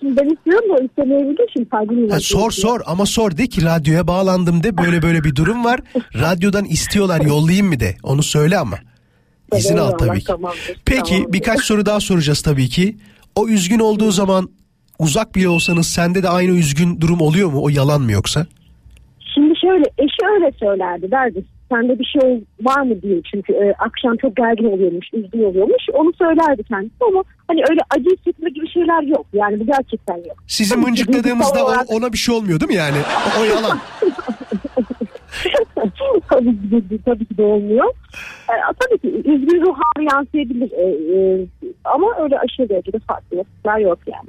şimdi 0.00 0.16
ben 0.16 0.28
istiyorum 0.34 0.76
da 0.78 0.84
istemeyebilir 0.84 1.50
şimdi 1.52 1.68
saygıyla. 1.70 2.16
Ha, 2.16 2.20
sor 2.20 2.50
sor 2.50 2.80
ama 2.86 3.06
sor 3.06 3.36
de 3.36 3.46
ki 3.46 3.64
radyoya 3.64 4.06
bağlandım 4.06 4.62
de 4.62 4.76
böyle 4.78 5.02
böyle 5.02 5.24
bir 5.24 5.36
durum 5.36 5.64
var. 5.64 5.80
Radyodan 6.14 6.64
istiyorlar 6.64 7.20
yollayayım 7.20 7.66
mı 7.66 7.80
de 7.80 7.96
onu 8.02 8.22
söyle 8.22 8.58
ama. 8.58 8.78
İzin 9.56 9.76
al 9.76 9.90
tabii 9.90 10.18
ki. 10.20 10.24
tamamdır, 10.24 10.76
Peki 10.84 11.10
tamamdır. 11.10 11.32
birkaç 11.32 11.60
soru 11.64 11.86
daha 11.86 12.00
soracağız 12.00 12.42
tabii 12.42 12.68
ki. 12.68 12.96
O 13.34 13.48
üzgün 13.48 13.78
olduğu 13.78 14.10
zaman 14.10 14.50
uzak 14.98 15.34
bile 15.34 15.48
olsanız 15.48 15.86
sende 15.86 16.22
de 16.22 16.28
aynı 16.28 16.50
üzgün 16.50 17.00
durum 17.00 17.20
oluyor 17.20 17.52
mu? 17.52 17.62
O 17.62 17.68
yalan 17.68 18.00
mı 18.02 18.12
yoksa? 18.12 18.46
Şimdi 19.60 19.72
şöyle 19.72 19.84
eşi 19.98 20.26
öyle 20.34 20.52
söylerdi 20.58 21.10
derdi. 21.10 21.44
Sende 21.72 21.98
bir 21.98 22.04
şey 22.20 22.44
var 22.62 22.82
mı 22.82 23.02
diye 23.02 23.20
çünkü 23.30 23.52
e, 23.52 23.72
akşam 23.78 24.16
çok 24.16 24.36
gergin 24.36 24.64
oluyormuş, 24.72 25.06
üzgün 25.12 25.44
oluyormuş. 25.44 25.82
Onu 25.92 26.12
söylerdi 26.18 26.62
kendisi 26.64 26.94
ama 27.08 27.22
hani 27.48 27.60
öyle 27.70 27.80
acı 27.90 28.10
hissetme 28.16 28.50
gibi 28.50 28.68
şeyler 28.70 29.02
yok. 29.02 29.26
Yani 29.32 29.60
bu 29.60 29.66
gerçekten 29.66 30.16
yok. 30.16 30.36
Sizi 30.46 30.74
ki 30.74 30.80
mıncıkladığımızda 30.80 31.64
olarak- 31.64 31.90
ona 31.90 32.12
bir 32.12 32.18
şey 32.18 32.34
olmuyor 32.34 32.60
değil 32.60 32.70
mi 32.70 32.76
yani? 32.76 32.96
O, 33.38 33.40
o 33.40 33.44
yalan. 33.44 33.78
tabii 36.30 36.50
ki 36.50 36.90
de, 36.90 36.98
tabii 37.04 37.24
ki 37.24 37.36
de 37.36 37.42
olmuyor. 37.42 37.94
E, 38.48 38.54
tabii 38.80 38.98
ki 38.98 39.08
üzgün 39.18 39.60
ruh 39.60 39.74
hali 39.74 40.08
yansıyabilir. 40.14 40.72
E, 40.72 40.84
e, 40.84 41.46
ama 41.84 42.06
öyle 42.22 42.38
aşırı 42.38 42.68
derecede 42.68 42.98
farklılıklar 42.98 43.78
yok 43.78 43.98
yani. 44.06 44.28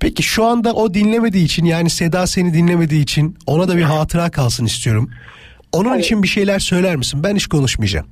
Peki 0.00 0.22
şu 0.22 0.44
anda 0.44 0.72
o 0.72 0.94
dinlemediği 0.94 1.44
için 1.44 1.64
yani 1.64 1.90
Seda 1.90 2.26
seni 2.26 2.54
dinlemediği 2.54 3.02
için 3.02 3.36
ona 3.46 3.68
da 3.68 3.76
bir 3.76 3.82
hatıra 3.82 4.30
kalsın 4.30 4.64
istiyorum. 4.64 5.10
Onun 5.72 5.98
için 5.98 6.22
bir 6.22 6.28
şeyler 6.28 6.58
söyler 6.58 6.96
misin? 6.96 7.20
Ben 7.24 7.34
hiç 7.34 7.46
konuşmayacağım. 7.46 8.06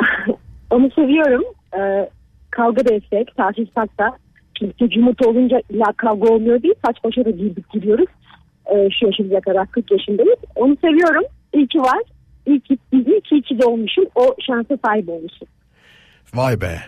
Onu 0.70 0.90
seviyorum. 0.90 1.42
Ee, 1.78 2.10
kavga 2.50 2.84
da 2.84 2.94
etsek, 2.94 3.36
tartışsak 3.36 3.98
da. 3.98 4.16
Çünkü 4.58 4.90
cumhurta 4.90 5.28
olunca 5.28 5.60
illa 5.70 5.92
kavga 5.96 6.28
olmuyor 6.28 6.62
değil. 6.62 6.74
Saç 6.86 6.96
başa 7.04 7.24
da 7.24 7.30
girdik 7.30 7.70
giriyoruz. 7.72 8.06
Ee, 8.70 8.88
şu 9.00 9.06
yaşımıza 9.06 9.40
kadar 9.40 9.66
40 9.66 9.90
yaşındayız. 9.90 10.38
Onu 10.54 10.76
seviyorum. 10.80 11.24
İyi 11.54 11.68
ki 11.68 11.78
var. 11.78 12.02
İyi 12.46 12.60
ki, 12.60 12.78
iyi 12.92 13.04
ki, 13.04 13.20
iyi 13.30 13.42
ki 13.42 13.58
doğmuşum. 13.62 14.04
O 14.14 14.34
şansa 14.46 14.78
sahip 14.86 15.08
olmuşum. 15.08 15.48
Vay 16.34 16.60
be. 16.60 16.78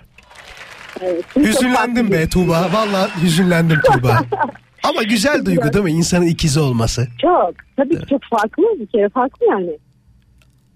Evet. 1.01 1.25
Çok 1.35 1.45
Hüzünlendim 1.45 2.11
be 2.13 2.29
Tuğba. 2.29 2.69
Valla 2.73 3.09
hüzünlendim 3.23 3.79
Tuğba. 3.93 4.19
Ama 4.83 5.03
güzel 5.03 5.45
duygu 5.45 5.73
değil 5.73 5.85
mi? 5.85 5.91
İnsanın 5.91 6.27
ikizi 6.27 6.61
olması. 6.61 7.09
Çok. 7.23 7.55
Tabii 7.77 7.99
ki 8.01 8.07
çok 8.11 8.21
farklı. 8.31 8.63
Bir 8.81 8.87
kere 8.87 9.09
farklı 9.09 9.47
yani. 9.51 9.79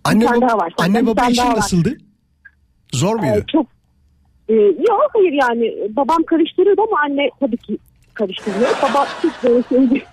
Anne, 0.05 0.25
baba- 0.25 0.59
var. 0.59 0.73
anne 0.79 1.07
baba 1.07 1.23
var. 1.23 1.57
nasıldı? 1.57 1.97
Zor 2.93 3.23
Ee, 3.23 3.31
muydu? 3.31 3.45
çok 3.53 3.67
e, 4.49 4.55
yok 4.89 5.11
hayır 5.13 5.33
yani 5.33 5.75
babam 5.97 6.23
karıştırıyordu 6.23 6.83
ama 6.83 7.01
anne 7.05 7.31
tabii 7.41 7.57
ki 7.57 7.79
karıştırıyor. 8.15 8.71
Baba 8.83 9.07
hiç 9.25 9.33
böyle 9.45 9.91
değil. 9.91 10.05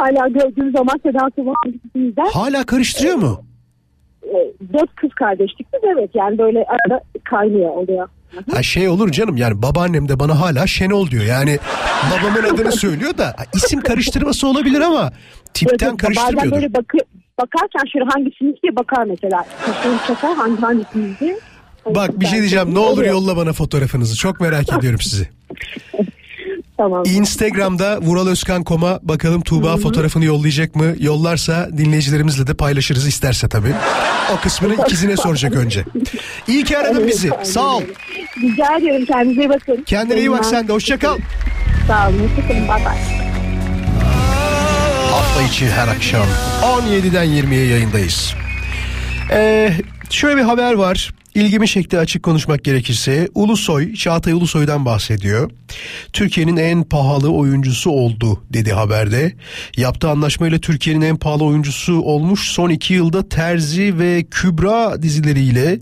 Hala 0.00 0.28
gördüğüm 0.28 0.72
zaman 0.72 1.00
Seda 1.02 1.28
Sayan 1.36 2.30
Hala 2.32 2.66
karıştırıyor 2.66 3.16
mu? 3.16 3.44
e, 4.22 4.38
dört 4.72 4.94
kız 4.96 5.10
kardeştik 5.14 5.66
biz 5.72 5.80
evet 5.94 6.10
yani 6.14 6.38
böyle 6.38 6.58
arada 6.58 7.00
kaynıyor 7.24 7.70
oluyor. 7.70 8.08
Ha 8.54 8.62
şey 8.62 8.88
olur 8.88 9.12
canım 9.12 9.36
yani 9.36 9.62
babaannem 9.62 10.08
de 10.08 10.20
bana 10.20 10.40
hala 10.40 10.66
Şenol 10.66 11.10
diyor. 11.10 11.24
Yani 11.24 11.58
babamın 12.10 12.54
adını 12.54 12.72
söylüyor 12.72 13.18
da 13.18 13.36
isim 13.54 13.80
karıştırması 13.80 14.48
olabilir 14.48 14.80
ama 14.80 15.12
tipten 15.54 15.96
Evet, 16.06 16.16
Bazen 16.16 16.50
böyle 16.50 16.74
bakı, 16.74 16.98
bakarken 17.40 17.90
şöyle 17.92 18.04
hangisiniz 18.04 18.54
diye 18.62 18.76
bakar 18.76 19.04
mesela. 19.04 19.44
Kaşını 19.66 19.98
çakar 20.06 20.34
hangi 20.36 20.60
hangisiniz 20.60 21.20
diye. 21.20 21.38
Bak 21.86 22.20
bir 22.20 22.26
şey 22.26 22.38
diyeceğim 22.38 22.74
ne 22.74 22.78
olur 22.78 23.04
yolla 23.04 23.36
bana 23.36 23.52
fotoğrafınızı. 23.52 24.16
Çok 24.16 24.40
merak 24.40 24.72
ediyorum 24.72 25.00
sizi. 25.00 25.28
Tamam. 26.76 27.02
Instagram'da 27.06 28.00
Vural 28.00 28.26
Özkan 28.26 28.64
Koma 28.64 29.00
bakalım 29.02 29.40
Tuğba 29.42 29.76
fotoğrafını 29.76 30.24
yollayacak 30.24 30.76
mı? 30.76 30.94
Yollarsa 30.98 31.68
dinleyicilerimizle 31.78 32.46
de 32.46 32.54
paylaşırız 32.54 33.06
isterse 33.06 33.48
tabii. 33.48 33.72
O 34.34 34.40
kısmını 34.40 34.74
ikizine 34.74 35.16
soracak 35.16 35.54
önce. 35.56 35.84
İyi 36.48 36.64
ki 36.64 36.78
aradın 36.78 37.06
bizi. 37.08 37.30
Sağ 37.42 37.76
ol. 37.76 37.82
Rica 38.42 38.76
ederim 38.76 39.06
kendinize 39.06 39.40
iyi 39.40 39.48
bakın. 39.48 39.82
Kendine 39.86 40.18
iyi 40.18 40.30
bak 40.30 40.44
sen 40.44 40.68
de. 40.68 40.72
Hoşça 40.72 40.98
kal. 40.98 41.18
Sağ 41.86 42.08
olun. 42.08 42.18
Hoşçakalın. 42.28 42.68
Bay 42.68 42.84
bay. 42.84 42.96
Hafta 45.10 45.42
içi 45.42 45.70
her 45.70 45.88
akşam 45.88 46.26
17'den 46.62 47.26
20'ye 47.26 47.66
yayındayız. 47.66 48.34
Ee, 49.32 49.72
şöyle 50.10 50.36
bir 50.36 50.42
haber 50.42 50.72
var. 50.72 51.14
İlgimi 51.34 51.68
çekti 51.68 51.98
açık 51.98 52.22
konuşmak 52.22 52.64
gerekirse. 52.64 53.28
Ulusoy, 53.34 53.94
Çağatay 53.94 54.32
Ulusoy'dan 54.32 54.84
bahsediyor. 54.84 55.50
Türkiye'nin 56.12 56.56
en 56.56 56.84
pahalı 56.84 57.32
oyuncusu 57.32 57.90
oldu 57.90 58.42
dedi 58.52 58.72
haberde. 58.72 59.32
Yaptığı 59.76 60.10
anlaşmayla 60.10 60.58
Türkiye'nin 60.58 61.00
en 61.00 61.16
pahalı 61.16 61.44
oyuncusu 61.44 62.00
olmuş. 62.00 62.48
Son 62.48 62.70
iki 62.70 62.94
yılda 62.94 63.28
Terzi 63.28 63.98
ve 63.98 64.24
Kübra 64.30 65.02
dizileriyle 65.02 65.72
e, 65.72 65.78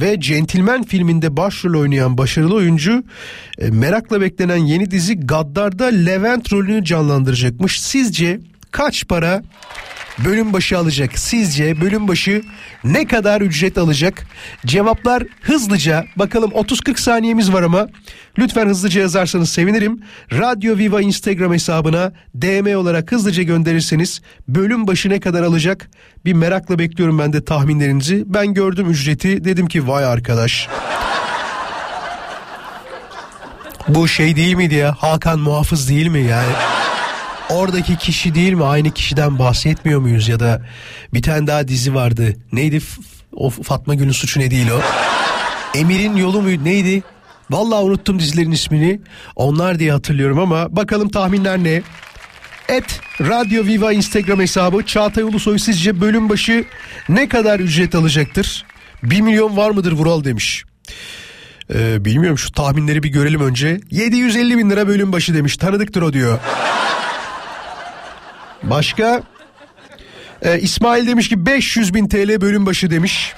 ve 0.00 0.20
Centilmen 0.20 0.82
filminde 0.82 1.36
başrol 1.36 1.80
oynayan 1.80 2.18
başarılı 2.18 2.54
oyuncu 2.54 3.04
e, 3.58 3.70
merakla 3.70 4.20
beklenen 4.20 4.56
yeni 4.56 4.90
dizi 4.90 5.20
Gaddar'da 5.20 5.84
Levent 5.84 6.52
rolünü 6.52 6.84
canlandıracakmış. 6.84 7.80
Sizce 7.80 8.40
kaç 8.70 9.08
para 9.08 9.42
bölüm 10.18 10.52
başı 10.52 10.78
alacak? 10.78 11.18
Sizce 11.18 11.80
bölüm 11.80 12.08
başı 12.08 12.42
ne 12.84 13.06
kadar 13.06 13.40
ücret 13.40 13.78
alacak? 13.78 14.26
Cevaplar 14.66 15.22
hızlıca. 15.40 16.04
Bakalım 16.16 16.50
30-40 16.50 17.00
saniyemiz 17.00 17.52
var 17.52 17.62
ama 17.62 17.88
lütfen 18.38 18.66
hızlıca 18.66 19.00
yazarsanız 19.00 19.50
sevinirim. 19.50 20.00
Radyo 20.32 20.78
Viva 20.78 21.00
Instagram 21.00 21.52
hesabına 21.52 22.12
DM 22.34 22.76
olarak 22.76 23.12
hızlıca 23.12 23.42
gönderirseniz 23.42 24.20
bölüm 24.48 24.86
başı 24.86 25.10
ne 25.10 25.20
kadar 25.20 25.42
alacak? 25.42 25.90
Bir 26.24 26.32
merakla 26.32 26.78
bekliyorum 26.78 27.18
ben 27.18 27.32
de 27.32 27.44
tahminlerinizi. 27.44 28.24
Ben 28.26 28.54
gördüm 28.54 28.90
ücreti 28.90 29.44
dedim 29.44 29.66
ki 29.66 29.88
vay 29.88 30.04
arkadaş. 30.04 30.68
Bu 33.88 34.08
şey 34.08 34.36
değil 34.36 34.54
miydi 34.54 34.74
ya? 34.74 34.94
Hakan 34.98 35.38
Muhafız 35.38 35.88
değil 35.88 36.06
mi 36.06 36.20
yani? 36.20 36.52
Oradaki 37.50 37.96
kişi 37.96 38.34
değil 38.34 38.52
mi? 38.52 38.64
Aynı 38.64 38.90
kişiden 38.90 39.38
bahsetmiyor 39.38 40.00
muyuz 40.00 40.28
ya 40.28 40.40
da 40.40 40.62
bir 41.14 41.22
tane 41.22 41.46
daha 41.46 41.68
dizi 41.68 41.94
vardı. 41.94 42.36
Neydi? 42.52 42.80
O 43.32 43.50
Fatma 43.50 43.94
Gül'ün 43.94 44.12
suçu 44.12 44.40
ne 44.40 44.50
değil 44.50 44.70
o? 44.70 44.80
Emir'in 45.78 46.16
yolu 46.16 46.42
muydu? 46.42 46.64
Neydi? 46.64 47.02
Vallahi 47.50 47.84
unuttum 47.84 48.18
dizilerin 48.18 48.52
ismini. 48.52 49.00
Onlar 49.36 49.78
diye 49.78 49.92
hatırlıyorum 49.92 50.38
ama 50.38 50.76
bakalım 50.76 51.08
tahminler 51.08 51.58
ne? 51.58 51.82
Et 52.68 53.00
Radyo 53.20 53.64
Viva 53.64 53.92
Instagram 53.92 54.40
hesabı 54.40 54.82
Çağatay 54.86 55.24
Ulusoy 55.24 55.58
sizce 55.58 56.00
bölüm 56.00 56.28
başı 56.28 56.64
ne 57.08 57.28
kadar 57.28 57.60
ücret 57.60 57.94
alacaktır? 57.94 58.64
1 59.02 59.20
milyon 59.20 59.56
var 59.56 59.70
mıdır 59.70 59.92
Vural 59.92 60.24
demiş. 60.24 60.64
Ee, 61.74 62.04
bilmiyorum 62.04 62.38
şu 62.38 62.52
tahminleri 62.52 63.02
bir 63.02 63.08
görelim 63.08 63.40
önce. 63.40 63.80
750 63.90 64.58
bin 64.58 64.70
lira 64.70 64.88
bölüm 64.88 65.12
başı 65.12 65.34
demiş. 65.34 65.56
Tanıdıktır 65.56 66.02
o 66.02 66.12
diyor. 66.12 66.38
Başka? 68.70 69.22
Ee, 70.42 70.60
İsmail 70.60 71.06
demiş 71.06 71.28
ki 71.28 71.46
500 71.46 71.94
bin 71.94 72.08
TL 72.08 72.40
bölüm 72.40 72.66
başı 72.66 72.90
demiş. 72.90 73.32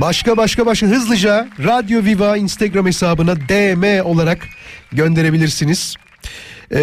Başka 0.00 0.36
başka 0.36 0.66
başka 0.66 0.86
hızlıca 0.86 1.48
Radyo 1.64 2.04
Viva 2.04 2.36
Instagram 2.36 2.86
hesabına 2.86 3.36
DM 3.36 4.04
olarak 4.04 4.38
gönderebilirsiniz. 4.92 5.94
Ee, 6.70 6.80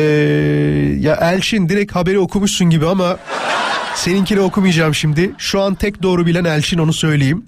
ya 1.00 1.16
Elçin 1.16 1.70
direkt 1.70 1.96
haberi 1.96 2.20
okumuşsun 2.20 2.70
gibi 2.70 2.88
ama 2.88 3.18
seninkini 3.96 4.40
okumayacağım 4.40 4.96
şimdi. 4.96 5.32
Şu 5.38 5.62
an 5.62 5.76
tek 5.76 6.04
doğru 6.04 6.26
bilen 6.26 6.46
Elçin 6.46 6.78
onu 6.78 6.94
söyleyeyim. 6.94 7.46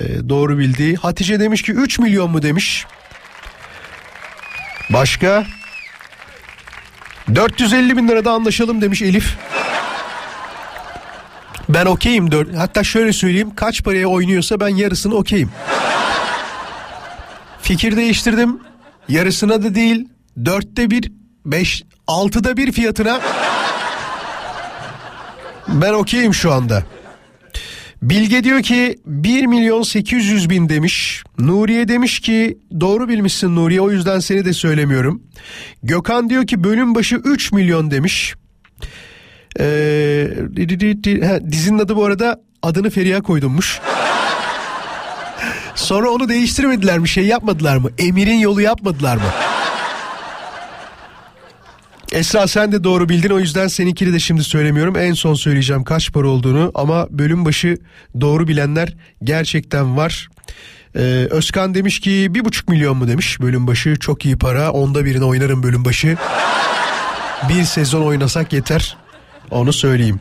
Ee, 0.00 0.28
doğru 0.28 0.58
bildi. 0.58 0.96
Hatice 0.96 1.40
demiş 1.40 1.62
ki 1.62 1.72
3 1.72 1.98
milyon 1.98 2.30
mu 2.30 2.42
demiş. 2.42 2.86
Başka? 4.90 5.44
450 7.34 7.96
bin 7.96 8.08
lirada 8.08 8.32
anlaşalım 8.32 8.80
demiş 8.80 9.02
Elif. 9.02 9.36
Ben 11.68 11.86
okeyim. 11.86 12.30
Hatta 12.56 12.84
şöyle 12.84 13.12
söyleyeyim. 13.12 13.54
Kaç 13.56 13.84
paraya 13.84 14.06
oynuyorsa 14.06 14.60
ben 14.60 14.68
yarısını 14.68 15.14
okeyim. 15.14 15.50
Fikir 17.62 17.96
değiştirdim. 17.96 18.60
Yarısına 19.08 19.62
da 19.62 19.74
değil. 19.74 20.08
Dörtte 20.44 20.90
bir, 20.90 21.12
beş, 21.46 21.82
altıda 22.06 22.56
bir 22.56 22.72
fiyatına 22.72 23.20
ben 25.68 25.92
okeyim 25.92 26.34
şu 26.34 26.52
anda. 26.52 26.82
Bilge 28.02 28.44
diyor 28.44 28.62
ki 28.62 28.98
1 29.06 29.46
milyon 29.46 29.82
800 29.82 30.50
bin 30.50 30.68
demiş. 30.68 31.24
Nuriye 31.38 31.88
demiş 31.88 32.20
ki 32.20 32.58
doğru 32.80 33.08
bilmişsin 33.08 33.56
Nuriye 33.56 33.80
o 33.80 33.90
yüzden 33.90 34.18
seni 34.18 34.44
de 34.44 34.52
söylemiyorum. 34.52 35.22
Gökhan 35.82 36.30
diyor 36.30 36.46
ki 36.46 36.64
bölüm 36.64 36.94
başı 36.94 37.16
3 37.16 37.52
milyon 37.52 37.90
demiş. 37.90 38.34
Ee, 39.60 40.28
dizinin 41.50 41.78
adı 41.78 41.96
bu 41.96 42.04
arada 42.04 42.40
adını 42.62 42.90
Feriha 42.90 43.20
koydummuş. 43.20 43.80
Sonra 45.74 46.10
onu 46.10 46.28
değiştirmediler 46.28 46.98
mi 46.98 47.08
şey 47.08 47.26
yapmadılar 47.26 47.76
mı? 47.76 47.90
Emir'in 47.98 48.38
yolu 48.38 48.60
yapmadılar 48.60 49.16
mı? 49.16 49.51
Esra 52.12 52.46
sen 52.46 52.72
de 52.72 52.84
doğru 52.84 53.08
bildin 53.08 53.30
o 53.30 53.38
yüzden 53.38 53.66
seninkini 53.68 54.12
de 54.12 54.18
şimdi 54.18 54.44
söylemiyorum. 54.44 54.96
En 54.96 55.12
son 55.12 55.34
söyleyeceğim 55.34 55.84
kaç 55.84 56.12
para 56.12 56.28
olduğunu 56.28 56.70
ama 56.74 57.06
bölüm 57.10 57.44
başı 57.44 57.78
doğru 58.20 58.48
bilenler 58.48 58.94
gerçekten 59.24 59.96
var. 59.96 60.28
Ee, 60.96 61.00
Özkan 61.30 61.74
demiş 61.74 62.00
ki 62.00 62.26
bir 62.30 62.44
buçuk 62.44 62.68
milyon 62.68 62.96
mu 62.96 63.08
demiş 63.08 63.40
bölüm 63.40 63.66
başı 63.66 63.96
çok 63.96 64.24
iyi 64.24 64.38
para 64.38 64.70
onda 64.70 65.04
birini 65.04 65.24
oynarım 65.24 65.62
bölüm 65.62 65.84
başı. 65.84 66.16
Bir 67.48 67.64
sezon 67.64 68.02
oynasak 68.02 68.52
yeter 68.52 68.96
onu 69.50 69.72
söyleyeyim. 69.72 70.20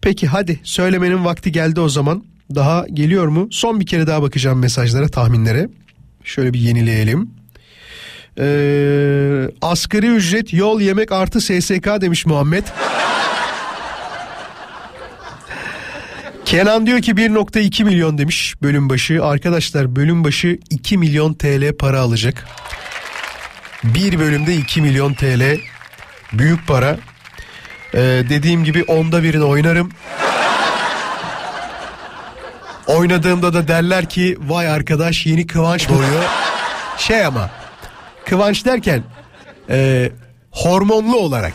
Peki 0.00 0.26
hadi 0.26 0.60
söylemenin 0.62 1.24
vakti 1.24 1.52
geldi 1.52 1.80
o 1.80 1.88
zaman. 1.88 2.24
Daha 2.54 2.86
geliyor 2.92 3.28
mu? 3.28 3.48
Son 3.50 3.80
bir 3.80 3.86
kere 3.86 4.06
daha 4.06 4.22
bakacağım 4.22 4.58
mesajlara 4.58 5.08
tahminlere. 5.08 5.68
Şöyle 6.24 6.52
bir 6.52 6.58
yenileyelim. 6.58 7.30
Ee, 8.40 9.50
asgari 9.62 10.06
ücret 10.06 10.52
yol 10.52 10.80
yemek 10.80 11.12
artı 11.12 11.40
SSK 11.40 11.86
demiş 12.00 12.26
Muhammed. 12.26 12.64
Kenan 16.44 16.86
diyor 16.86 17.02
ki 17.02 17.12
1.2 17.12 17.84
milyon 17.84 18.18
demiş 18.18 18.54
bölüm 18.62 18.90
başı. 18.90 19.24
Arkadaşlar 19.24 19.96
bölüm 19.96 20.24
başı 20.24 20.58
2 20.70 20.98
milyon 20.98 21.34
TL 21.34 21.76
para 21.78 22.00
alacak. 22.00 22.46
Bir 23.84 24.18
bölümde 24.18 24.54
2 24.56 24.82
milyon 24.82 25.14
TL 25.14 25.58
büyük 26.32 26.66
para. 26.66 26.96
Ee, 27.94 27.98
dediğim 28.28 28.64
gibi 28.64 28.82
onda 28.82 29.22
birini 29.22 29.44
oynarım. 29.44 29.90
Oynadığımda 32.86 33.54
da 33.54 33.68
derler 33.68 34.08
ki 34.08 34.36
vay 34.40 34.68
arkadaş 34.68 35.26
yeni 35.26 35.46
Kıvanç 35.46 35.88
doğuyor. 35.88 36.24
Şey 36.98 37.26
ama 37.26 37.50
Kıvanç 38.26 38.64
derken 38.64 39.02
e, 39.70 40.10
hormonlu 40.50 41.16
olarak. 41.16 41.52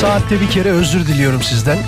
Saatte 0.00 0.40
bir 0.40 0.50
kere 0.50 0.70
özür 0.70 1.06
diliyorum 1.06 1.42
sizden. 1.42 1.78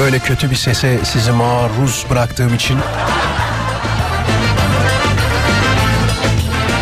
Böyle 0.00 0.18
kötü 0.18 0.50
bir 0.50 0.56
sese 0.56 0.98
sizi 1.04 1.32
maruz 1.32 2.06
bıraktığım 2.10 2.54
için. 2.54 2.78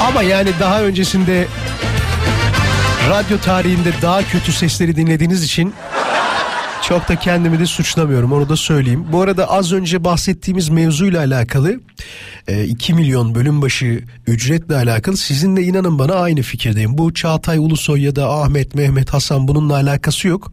Ama 0.09 0.23
yani 0.23 0.51
daha 0.61 0.83
öncesinde 0.83 1.47
radyo 3.11 3.39
tarihinde 3.39 3.93
daha 4.03 4.23
kötü 4.23 4.53
sesleri 4.53 4.97
dinlediğiniz 4.97 5.45
için 5.45 5.75
çok 6.89 7.09
da 7.09 7.17
kendimi 7.17 7.59
de 7.59 7.67
suçlamıyorum 7.67 8.33
onu 8.33 8.49
da 8.49 8.57
söyleyeyim. 8.57 9.07
Bu 9.13 9.23
arada 9.23 9.51
az 9.51 9.73
önce 9.73 10.05
bahsettiğimiz 10.05 10.69
mevzuyla 10.69 11.21
alakalı 11.21 11.81
2 12.67 12.93
e, 12.93 12.95
milyon 12.95 13.35
bölüm 13.35 13.63
başı 13.63 14.03
ücretle 14.27 14.77
alakalı 14.77 15.17
sizinle 15.17 15.63
inanın 15.63 15.99
bana 15.99 16.15
aynı 16.15 16.43
fikirdeyim. 16.43 16.99
Bu 16.99 17.15
Çağatay 17.15 17.59
Ulusoy 17.59 18.03
ya 18.03 18.17
da 18.17 18.31
Ahmet, 18.31 18.75
Mehmet, 18.75 19.11
Hasan 19.11 19.49
bununla 19.49 19.75
alakası 19.75 20.29
yok. 20.29 20.53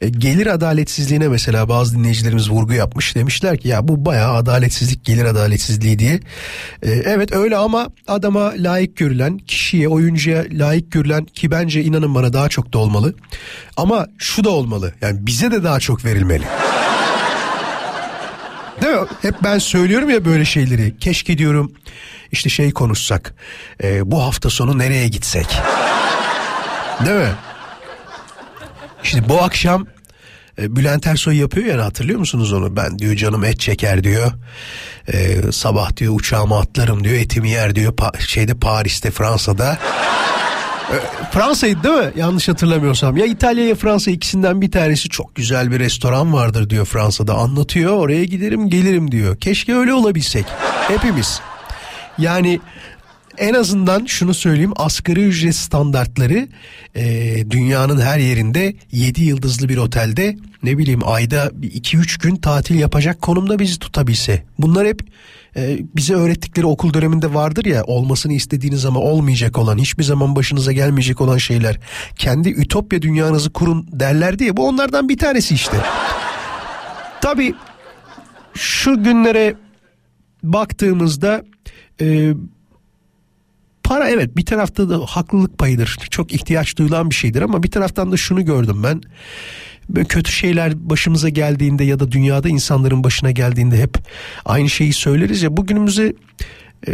E, 0.00 0.08
gelir 0.08 0.46
adaletsizliğine 0.46 1.28
mesela 1.28 1.68
bazı 1.68 1.96
dinleyicilerimiz 1.96 2.50
vurgu 2.50 2.72
yapmış. 2.72 3.16
Demişler 3.16 3.58
ki 3.58 3.68
ya 3.68 3.88
bu 3.88 4.04
bayağı 4.04 4.34
adaletsizlik 4.34 5.04
gelir 5.04 5.24
adaletsizliği 5.24 5.98
diye. 5.98 6.20
E, 6.82 6.90
evet 6.90 7.32
öyle 7.32 7.56
ama 7.56 7.88
adama 8.06 8.52
layık 8.56 8.96
görülen 8.96 9.38
kişiye 9.38 9.88
oyuncuya 9.88 10.44
layık 10.52 10.92
görülen 10.92 11.24
ki 11.24 11.50
bence 11.50 11.82
inanın 11.82 12.14
bana 12.14 12.32
daha 12.32 12.48
çok 12.48 12.72
da 12.72 12.78
olmalı. 12.78 13.14
Ama 13.76 14.06
şu 14.18 14.44
da 14.44 14.50
olmalı 14.50 14.92
yani 15.00 15.26
bize 15.26 15.50
de 15.50 15.64
daha 15.64 15.80
çok 15.80 16.04
verilmeli. 16.04 16.44
Değil 18.80 18.94
mi? 18.94 19.06
Hep 19.22 19.34
ben 19.44 19.58
söylüyorum 19.58 20.10
ya 20.10 20.24
böyle 20.24 20.44
şeyleri. 20.44 20.98
Keşke 20.98 21.38
diyorum 21.38 21.72
işte 22.32 22.50
şey 22.50 22.70
konuşsak. 22.72 23.34
E, 23.82 24.10
bu 24.10 24.22
hafta 24.22 24.50
sonu 24.50 24.78
nereye 24.78 25.08
gitsek? 25.08 25.46
Değil 27.06 27.16
mi? 27.16 27.32
Şimdi 29.02 29.28
bu 29.28 29.42
akşam 29.42 29.86
e, 30.58 30.76
Bülent 30.76 31.06
Ersoy 31.06 31.36
yapıyor 31.36 31.66
ya 31.78 31.84
hatırlıyor 31.84 32.18
musunuz 32.18 32.52
onu? 32.52 32.76
Ben 32.76 32.98
diyor 32.98 33.16
canım 33.16 33.44
et 33.44 33.60
çeker 33.60 34.04
diyor. 34.04 34.32
E, 35.12 35.36
sabah 35.52 35.96
diyor 35.96 36.14
uçağıma 36.16 36.60
atlarım 36.60 37.04
diyor 37.04 37.14
etimi 37.16 37.50
yer 37.50 37.74
diyor. 37.74 37.92
Pa- 37.92 38.20
şeyde 38.20 38.54
Paris'te 38.54 39.10
Fransa'da. 39.10 39.78
E, 40.92 40.96
Fransa'ydı 41.32 41.82
değil 41.82 41.94
mi? 41.94 42.12
Yanlış 42.16 42.48
hatırlamıyorsam. 42.48 43.16
Ya 43.16 43.26
İtalya 43.26 43.68
ya 43.68 43.74
Fransa 43.74 44.10
ikisinden 44.10 44.60
bir 44.60 44.70
tanesi 44.70 45.08
çok 45.08 45.34
güzel 45.34 45.70
bir 45.70 45.78
restoran 45.78 46.32
vardır 46.32 46.70
diyor 46.70 46.84
Fransa'da. 46.86 47.34
Anlatıyor 47.34 47.96
oraya 47.96 48.24
giderim 48.24 48.68
gelirim 48.68 49.12
diyor. 49.12 49.36
Keşke 49.36 49.74
öyle 49.74 49.94
olabilsek. 49.94 50.44
Hepimiz. 50.88 51.40
Yani 52.18 52.60
en 53.38 53.54
azından 53.54 54.04
şunu 54.06 54.34
söyleyeyim 54.34 54.72
asgari 54.76 55.24
ücret 55.24 55.54
standartları 55.54 56.48
e, 56.94 57.34
dünyanın 57.50 58.00
her 58.00 58.18
yerinde 58.18 58.74
7 58.92 59.24
yıldızlı 59.24 59.68
bir 59.68 59.76
otelde 59.76 60.36
ne 60.62 60.78
bileyim 60.78 61.00
ayda 61.04 61.46
2-3 61.46 62.22
gün 62.22 62.36
tatil 62.36 62.74
yapacak 62.74 63.22
konumda 63.22 63.58
bizi 63.58 63.78
tutabilse. 63.78 64.42
Bunlar 64.58 64.86
hep 64.86 65.00
e, 65.56 65.78
bize 65.96 66.14
öğrettikleri 66.14 66.66
okul 66.66 66.94
döneminde 66.94 67.34
vardır 67.34 67.64
ya 67.64 67.84
olmasını 67.84 68.32
istediğiniz 68.32 68.84
ama 68.84 69.00
olmayacak 69.00 69.58
olan 69.58 69.78
hiçbir 69.78 70.04
zaman 70.04 70.36
başınıza 70.36 70.72
gelmeyecek 70.72 71.20
olan 71.20 71.38
şeyler. 71.38 71.78
Kendi 72.16 72.48
ütopya 72.48 73.02
dünyanızı 73.02 73.52
kurun 73.52 73.88
derler 73.92 74.38
diye 74.38 74.56
bu 74.56 74.68
onlardan 74.68 75.08
bir 75.08 75.18
tanesi 75.18 75.54
işte. 75.54 75.76
Tabii 77.20 77.54
şu 78.54 79.04
günlere 79.04 79.54
baktığımızda 80.42 81.44
e, 82.00 82.32
para 83.92 84.08
evet 84.08 84.36
bir 84.36 84.44
tarafta 84.44 84.90
da 84.90 84.98
haklılık 84.98 85.58
payıdır. 85.58 85.98
Çok 86.10 86.32
ihtiyaç 86.32 86.78
duyulan 86.78 87.10
bir 87.10 87.14
şeydir 87.14 87.42
ama 87.42 87.62
bir 87.62 87.70
taraftan 87.70 88.12
da 88.12 88.16
şunu 88.16 88.44
gördüm 88.44 88.82
ben. 88.84 89.00
Böyle 89.88 90.06
kötü 90.06 90.32
şeyler 90.32 90.90
başımıza 90.90 91.28
geldiğinde 91.28 91.84
ya 91.84 92.00
da 92.00 92.12
dünyada 92.12 92.48
insanların 92.48 93.04
başına 93.04 93.30
geldiğinde 93.30 93.78
hep 93.78 93.98
aynı 94.44 94.70
şeyi 94.70 94.92
söyleriz 94.92 95.42
ya 95.42 95.56
bugünümüze 95.56 96.14
e, 96.88 96.92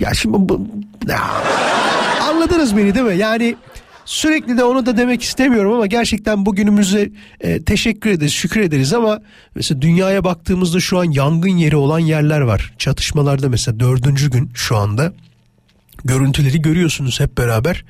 ya 0.00 0.14
şimdi 0.14 0.36
bu, 0.38 0.68
ya, 1.08 1.20
anladınız 2.22 2.76
beni 2.76 2.94
değil 2.94 3.06
mi? 3.06 3.16
Yani 3.16 3.56
sürekli 4.04 4.58
de 4.58 4.64
onu 4.64 4.86
da 4.86 4.96
demek 4.96 5.22
istemiyorum 5.22 5.72
ama 5.72 5.86
gerçekten 5.86 6.46
bugünümüze 6.46 7.10
e, 7.40 7.62
teşekkür 7.62 8.10
ederiz, 8.10 8.32
şükür 8.32 8.60
ederiz 8.60 8.92
ama 8.92 9.20
mesela 9.54 9.82
dünyaya 9.82 10.24
baktığımızda 10.24 10.80
şu 10.80 10.98
an 10.98 11.04
yangın 11.04 11.56
yeri 11.56 11.76
olan 11.76 11.98
yerler 11.98 12.40
var. 12.40 12.74
Çatışmalarda 12.78 13.48
mesela 13.48 13.80
dördüncü 13.80 14.30
gün 14.30 14.50
şu 14.54 14.76
anda 14.76 15.12
görüntüleri 16.04 16.62
görüyorsunuz 16.62 17.20
hep 17.20 17.38
beraber. 17.38 17.84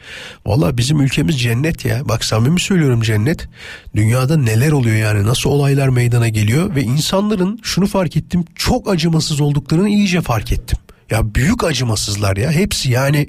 Valla 0.46 0.76
bizim 0.78 1.00
ülkemiz 1.00 1.40
cennet 1.40 1.84
ya. 1.84 2.08
Bak 2.08 2.24
samimi 2.24 2.60
söylüyorum 2.60 3.00
cennet. 3.02 3.48
Dünyada 3.94 4.36
neler 4.36 4.72
oluyor 4.72 4.96
yani 4.96 5.26
nasıl 5.26 5.50
olaylar 5.50 5.88
meydana 5.88 6.28
geliyor 6.28 6.74
ve 6.74 6.82
insanların 6.82 7.58
şunu 7.62 7.86
fark 7.86 8.16
ettim 8.16 8.44
çok 8.54 8.90
acımasız 8.90 9.40
olduklarını 9.40 9.88
iyice 9.88 10.20
fark 10.20 10.52
ettim. 10.52 10.78
Ya 11.10 11.34
büyük 11.34 11.64
acımasızlar 11.64 12.36
ya 12.36 12.52
hepsi 12.52 12.90
yani 12.90 13.28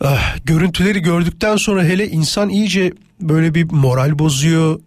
ah, 0.00 0.36
görüntüleri 0.44 1.00
gördükten 1.00 1.56
sonra 1.56 1.84
hele 1.84 2.08
insan 2.08 2.48
iyice 2.48 2.92
böyle 3.20 3.54
bir 3.54 3.64
moral 3.64 4.18
bozuyor. 4.18 4.80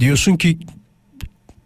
Diyorsun 0.00 0.36
ki 0.36 0.58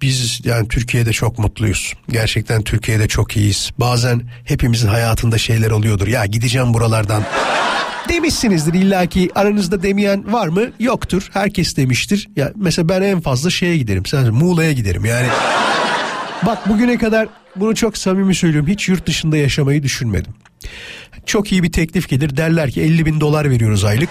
biz 0.03 0.40
yani 0.44 0.68
Türkiye'de 0.68 1.12
çok 1.12 1.38
mutluyuz. 1.38 1.94
Gerçekten 2.11 2.62
Türkiye'de 2.62 3.09
çok 3.09 3.36
iyiyiz. 3.36 3.70
Bazen 3.78 4.22
hepimizin 4.44 4.88
hayatında 4.88 5.38
şeyler 5.38 5.70
oluyordur. 5.70 6.09
Ya 6.09 6.26
gideceğim 6.26 6.74
buralardan. 6.74 7.22
Demişsinizdir 8.09 8.74
illaki 8.74 9.30
aranızda 9.34 9.82
demeyen 9.82 10.32
var 10.32 10.49
mı? 10.49 10.62
Yoktur. 10.80 11.28
Herkes 11.32 11.76
demiştir. 11.76 12.28
Ya 12.36 12.53
mesela 12.57 12.88
ben 12.88 13.03
en 13.03 13.20
fazla 13.20 13.51
şeye 13.51 13.76
giderim. 13.76 14.07
Sen 14.07 14.34
Muğla'ya 14.34 14.72
giderim. 14.72 15.05
Yani 15.05 15.26
bak 16.46 16.68
bugüne 16.68 16.99
kadar 16.99 17.28
bunu 17.57 17.74
çok 17.74 17.99
samimi 17.99 18.34
söylüyorum. 18.34 18.68
Hiç 18.68 18.88
yurt 18.88 19.07
dışında 19.07 19.36
yaşamayı 19.36 19.82
düşünmedim. 19.82 20.34
Çok 21.26 21.53
iyi 21.53 21.62
bir 21.62 21.72
teklif 21.72 22.09
gelir. 22.09 22.36
Derler 22.36 22.70
ki 22.70 22.80
50 22.80 23.07
bin 23.07 23.20
dolar 23.20 23.51
veriyoruz 23.51 23.84
aylık. 23.84 24.09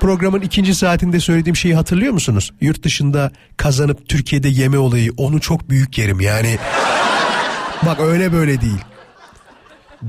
Programın 0.00 0.40
ikinci 0.40 0.74
saatinde 0.74 1.20
söylediğim 1.20 1.56
şeyi 1.56 1.74
hatırlıyor 1.74 2.12
musunuz? 2.12 2.52
Yurt 2.60 2.82
dışında 2.82 3.32
kazanıp 3.56 4.08
Türkiye'de 4.08 4.48
yeme 4.48 4.78
olayı 4.78 5.12
onu 5.16 5.40
çok 5.40 5.70
büyük 5.70 5.98
yerim 5.98 6.20
yani. 6.20 6.58
Bak 7.82 8.00
öyle 8.00 8.32
böyle 8.32 8.60
değil. 8.60 8.80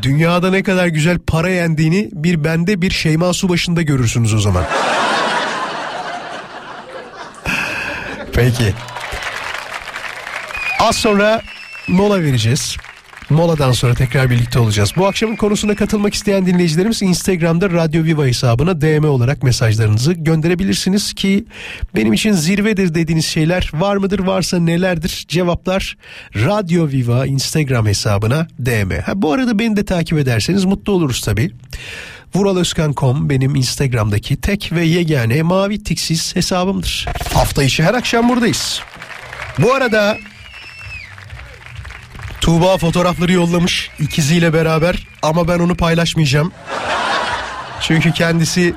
Dünyada 0.02 0.50
ne 0.50 0.64
kadar 0.64 0.88
güzel 0.88 1.20
para 1.20 1.50
yendiğini 1.50 2.10
bir 2.12 2.44
bende 2.44 2.82
bir 2.82 2.92
Şeyma 2.92 3.34
Subaşı'nda 3.34 3.82
görürsünüz 3.82 4.34
o 4.34 4.40
zaman. 4.40 4.64
Peki. 8.34 8.74
Az 10.80 10.96
sonra 10.96 11.42
mola 11.88 12.22
vereceğiz. 12.22 12.78
Moladan 13.32 13.72
sonra 13.72 13.94
tekrar 13.94 14.30
birlikte 14.30 14.60
olacağız. 14.60 14.94
Bu 14.98 15.08
akşamın 15.08 15.36
konusuna 15.36 15.76
katılmak 15.76 16.14
isteyen 16.14 16.46
dinleyicilerimiz 16.46 17.02
Instagram'da 17.02 17.70
Radyo 17.70 18.04
Viva 18.04 18.26
hesabına 18.26 18.82
DM 18.82 19.06
olarak 19.06 19.44
mesajlarınızı 19.44 20.14
gönderebilirsiniz 20.14 21.14
ki 21.14 21.46
benim 21.96 22.14
için 22.14 22.32
zirvedir 22.32 22.94
dediğiniz 22.94 23.26
şeyler 23.26 23.72
var 23.74 23.96
mıdır 23.96 24.20
varsa 24.20 24.60
nelerdir 24.60 25.26
cevaplar 25.28 25.98
Radyo 26.36 26.88
Viva 26.88 27.26
Instagram 27.26 27.86
hesabına 27.86 28.48
DM. 28.60 29.02
Ha, 29.06 29.22
bu 29.22 29.34
arada 29.34 29.60
beni 29.60 29.76
de 29.76 29.86
takip 29.86 30.18
ederseniz 30.18 30.66
mutlu 30.66 30.94
oluruz 30.94 31.22
tabii. 31.22 31.52
Vuraloskan.com 32.36 33.30
benim 33.30 33.56
Instagram'daki 33.56 34.42
tek 34.42 34.72
ve 34.72 34.84
yegane 34.86 35.42
mavi 35.42 35.84
tiksiz 35.84 36.36
hesabımdır. 36.36 37.08
Hafta 37.34 37.64
içi 37.64 37.84
her 37.84 37.94
akşam 37.94 38.30
buradayız. 38.30 38.82
Bu 39.60 39.74
arada 39.74 40.18
Tuğba 42.42 42.78
fotoğrafları 42.78 43.32
yollamış 43.32 43.90
ikiziyle 44.00 44.54
beraber 44.54 45.08
ama 45.22 45.48
ben 45.48 45.60
onu 45.60 45.76
paylaşmayacağım. 45.76 46.52
Çünkü 47.82 48.12
kendisi 48.12 48.74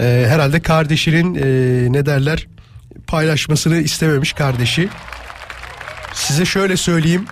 e, 0.00 0.26
herhalde 0.28 0.62
kardeşinin 0.62 1.34
e, 1.34 1.92
ne 1.92 2.06
derler 2.06 2.46
paylaşmasını 3.06 3.76
istememiş 3.76 4.32
kardeşi. 4.32 4.88
Size 6.14 6.44
şöyle 6.44 6.76
söyleyeyim. 6.76 7.26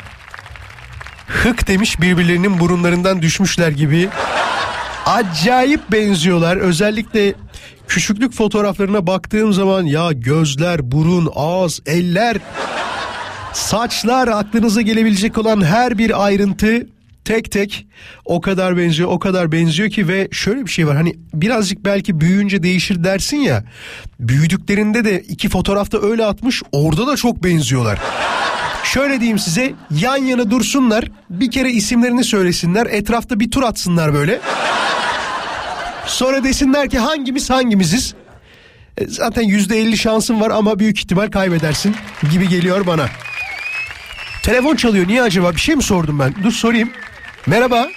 Hık 1.26 1.68
demiş 1.68 2.00
birbirlerinin 2.00 2.60
burunlarından 2.60 3.22
düşmüşler 3.22 3.68
gibi. 3.68 4.08
Acayip 5.06 5.92
benziyorlar. 5.92 6.56
Özellikle 6.56 7.34
küçüklük 7.88 8.32
fotoğraflarına 8.32 9.06
baktığım 9.06 9.52
zaman 9.52 9.82
ya 9.84 10.12
gözler, 10.12 10.92
burun, 10.92 11.32
ağız, 11.34 11.80
eller 11.86 12.36
Saçlar 13.54 14.28
aklınıza 14.28 14.80
gelebilecek 14.80 15.38
olan 15.38 15.64
her 15.64 15.98
bir 15.98 16.24
ayrıntı 16.24 16.86
tek 17.24 17.52
tek 17.52 17.86
o 18.24 18.40
kadar 18.40 18.76
benziyor 18.76 19.08
o 19.08 19.18
kadar 19.18 19.52
benziyor 19.52 19.90
ki 19.90 20.08
ve 20.08 20.28
şöyle 20.32 20.66
bir 20.66 20.70
şey 20.70 20.86
var 20.86 20.96
hani 20.96 21.14
birazcık 21.34 21.84
belki 21.84 22.20
büyüyünce 22.20 22.62
değişir 22.62 23.04
dersin 23.04 23.36
ya 23.36 23.64
büyüdüklerinde 24.20 25.04
de 25.04 25.20
iki 25.20 25.48
fotoğrafta 25.48 26.02
öyle 26.02 26.24
atmış 26.24 26.62
orada 26.72 27.06
da 27.06 27.16
çok 27.16 27.44
benziyorlar. 27.44 27.98
Şöyle 28.84 29.20
diyeyim 29.20 29.38
size 29.38 29.72
yan 29.90 30.16
yana 30.16 30.50
dursunlar 30.50 31.10
bir 31.30 31.50
kere 31.50 31.70
isimlerini 31.70 32.24
söylesinler 32.24 32.86
etrafta 32.86 33.40
bir 33.40 33.50
tur 33.50 33.62
atsınlar 33.62 34.14
böyle. 34.14 34.40
Sonra 36.06 36.44
desinler 36.44 36.90
ki 36.90 36.98
hangimiz 36.98 37.50
hangimiziz. 37.50 38.14
E, 38.98 39.06
zaten 39.06 39.42
yüzde 39.42 39.78
elli 39.78 39.98
şansın 39.98 40.40
var 40.40 40.50
ama 40.50 40.78
büyük 40.78 40.98
ihtimal 40.98 41.30
kaybedersin 41.30 41.96
gibi 42.32 42.48
geliyor 42.48 42.86
bana. 42.86 43.06
Telefon 44.44 44.76
çalıyor 44.76 45.08
niye 45.08 45.22
acaba 45.22 45.50
bir 45.50 45.60
şey 45.60 45.76
mi 45.76 45.82
sordum 45.82 46.18
ben? 46.18 46.34
Dur 46.44 46.50
sorayım. 46.50 46.90
Merhaba. 47.46 47.88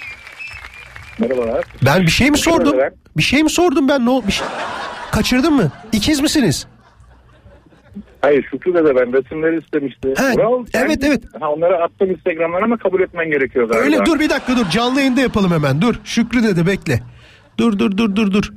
Merhabalar. 1.18 1.64
Ben 1.84 2.02
bir 2.02 2.10
şey 2.10 2.30
mi 2.30 2.38
sordum? 2.38 2.76
Bir 3.16 3.22
şey 3.22 3.42
mi 3.42 3.50
sordum 3.50 3.88
ben? 3.88 4.04
Ne 4.06 4.10
ol- 4.10 4.26
bir 4.26 4.32
şey... 4.32 4.46
Kaçırdın 5.12 5.52
mı? 5.54 5.72
İkiz 5.92 6.20
misiniz? 6.20 6.66
Hayır 8.20 8.46
Şükrü 8.50 8.74
dede 8.74 8.96
ben 8.96 9.12
resimleri 9.12 9.58
istemişti. 9.64 10.14
Ha, 10.16 10.32
Vural, 10.32 10.64
sen- 10.72 10.86
evet, 10.86 11.04
evet. 11.04 11.22
Ha, 11.40 11.50
onları 11.50 11.82
attım 11.84 12.10
Instagram'dan 12.10 12.62
ama 12.62 12.76
kabul 12.76 13.00
etmen 13.00 13.30
gerekiyor 13.30 13.68
galiba. 13.68 13.84
Öyle 13.84 14.06
dur 14.06 14.20
bir 14.20 14.30
dakika 14.30 14.56
dur 14.56 14.70
canlı 14.70 14.98
yayında 15.00 15.20
yapalım 15.20 15.50
hemen 15.52 15.80
dur 15.82 15.94
Şükrü 16.04 16.42
dede 16.42 16.66
bekle. 16.66 17.00
Dur 17.58 17.78
dur 17.78 17.96
dur 17.96 18.16
dur 18.16 18.32
dur. 18.32 18.50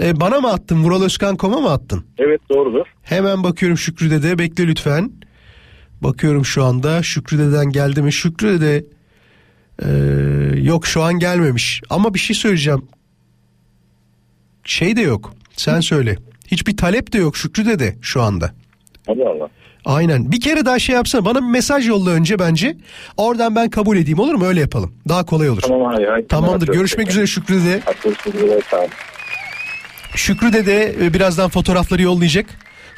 Ee, 0.00 0.20
bana 0.20 0.40
mı 0.40 0.52
attın 0.52 0.84
vuraloskan.com'a 0.84 1.60
mı 1.60 1.70
attın? 1.72 2.04
Evet 2.18 2.40
doğrudur. 2.50 2.86
Hemen 3.02 3.42
bakıyorum 3.44 3.78
Şükrü 3.78 4.10
dede 4.10 4.38
bekle 4.38 4.66
lütfen. 4.66 5.10
Bakıyorum 6.04 6.44
şu 6.44 6.64
anda 6.64 7.02
Şükrü 7.02 7.38
deden 7.38 7.66
geldi 7.66 8.02
mi? 8.02 8.12
Şükrü 8.12 8.60
dede 8.60 8.84
ee, 9.82 10.60
yok 10.60 10.86
şu 10.86 11.02
an 11.02 11.18
gelmemiş. 11.18 11.82
Ama 11.90 12.14
bir 12.14 12.18
şey 12.18 12.36
söyleyeceğim. 12.36 12.88
Şey 14.64 14.96
de 14.96 15.00
yok. 15.00 15.34
Sen 15.56 15.80
söyle. 15.80 16.16
Hiçbir 16.46 16.76
talep 16.76 17.12
de 17.12 17.18
yok 17.18 17.36
Şükrü 17.36 17.66
dede 17.66 17.94
şu 18.02 18.22
anda. 18.22 18.50
Allah 19.08 19.30
Allah. 19.30 19.48
Aynen. 19.84 20.32
Bir 20.32 20.40
kere 20.40 20.66
daha 20.66 20.78
şey 20.78 20.94
yapsana. 20.94 21.24
Bana 21.24 21.38
bir 21.38 21.50
mesaj 21.50 21.88
yolla 21.88 22.10
önce 22.10 22.38
bence. 22.38 22.76
Oradan 23.16 23.56
ben 23.56 23.70
kabul 23.70 23.96
edeyim 23.96 24.18
olur 24.18 24.34
mu? 24.34 24.44
Öyle 24.44 24.60
yapalım. 24.60 24.94
Daha 25.08 25.24
kolay 25.26 25.50
olur. 25.50 25.60
Tamam 25.60 25.92
hayır. 25.94 26.08
hayır. 26.08 26.28
Tamamdır. 26.28 26.68
Görüşmek 26.68 27.10
üzere 27.10 27.26
Şükrü 27.26 27.54
dede. 27.54 27.82
Şükrü 30.14 30.52
dede 30.52 30.94
e, 31.04 31.14
birazdan 31.14 31.50
fotoğrafları 31.50 32.02
yollayacak. 32.02 32.46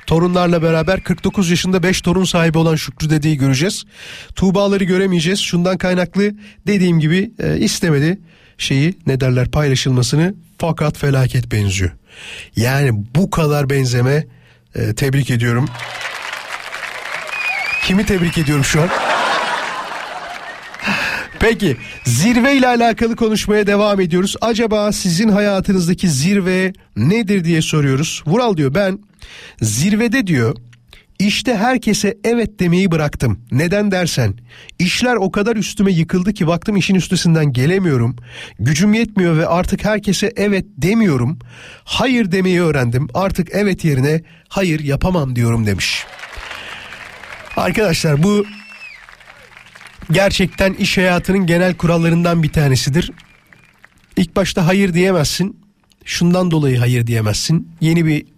Torunlarla 0.07 0.63
beraber 0.63 1.01
49 1.01 1.51
yaşında 1.51 1.83
5 1.83 2.01
torun 2.01 2.25
sahibi 2.25 2.59
olan 2.59 2.77
Şükrü 2.77 3.11
dedeyi 3.11 3.37
göreceğiz. 3.37 3.85
Tuğbaları 4.35 4.85
göremeyeceğiz. 4.85 5.41
Şundan 5.41 5.79
kaynaklı 5.79 6.33
dediğim 6.67 7.01
gibi 7.01 7.31
e, 7.39 7.59
istemedi 7.59 8.19
şeyi 8.59 8.95
ne 9.07 9.21
derler 9.21 9.51
paylaşılmasını 9.51 10.35
fakat 10.59 10.99
felaket 10.99 11.53
benziyor. 11.53 11.91
Yani 12.57 13.05
bu 13.15 13.31
kadar 13.31 13.71
benzeme 13.71 14.27
e, 14.75 14.95
tebrik 14.95 15.31
ediyorum. 15.31 15.69
Kimi 17.87 18.07
tebrik 18.07 18.39
ediyorum 18.39 18.65
şu 18.65 18.83
an? 18.83 18.89
Peki 21.39 21.77
zirve 22.05 22.57
ile 22.57 22.67
alakalı 22.67 23.17
konuşmaya 23.17 23.67
devam 23.67 24.01
ediyoruz. 24.01 24.37
Acaba 24.41 24.93
sizin 24.93 25.29
hayatınızdaki 25.29 26.09
zirve 26.09 26.73
nedir 26.97 27.45
diye 27.45 27.63
soruyoruz. 27.63 28.23
Vural 28.27 28.57
diyor 28.57 28.75
ben 28.75 28.99
zirvede 29.61 30.27
diyor 30.27 30.57
işte 31.19 31.57
herkese 31.57 32.17
evet 32.25 32.61
demeyi 32.61 32.91
bıraktım. 32.91 33.41
Neden 33.51 33.91
dersen 33.91 34.35
işler 34.79 35.17
o 35.17 35.31
kadar 35.31 35.57
üstüme 35.57 35.93
yıkıldı 35.93 36.33
ki 36.33 36.47
baktım 36.47 36.77
işin 36.77 36.95
üstesinden 36.95 37.53
gelemiyorum. 37.53 38.17
Gücüm 38.59 38.95
yetmiyor 38.95 39.37
ve 39.37 39.47
artık 39.47 39.85
herkese 39.85 40.33
evet 40.37 40.65
demiyorum. 40.79 41.39
Hayır 41.85 42.33
demeyi 42.33 42.63
öğrendim. 42.63 43.09
Artık 43.15 43.49
evet 43.53 43.85
yerine 43.85 44.23
hayır 44.49 44.81
yapamam 44.81 45.37
diyorum 45.37 45.67
demiş. 45.67 46.05
Arkadaşlar 47.57 48.23
bu 48.23 48.47
gerçekten 50.11 50.73
iş 50.73 50.99
hayatının 50.99 51.47
genel 51.47 51.75
kurallarından 51.75 52.43
bir 52.43 52.53
tanesidir. 52.53 53.11
İlk 54.17 54.37
başta 54.37 54.67
hayır 54.67 54.95
diyemezsin. 54.95 55.61
Şundan 56.05 56.51
dolayı 56.51 56.79
hayır 56.79 57.07
diyemezsin. 57.07 57.69
Yeni 57.81 58.07
bir 58.07 58.36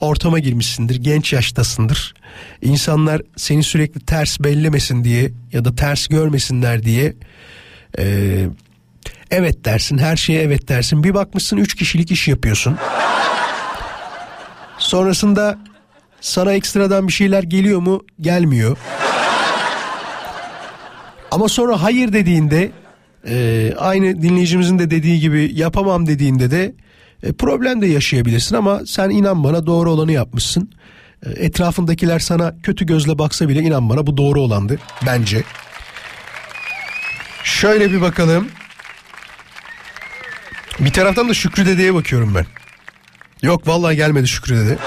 ortama 0.00 0.38
girmişsindir. 0.38 0.96
Genç 0.96 1.32
yaştasındır. 1.32 2.14
İnsanlar 2.62 3.22
seni 3.36 3.62
sürekli 3.62 4.00
ters 4.00 4.40
bellemesin 4.40 5.04
diye 5.04 5.30
ya 5.52 5.64
da 5.64 5.74
ters 5.74 6.06
görmesinler 6.06 6.82
diye 6.82 7.14
eee, 7.98 8.48
evet 9.30 9.64
dersin. 9.64 9.98
Her 9.98 10.16
şeye 10.16 10.42
evet 10.42 10.68
dersin. 10.68 11.04
Bir 11.04 11.14
bakmışsın 11.14 11.56
üç 11.56 11.74
kişilik 11.74 12.10
iş 12.10 12.28
yapıyorsun. 12.28 12.76
Sonrasında 14.78 15.58
sana 16.20 16.52
ekstradan 16.52 17.08
bir 17.08 17.12
şeyler 17.12 17.42
geliyor 17.42 17.80
mu? 17.80 18.02
Gelmiyor. 18.20 18.76
Ama 21.30 21.48
sonra 21.48 21.82
hayır 21.82 22.12
dediğinde 22.12 22.70
e, 23.28 23.72
aynı 23.78 24.22
dinleyicimizin 24.22 24.78
de 24.78 24.90
dediği 24.90 25.20
gibi 25.20 25.50
yapamam 25.54 26.06
dediğinde 26.06 26.50
de 26.50 26.74
e, 27.22 27.32
problem 27.32 27.82
de 27.82 27.86
yaşayabilirsin 27.86 28.56
ama 28.56 28.80
sen 28.86 29.10
inan 29.10 29.44
bana 29.44 29.66
doğru 29.66 29.90
olanı 29.90 30.12
yapmışsın. 30.12 30.70
E, 31.26 31.30
etrafındakiler 31.30 32.18
sana 32.18 32.54
kötü 32.62 32.86
gözle 32.86 33.18
baksa 33.18 33.48
bile 33.48 33.60
inan 33.60 33.88
bana 33.88 34.06
bu 34.06 34.16
doğru 34.16 34.40
olandı 34.40 34.78
bence. 35.06 35.42
Şöyle 37.44 37.92
bir 37.92 38.00
bakalım. 38.00 38.48
Bir 40.80 40.92
taraftan 40.92 41.28
da 41.28 41.34
Şükrü 41.34 41.66
Dede'ye 41.66 41.94
bakıyorum 41.94 42.34
ben. 42.34 42.46
Yok 43.42 43.66
vallahi 43.66 43.96
gelmedi 43.96 44.28
Şükrü 44.28 44.56
Dede. 44.56 44.78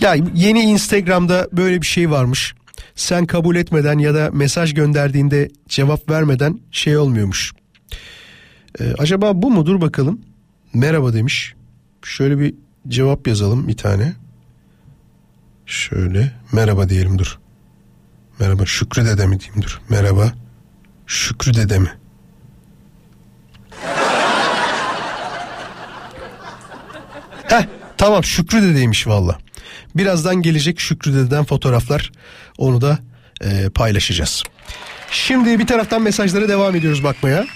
Ya 0.00 0.14
yeni 0.34 0.60
Instagram'da 0.60 1.48
böyle 1.52 1.82
bir 1.82 1.86
şey 1.86 2.10
varmış. 2.10 2.54
Sen 2.94 3.26
kabul 3.26 3.56
etmeden 3.56 3.98
ya 3.98 4.14
da 4.14 4.30
mesaj 4.32 4.74
gönderdiğinde 4.74 5.48
cevap 5.68 6.10
vermeden 6.10 6.60
şey 6.70 6.96
olmuyormuş. 6.96 7.52
Ee, 8.80 8.94
acaba 8.98 9.42
bu 9.42 9.50
mudur 9.50 9.80
bakalım. 9.80 10.20
Merhaba 10.74 11.12
demiş. 11.12 11.54
Şöyle 12.02 12.38
bir 12.38 12.54
cevap 12.88 13.28
yazalım 13.28 13.68
bir 13.68 13.76
tane. 13.76 14.12
Şöyle 15.66 16.32
merhaba 16.52 16.88
diyelim 16.88 17.18
dur. 17.18 17.38
Merhaba 18.40 18.66
Şükrü 18.66 19.04
dede 19.04 19.26
mi 19.26 19.40
diyeyim 19.40 19.62
dur. 19.62 19.80
Merhaba 19.88 20.32
Şükrü 21.06 21.54
dede 21.54 21.78
mi? 21.78 21.92
Heh 27.48 27.64
tamam 27.98 28.24
Şükrü 28.24 28.62
dedeymiş 28.62 29.06
valla. 29.06 29.38
Birazdan 29.94 30.42
gelecek 30.42 30.80
Şükrü 30.80 31.14
dededen 31.14 31.44
fotoğraflar. 31.44 32.12
Onu 32.58 32.80
da 32.80 32.98
e, 33.40 33.68
paylaşacağız. 33.70 34.42
Şimdi 35.10 35.58
bir 35.58 35.66
taraftan 35.66 36.02
mesajlara 36.02 36.48
devam 36.48 36.76
ediyoruz 36.76 37.04
bakmaya. 37.04 37.46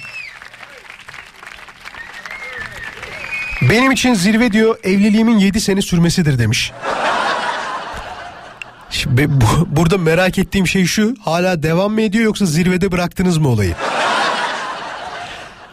Benim 3.71 3.93
için 3.93 4.15
zirve 4.15 4.53
diyor 4.53 4.79
evliliğimin 4.85 5.39
7 5.39 5.61
sene 5.61 5.83
sürmesidir 5.83 6.39
demiş. 6.39 6.73
Şimdi 8.91 9.31
bu, 9.31 9.77
burada 9.77 9.99
merak 9.99 10.39
ettiğim 10.39 10.67
şey 10.67 10.85
şu 10.85 11.15
hala 11.21 11.63
devam 11.63 11.93
mı 11.93 12.03
ediyor 12.03 12.25
yoksa 12.25 12.47
zirvede 12.47 12.93
bıraktınız 12.93 13.39
mı 13.39 13.49
olayı? 13.49 13.75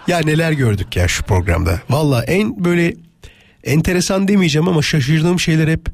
Ya 0.07 0.19
neler 0.19 0.51
gördük 0.51 0.95
ya 0.95 1.07
şu 1.07 1.23
programda. 1.23 1.81
Valla 1.89 2.23
en 2.23 2.65
böyle 2.65 2.93
enteresan 3.63 4.27
demeyeceğim 4.27 4.67
ama 4.67 4.81
şaşırdığım 4.81 5.39
şeyler 5.39 5.67
hep 5.67 5.89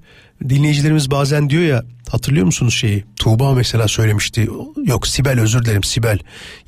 dinleyicilerimiz 0.50 1.12
bazen 1.12 1.50
diyor 1.50 1.64
ya 1.64 1.84
hatırlıyor 2.10 2.46
musunuz 2.46 2.74
şeyi? 2.74 3.06
Tuğba 3.20 3.54
mesela 3.54 3.88
söylemişti. 3.88 4.50
Yok 4.86 5.08
Sibel 5.08 5.40
özür 5.40 5.66
dilerim 5.66 5.84
Sibel. 5.84 6.20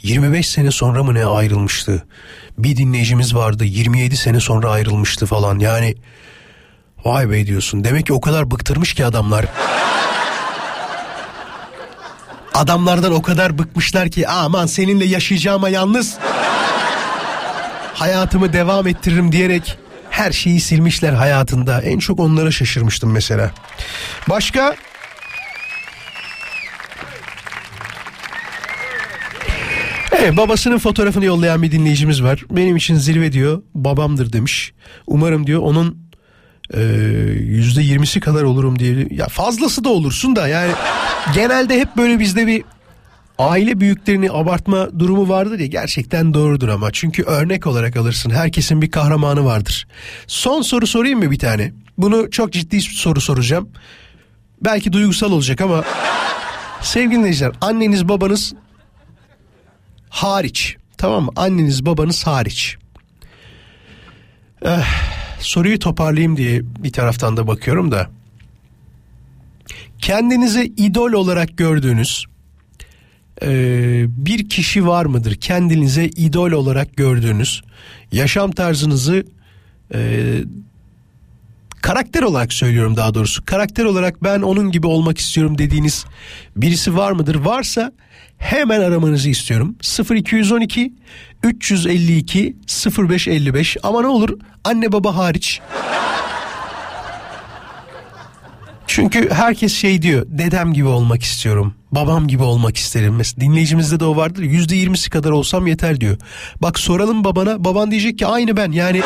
25 0.03 0.47
sene 0.47 0.71
sonra 0.71 1.03
mı 1.03 1.13
ne 1.13 1.25
ayrılmıştı? 1.25 2.05
Bir 2.57 2.77
dinleyicimiz 2.77 3.35
vardı 3.35 3.65
27 3.65 4.17
sene 4.17 4.39
sonra 4.39 4.69
ayrılmıştı 4.69 5.25
falan. 5.25 5.59
Yani 5.59 5.95
vay 7.05 7.29
be 7.29 7.47
diyorsun. 7.47 7.83
Demek 7.83 8.05
ki 8.05 8.13
o 8.13 8.21
kadar 8.21 8.51
bıktırmış 8.51 8.93
ki 8.93 9.05
adamlar. 9.05 9.45
Adamlardan 12.53 13.13
o 13.13 13.21
kadar 13.21 13.57
bıkmışlar 13.57 14.09
ki 14.09 14.27
aman 14.27 14.65
seninle 14.65 15.05
yaşayacağıma 15.05 15.69
yalnız 15.69 16.17
hayatımı 17.93 18.53
devam 18.53 18.87
ettiririm 18.87 19.31
diyerek 19.31 19.77
her 20.17 20.31
şeyi 20.31 20.59
silmişler 20.59 21.13
hayatında. 21.13 21.81
En 21.81 21.99
çok 21.99 22.19
onlara 22.19 22.51
şaşırmıştım 22.51 23.11
mesela. 23.11 23.51
Başka? 24.29 24.75
Evet 30.11 30.37
babasının 30.37 30.77
fotoğrafını 30.77 31.25
yollayan 31.25 31.63
bir 31.63 31.71
dinleyicimiz 31.71 32.23
var. 32.23 32.43
Benim 32.51 32.75
için 32.75 32.95
zirve 32.95 33.31
diyor 33.31 33.61
babamdır 33.75 34.33
demiş. 34.33 34.73
Umarım 35.07 35.47
diyor 35.47 35.61
onun 35.61 35.97
e, 36.73 36.81
yüzde 37.39 37.81
yirmisi 37.81 38.19
kadar 38.19 38.43
olurum 38.43 38.79
diye. 38.79 39.07
Ya 39.11 39.27
fazlası 39.27 39.83
da 39.83 39.89
olursun 39.89 40.35
da 40.35 40.47
yani 40.47 40.71
genelde 41.33 41.79
hep 41.79 41.97
böyle 41.97 42.19
bizde 42.19 42.47
bir 42.47 42.63
aile 43.37 43.79
büyüklerini 43.79 44.31
abartma 44.31 44.99
durumu 44.99 45.29
vardır 45.29 45.59
ya 45.59 45.65
gerçekten 45.65 46.33
doğrudur 46.33 46.67
ama 46.67 46.91
çünkü 46.91 47.23
örnek 47.23 47.67
olarak 47.67 47.97
alırsın 47.97 48.29
herkesin 48.29 48.81
bir 48.81 48.91
kahramanı 48.91 49.45
vardır. 49.45 49.87
Son 50.27 50.61
soru 50.61 50.87
sorayım 50.87 51.19
mı 51.19 51.31
bir 51.31 51.39
tane? 51.39 51.73
Bunu 51.97 52.31
çok 52.31 52.53
ciddi 52.53 52.75
bir 52.75 52.81
soru 52.81 53.21
soracağım. 53.21 53.69
Belki 54.61 54.93
duygusal 54.93 55.31
olacak 55.31 55.61
ama 55.61 55.83
sevgili 56.81 57.19
dinleyiciler 57.19 57.51
anneniz 57.61 58.07
babanız 58.07 58.53
hariç 60.09 60.77
tamam 60.97 61.23
mı? 61.23 61.31
Anneniz 61.35 61.85
babanız 61.85 62.27
hariç. 62.27 62.77
Eh, 64.61 64.87
soruyu 65.39 65.79
toparlayayım 65.79 66.37
diye 66.37 66.61
bir 66.63 66.91
taraftan 66.91 67.37
da 67.37 67.47
bakıyorum 67.47 67.91
da. 67.91 68.09
Kendinizi 69.99 70.63
idol 70.77 71.13
olarak 71.13 71.57
gördüğünüz 71.57 72.25
e, 73.41 74.05
bir 74.25 74.49
kişi 74.49 74.87
var 74.87 75.05
mıdır? 75.05 75.35
Kendinize 75.35 76.05
idol 76.05 76.51
olarak 76.51 76.97
gördüğünüz 76.97 77.61
yaşam 78.11 78.51
tarzınızı 78.51 79.25
e, 79.93 79.99
karakter 81.81 82.21
olarak 82.21 82.53
söylüyorum 82.53 82.95
daha 82.97 83.13
doğrusu. 83.13 83.45
Karakter 83.45 83.85
olarak 83.85 84.23
ben 84.23 84.41
onun 84.41 84.71
gibi 84.71 84.87
olmak 84.87 85.17
istiyorum 85.17 85.57
dediğiniz 85.57 86.05
birisi 86.55 86.97
var 86.97 87.11
mıdır? 87.11 87.35
Varsa 87.35 87.91
hemen 88.37 88.81
aramanızı 88.81 89.29
istiyorum. 89.29 89.75
0212 90.11 90.93
352 91.43 92.55
0555 92.97 93.77
ama 93.83 94.01
ne 94.01 94.07
olur? 94.07 94.39
Anne 94.63 94.91
baba 94.91 95.15
hariç. 95.15 95.61
Çünkü 98.87 99.29
herkes 99.29 99.73
şey 99.73 100.01
diyor 100.01 100.25
dedem 100.29 100.73
gibi 100.73 100.87
olmak 100.87 101.23
istiyorum 101.23 101.73
babam 101.91 102.27
gibi 102.27 102.43
olmak 102.43 102.77
isterim 102.77 103.15
mesela 103.15 103.41
dinleyicimizde 103.41 103.99
de 103.99 104.05
o 104.05 104.15
vardır 104.15 104.43
yüzde 104.43 104.75
yirmisi 104.75 105.09
kadar 105.09 105.31
olsam 105.31 105.67
yeter 105.67 106.01
diyor 106.01 106.17
bak 106.61 106.79
soralım 106.79 107.23
babana 107.23 107.63
baban 107.63 107.91
diyecek 107.91 108.19
ki 108.19 108.27
aynı 108.27 108.57
ben 108.57 108.71
yani 108.71 109.01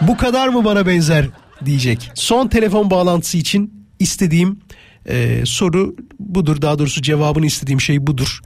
bu 0.00 0.16
kadar 0.16 0.48
mı 0.48 0.64
bana 0.64 0.86
benzer 0.86 1.26
diyecek. 1.64 2.10
Son 2.14 2.48
telefon 2.48 2.90
bağlantısı 2.90 3.38
için 3.38 3.86
istediğim 3.98 4.60
e, 5.06 5.46
soru 5.46 5.96
budur. 6.18 6.62
Daha 6.62 6.78
doğrusu 6.78 7.02
cevabını 7.02 7.46
istediğim 7.46 7.80
şey 7.80 8.06
budur. 8.06 8.40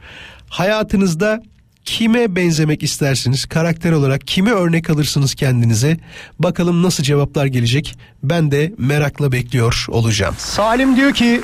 Hayatınızda 0.48 1.42
kime 1.84 2.36
benzemek 2.36 2.82
istersiniz? 2.82 3.46
Karakter 3.46 3.92
olarak 3.92 4.26
kime 4.26 4.50
örnek 4.50 4.90
alırsınız 4.90 5.34
kendinize? 5.34 5.96
Bakalım 6.38 6.82
nasıl 6.82 7.02
cevaplar 7.02 7.46
gelecek? 7.46 7.98
Ben 8.22 8.50
de 8.50 8.72
merakla 8.78 9.32
bekliyor 9.32 9.86
olacağım. 9.88 10.34
Salim 10.38 10.96
diyor 10.96 11.12
ki 11.12 11.40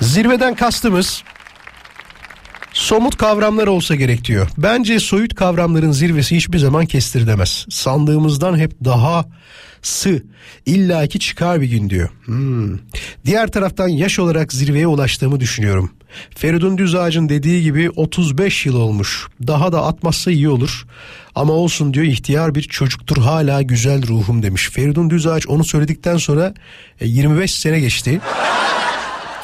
zirveden 0.00 0.54
kastımız 0.54 1.22
Somut 2.72 3.16
kavramlar 3.16 3.66
olsa 3.66 3.94
gerek 3.94 4.24
diyor. 4.24 4.48
Bence 4.58 5.00
soyut 5.00 5.34
kavramların 5.34 5.92
zirvesi 5.92 6.36
hiçbir 6.36 6.58
zaman 6.58 6.86
kestirilemez. 6.86 7.66
Sandığımızdan 7.70 8.58
hep 8.58 8.84
daha 8.84 9.24
sı 9.82 10.22
illaki 10.66 11.18
çıkar 11.18 11.60
bir 11.60 11.66
gün 11.66 11.90
diyor. 11.90 12.08
Hmm. 12.24 12.78
Diğer 13.24 13.52
taraftan 13.52 13.88
yaş 13.88 14.18
olarak 14.18 14.52
zirveye 14.52 14.86
ulaştığımı 14.86 15.40
düşünüyorum. 15.40 15.90
Feridun 16.36 16.78
Düzağaç'ın 16.78 17.28
dediği 17.28 17.62
gibi 17.62 17.90
35 17.90 18.66
yıl 18.66 18.76
olmuş. 18.76 19.26
Daha 19.46 19.72
da 19.72 19.86
atmazsa 19.86 20.30
iyi 20.30 20.48
olur. 20.48 20.86
Ama 21.34 21.52
olsun 21.52 21.94
diyor 21.94 22.06
ihtiyar 22.06 22.54
bir 22.54 22.62
çocuktur 22.62 23.16
hala 23.16 23.62
güzel 23.62 24.08
ruhum 24.08 24.42
demiş. 24.42 24.70
Feridun 24.70 25.10
Düzağaç 25.10 25.46
onu 25.46 25.64
söyledikten 25.64 26.16
sonra 26.16 26.54
25 27.00 27.54
sene 27.54 27.80
geçti. 27.80 28.20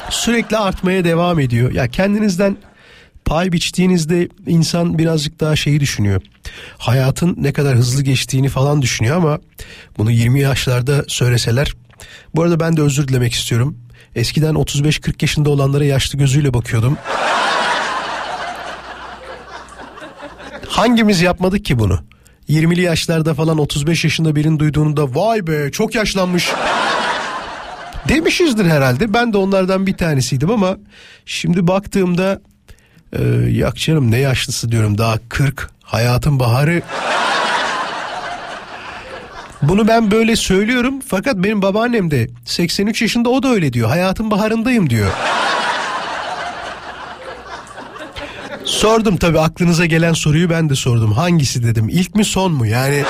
Sürekli 0.09 0.57
artmaya 0.57 1.03
devam 1.03 1.39
ediyor. 1.39 1.71
Ya 1.71 1.87
kendinizden 1.87 2.57
pay 3.25 3.51
biçtiğinizde 3.51 4.29
insan 4.47 4.97
birazcık 4.97 5.39
daha 5.39 5.55
şeyi 5.55 5.79
düşünüyor. 5.79 6.21
Hayatın 6.77 7.35
ne 7.37 7.53
kadar 7.53 7.75
hızlı 7.75 8.03
geçtiğini 8.03 8.49
falan 8.49 8.81
düşünüyor 8.81 9.17
ama 9.17 9.39
bunu 9.97 10.11
20 10.11 10.39
yaşlarda 10.39 11.05
söyleseler. 11.07 11.73
Bu 12.35 12.43
arada 12.43 12.59
ben 12.59 12.77
de 12.77 12.81
özür 12.81 13.07
dilemek 13.07 13.33
istiyorum. 13.33 13.77
Eskiden 14.15 14.53
35-40 14.53 15.13
yaşında 15.21 15.49
olanlara 15.49 15.85
yaşlı 15.85 16.19
gözüyle 16.19 16.53
bakıyordum. 16.53 16.97
Hangimiz 20.67 21.21
yapmadık 21.21 21.65
ki 21.65 21.79
bunu? 21.79 21.99
20'li 22.49 22.81
yaşlarda 22.81 23.33
falan 23.33 23.57
35 23.57 24.03
yaşında 24.03 24.35
birini 24.35 24.59
duyduğunda 24.59 25.15
vay 25.15 25.47
be 25.47 25.71
çok 25.71 25.95
yaşlanmış 25.95 26.51
demişizdir 28.09 28.65
herhalde. 28.65 29.13
Ben 29.13 29.33
de 29.33 29.37
onlardan 29.37 29.87
bir 29.87 29.97
tanesiydim 29.97 30.51
ama 30.51 30.77
şimdi 31.25 31.67
baktığımda 31.67 32.41
ee, 33.13 33.23
yak 33.51 33.75
canım 33.75 34.11
ne 34.11 34.17
yaşlısı 34.17 34.71
diyorum 34.71 34.97
daha 34.97 35.17
40 35.29 35.69
hayatın 35.83 36.39
baharı. 36.39 36.81
Bunu 39.61 39.87
ben 39.87 40.11
böyle 40.11 40.35
söylüyorum 40.35 41.01
fakat 41.07 41.35
benim 41.35 41.61
babaannem 41.61 42.11
de 42.11 42.27
83 42.45 43.01
yaşında 43.01 43.29
o 43.29 43.43
da 43.43 43.47
öyle 43.47 43.73
diyor. 43.73 43.89
Hayatın 43.89 44.31
baharındayım 44.31 44.89
diyor. 44.89 45.11
Sordum 48.63 49.17
tabii 49.17 49.39
aklınıza 49.39 49.85
gelen 49.85 50.13
soruyu 50.13 50.49
ben 50.49 50.69
de 50.69 50.75
sordum. 50.75 51.11
Hangisi 51.11 51.63
dedim. 51.63 51.89
İlk 51.89 52.15
mi 52.15 52.25
son 52.25 52.51
mu? 52.51 52.65
Yani 52.65 53.03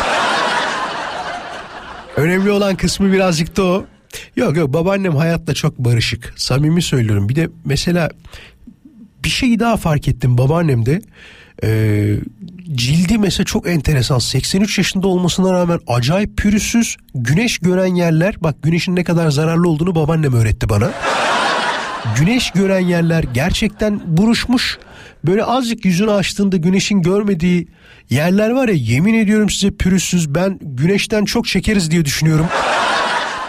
önemli 2.15 2.51
olan 2.51 2.75
kısmı 2.75 3.11
birazcık 3.11 3.57
da 3.57 3.63
o. 3.63 3.85
Yok 4.35 4.57
yok 4.57 4.73
babaannem 4.73 5.15
hayatla 5.15 5.53
çok 5.53 5.77
barışık. 5.79 6.33
Samimi 6.37 6.81
söylüyorum. 6.81 7.29
Bir 7.29 7.35
de 7.35 7.49
mesela 7.65 8.09
bir 9.23 9.29
şeyi 9.29 9.59
daha 9.59 9.77
fark 9.77 10.07
ettim 10.07 10.37
babaannemde. 10.37 11.01
Ee, 11.63 12.15
cildi 12.75 13.17
mesela 13.17 13.45
çok 13.45 13.69
enteresan 13.69 14.19
83 14.19 14.77
yaşında 14.77 15.07
olmasına 15.07 15.53
rağmen 15.53 15.79
acayip 15.87 16.37
pürüzsüz 16.37 16.97
güneş 17.15 17.57
gören 17.57 17.95
yerler 17.95 18.35
bak 18.41 18.63
güneşin 18.63 18.95
ne 18.95 19.03
kadar 19.03 19.31
zararlı 19.31 19.69
olduğunu 19.69 19.95
babaannem 19.95 20.33
öğretti 20.33 20.69
bana. 20.69 20.91
Güneş 22.19 22.51
gören 22.51 22.79
yerler 22.79 23.23
gerçekten 23.33 24.01
buruşmuş. 24.05 24.77
Böyle 25.25 25.43
azıcık 25.43 25.85
yüzünü 25.85 26.11
açtığında 26.11 26.57
güneşin 26.57 27.01
görmediği 27.01 27.67
yerler 28.09 28.49
var 28.49 28.67
ya 28.67 28.75
yemin 28.75 29.13
ediyorum 29.13 29.49
size 29.49 29.71
pürüzsüz 29.71 30.35
ben 30.35 30.59
güneşten 30.61 31.25
çok 31.25 31.47
çekeriz 31.47 31.91
diye 31.91 32.05
düşünüyorum. 32.05 32.45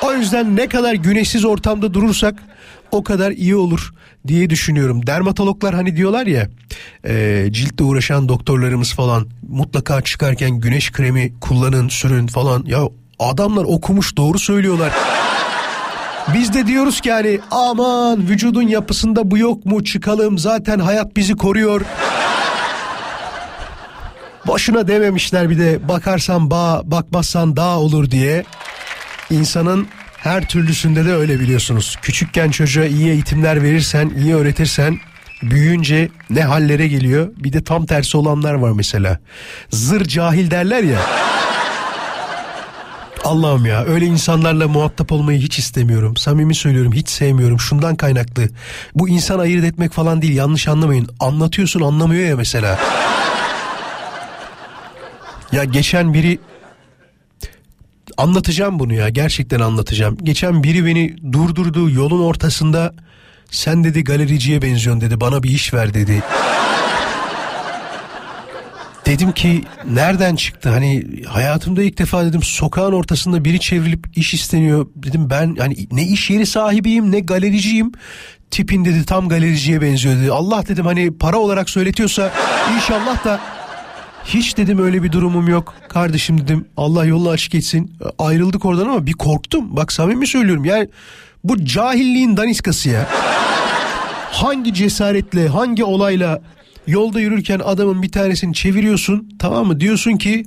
O 0.03 0.12
yüzden 0.12 0.57
ne 0.57 0.68
kadar 0.68 0.94
güneşsiz 0.94 1.44
ortamda 1.44 1.94
durursak 1.94 2.34
o 2.92 3.05
kadar 3.05 3.30
iyi 3.30 3.57
olur 3.57 3.92
diye 4.26 4.51
düşünüyorum. 4.51 5.07
Dermatologlar 5.07 5.74
hani 5.74 5.97
diyorlar 5.97 6.26
ya 6.26 6.49
e, 7.05 7.47
ciltle 7.51 7.84
uğraşan 7.84 8.28
doktorlarımız 8.28 8.92
falan 8.92 9.28
mutlaka 9.49 10.01
çıkarken 10.01 10.51
güneş 10.51 10.92
kremi 10.92 11.40
kullanın 11.40 11.88
sürün 11.88 12.26
falan. 12.26 12.64
Ya 12.66 12.80
adamlar 13.18 13.64
okumuş 13.64 14.16
doğru 14.16 14.38
söylüyorlar. 14.38 14.92
Biz 16.34 16.55
de 16.55 16.66
diyoruz 16.66 17.01
ki 17.01 17.12
hani 17.12 17.40
aman 17.51 18.28
vücudun 18.28 18.68
yapısında 18.68 19.30
bu 19.30 19.38
yok 19.38 19.66
mu 19.66 19.84
çıkalım 19.84 20.38
zaten 20.38 20.78
hayat 20.78 21.16
bizi 21.16 21.36
koruyor. 21.36 21.80
Boşuna 24.47 24.88
dememişler 24.88 25.51
bir 25.51 25.59
de 25.59 25.88
bakarsan 25.88 26.51
bağ 26.51 26.82
bakmazsan 26.84 27.57
dağ 27.57 27.78
olur 27.78 28.11
diye. 28.11 28.44
İnsanın 29.31 29.89
her 30.16 30.49
türlüsünde 30.49 31.05
de 31.05 31.14
öyle 31.14 31.41
biliyorsunuz. 31.41 31.97
Küçükken 32.03 32.51
çocuğa 32.51 32.85
iyi 32.85 33.09
eğitimler 33.11 33.62
verirsen, 33.62 34.12
iyi 34.18 34.35
öğretirsen 34.35 34.99
büyüyünce 35.43 36.09
ne 36.31 36.43
hallere 36.43 36.89
geliyor. 36.89 37.29
Bir 37.37 37.53
de 37.53 37.64
tam 37.64 37.87
tersi 37.87 38.16
olanlar 38.16 38.55
var 38.55 38.70
mesela. 38.70 39.18
Zır 39.70 40.05
cahil 40.05 40.51
derler 40.51 40.83
ya. 40.83 41.01
Allah'ım 43.24 43.66
ya 43.66 43.85
öyle 43.85 44.07
insanlarla 44.07 44.68
muhatap 44.68 45.12
olmayı 45.12 45.39
hiç 45.39 45.59
istemiyorum. 45.59 46.16
Samimi 46.16 46.55
söylüyorum 46.55 46.93
hiç 46.93 47.09
sevmiyorum. 47.09 47.61
Şundan 47.61 47.97
kaynaklı. 47.97 48.49
Bu 48.95 49.09
insan 49.09 49.39
ayırt 49.39 49.64
etmek 49.64 49.93
falan 49.93 50.22
değil 50.22 50.37
yanlış 50.37 50.68
anlamayın. 50.68 51.09
Anlatıyorsun 51.20 51.81
anlamıyor 51.81 52.29
ya 52.29 52.37
mesela. 52.37 52.79
Ya 55.53 55.64
geçen 55.64 56.14
biri 56.14 56.39
anlatacağım 58.17 58.79
bunu 58.79 58.95
ya 58.95 59.09
gerçekten 59.09 59.61
anlatacağım. 59.61 60.19
Geçen 60.23 60.62
biri 60.62 60.87
beni 60.87 61.33
durdurdu 61.33 61.91
yolun 61.91 62.23
ortasında 62.23 62.95
sen 63.51 63.85
dedi 63.85 64.05
galericiye 64.05 64.62
benziyorsun 64.62 65.01
dedi 65.01 65.21
bana 65.21 65.43
bir 65.43 65.51
iş 65.51 65.75
ver 65.75 65.95
dedi. 65.95 66.23
Dedim 69.07 69.33
ki 69.33 69.64
nereden 69.91 70.37
çıktı 70.37 70.69
hani 70.69 71.05
hayatımda 71.27 71.83
ilk 71.83 71.99
defa 71.99 72.25
dedim 72.25 72.43
sokağın 72.43 72.93
ortasında 72.93 73.45
biri 73.45 73.61
çevrilip 73.61 74.07
iş 74.17 74.35
isteniyor 74.35 74.87
dedim 74.97 75.31
ben 75.31 75.57
hani 75.59 75.89
ne 75.93 76.03
iş 76.03 76.31
yeri 76.31 76.47
sahibiyim 76.47 77.12
ne 77.12 77.21
galericiyim 77.21 77.93
tipin 78.51 78.85
dedi 78.85 79.05
tam 79.05 79.29
galericiye 79.29 79.81
benziyor 79.81 80.17
dedi 80.17 80.33
Allah 80.33 80.64
dedim 80.69 80.87
hani 80.87 81.19
para 81.19 81.39
olarak 81.39 81.71
söyletiyorsa 81.71 82.33
inşallah 82.77 83.25
da 83.25 83.41
hiç 84.27 84.57
dedim 84.57 84.79
öyle 84.79 85.03
bir 85.03 85.12
durumum 85.12 85.49
yok. 85.49 85.74
Kardeşim 85.89 86.41
dedim 86.41 86.66
Allah 86.77 87.05
yolunu 87.05 87.29
açık 87.29 87.55
etsin. 87.55 87.93
Ayrıldık 88.18 88.64
oradan 88.64 88.89
ama 88.89 89.07
bir 89.07 89.12
korktum. 89.12 89.77
Bak 89.77 89.93
samimi 89.93 90.27
söylüyorum 90.27 90.64
yani 90.64 90.89
bu 91.45 91.64
cahilliğin 91.64 92.37
daniskası 92.37 92.89
ya. 92.89 93.09
Hangi 94.31 94.74
cesaretle 94.74 95.49
hangi 95.49 95.85
olayla 95.85 96.43
yolda 96.87 97.20
yürürken 97.20 97.61
adamın 97.64 98.03
bir 98.03 98.12
tanesini 98.12 98.55
çeviriyorsun 98.55 99.29
tamam 99.39 99.66
mı 99.66 99.81
diyorsun 99.81 100.16
ki 100.16 100.47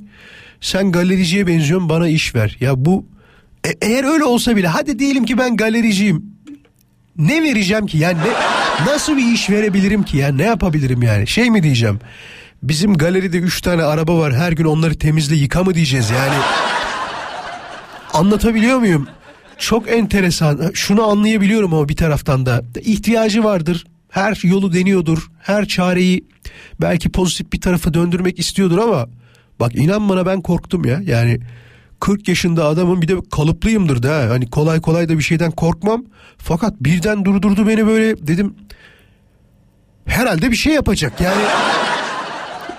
sen 0.60 0.92
galericiye 0.92 1.46
benziyorsun 1.46 1.88
bana 1.88 2.08
iş 2.08 2.34
ver. 2.34 2.56
Ya 2.60 2.84
bu 2.84 3.06
e, 3.66 3.70
eğer 3.82 4.04
öyle 4.04 4.24
olsa 4.24 4.56
bile 4.56 4.68
hadi 4.68 4.98
diyelim 4.98 5.24
ki 5.24 5.38
ben 5.38 5.56
galericiyim. 5.56 6.24
Ne 7.16 7.42
vereceğim 7.42 7.86
ki 7.86 7.98
yani 7.98 8.18
ne, 8.18 8.32
nasıl 8.92 9.16
bir 9.16 9.32
iş 9.32 9.50
verebilirim 9.50 10.02
ki 10.02 10.16
yani 10.16 10.38
ne 10.38 10.44
yapabilirim 10.44 11.02
yani 11.02 11.26
şey 11.26 11.50
mi 11.50 11.62
diyeceğim 11.62 12.00
Bizim 12.62 12.94
galeride 12.94 13.38
üç 13.38 13.60
tane 13.60 13.82
araba 13.82 14.18
var 14.18 14.34
her 14.34 14.52
gün 14.52 14.64
onları 14.64 14.98
temizle 14.98 15.36
yıka 15.36 15.64
mı 15.64 15.74
diyeceğiz 15.74 16.10
yani. 16.10 16.34
Anlatabiliyor 18.12 18.78
muyum? 18.78 19.08
Çok 19.58 19.90
enteresan. 19.90 20.70
Şunu 20.74 21.02
anlayabiliyorum 21.02 21.74
ama 21.74 21.88
bir 21.88 21.96
taraftan 21.96 22.46
da 22.46 22.62
ihtiyacı 22.80 23.44
vardır. 23.44 23.86
her 24.08 24.40
yolu 24.42 24.72
deniyordur. 24.72 25.30
Her 25.38 25.68
çareyi 25.68 26.24
belki 26.80 27.08
pozitif 27.08 27.52
bir 27.52 27.60
tarafa 27.60 27.94
döndürmek 27.94 28.38
istiyordur 28.38 28.78
ama 28.78 29.06
bak 29.60 29.74
inan 29.74 30.08
bana 30.08 30.26
ben 30.26 30.40
korktum 30.40 30.84
ya. 30.84 31.00
Yani 31.04 31.40
40 32.00 32.28
yaşında 32.28 32.66
adamın 32.66 33.02
bir 33.02 33.08
de 33.08 33.14
kalıplıyımdır 33.32 34.02
da 34.02 34.16
ha. 34.16 34.30
hani 34.30 34.50
kolay 34.50 34.80
kolay 34.80 35.08
da 35.08 35.18
bir 35.18 35.22
şeyden 35.22 35.50
korkmam. 35.50 36.04
Fakat 36.38 36.74
birden 36.80 37.24
durdurdu 37.24 37.68
beni 37.68 37.86
böyle 37.86 38.26
dedim 38.26 38.54
herhalde 40.06 40.50
bir 40.50 40.56
şey 40.56 40.74
yapacak 40.74 41.20
yani. 41.20 41.42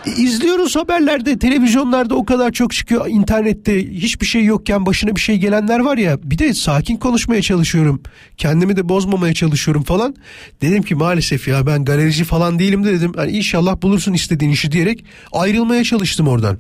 İzliyoruz 0.06 0.76
haberlerde, 0.76 1.40
televizyonlarda 1.40 2.16
o 2.16 2.26
kadar 2.26 2.52
çok 2.52 2.74
çıkıyor. 2.74 3.08
internette 3.08 3.92
hiçbir 3.92 4.26
şey 4.26 4.44
yokken 4.44 4.86
başına 4.86 5.16
bir 5.16 5.22
şey 5.22 5.38
gelenler 5.38 5.80
var 5.80 5.98
ya. 5.98 6.18
Bir 6.24 6.38
de 6.38 6.54
sakin 6.54 6.98
konuşmaya 6.98 7.42
çalışıyorum. 7.42 8.02
Kendimi 8.38 8.78
de 8.78 8.90
bozmamaya 8.90 9.34
çalışıyorum 9.34 9.84
falan. 9.84 10.16
Dedim 10.62 10.84
ki 10.84 10.96
maalesef 10.96 11.48
ya 11.48 11.66
ben 11.68 11.86
galerici 11.86 12.24
falan 12.24 12.60
değilim 12.60 12.84
de 12.84 12.94
dedim. 12.94 13.12
Yani 13.18 13.32
inşallah 13.32 13.82
bulursun 13.82 14.14
istediğin 14.14 14.52
işi 14.52 14.72
diyerek 14.72 15.06
ayrılmaya 15.32 15.84
çalıştım 15.84 16.28
oradan. 16.28 16.58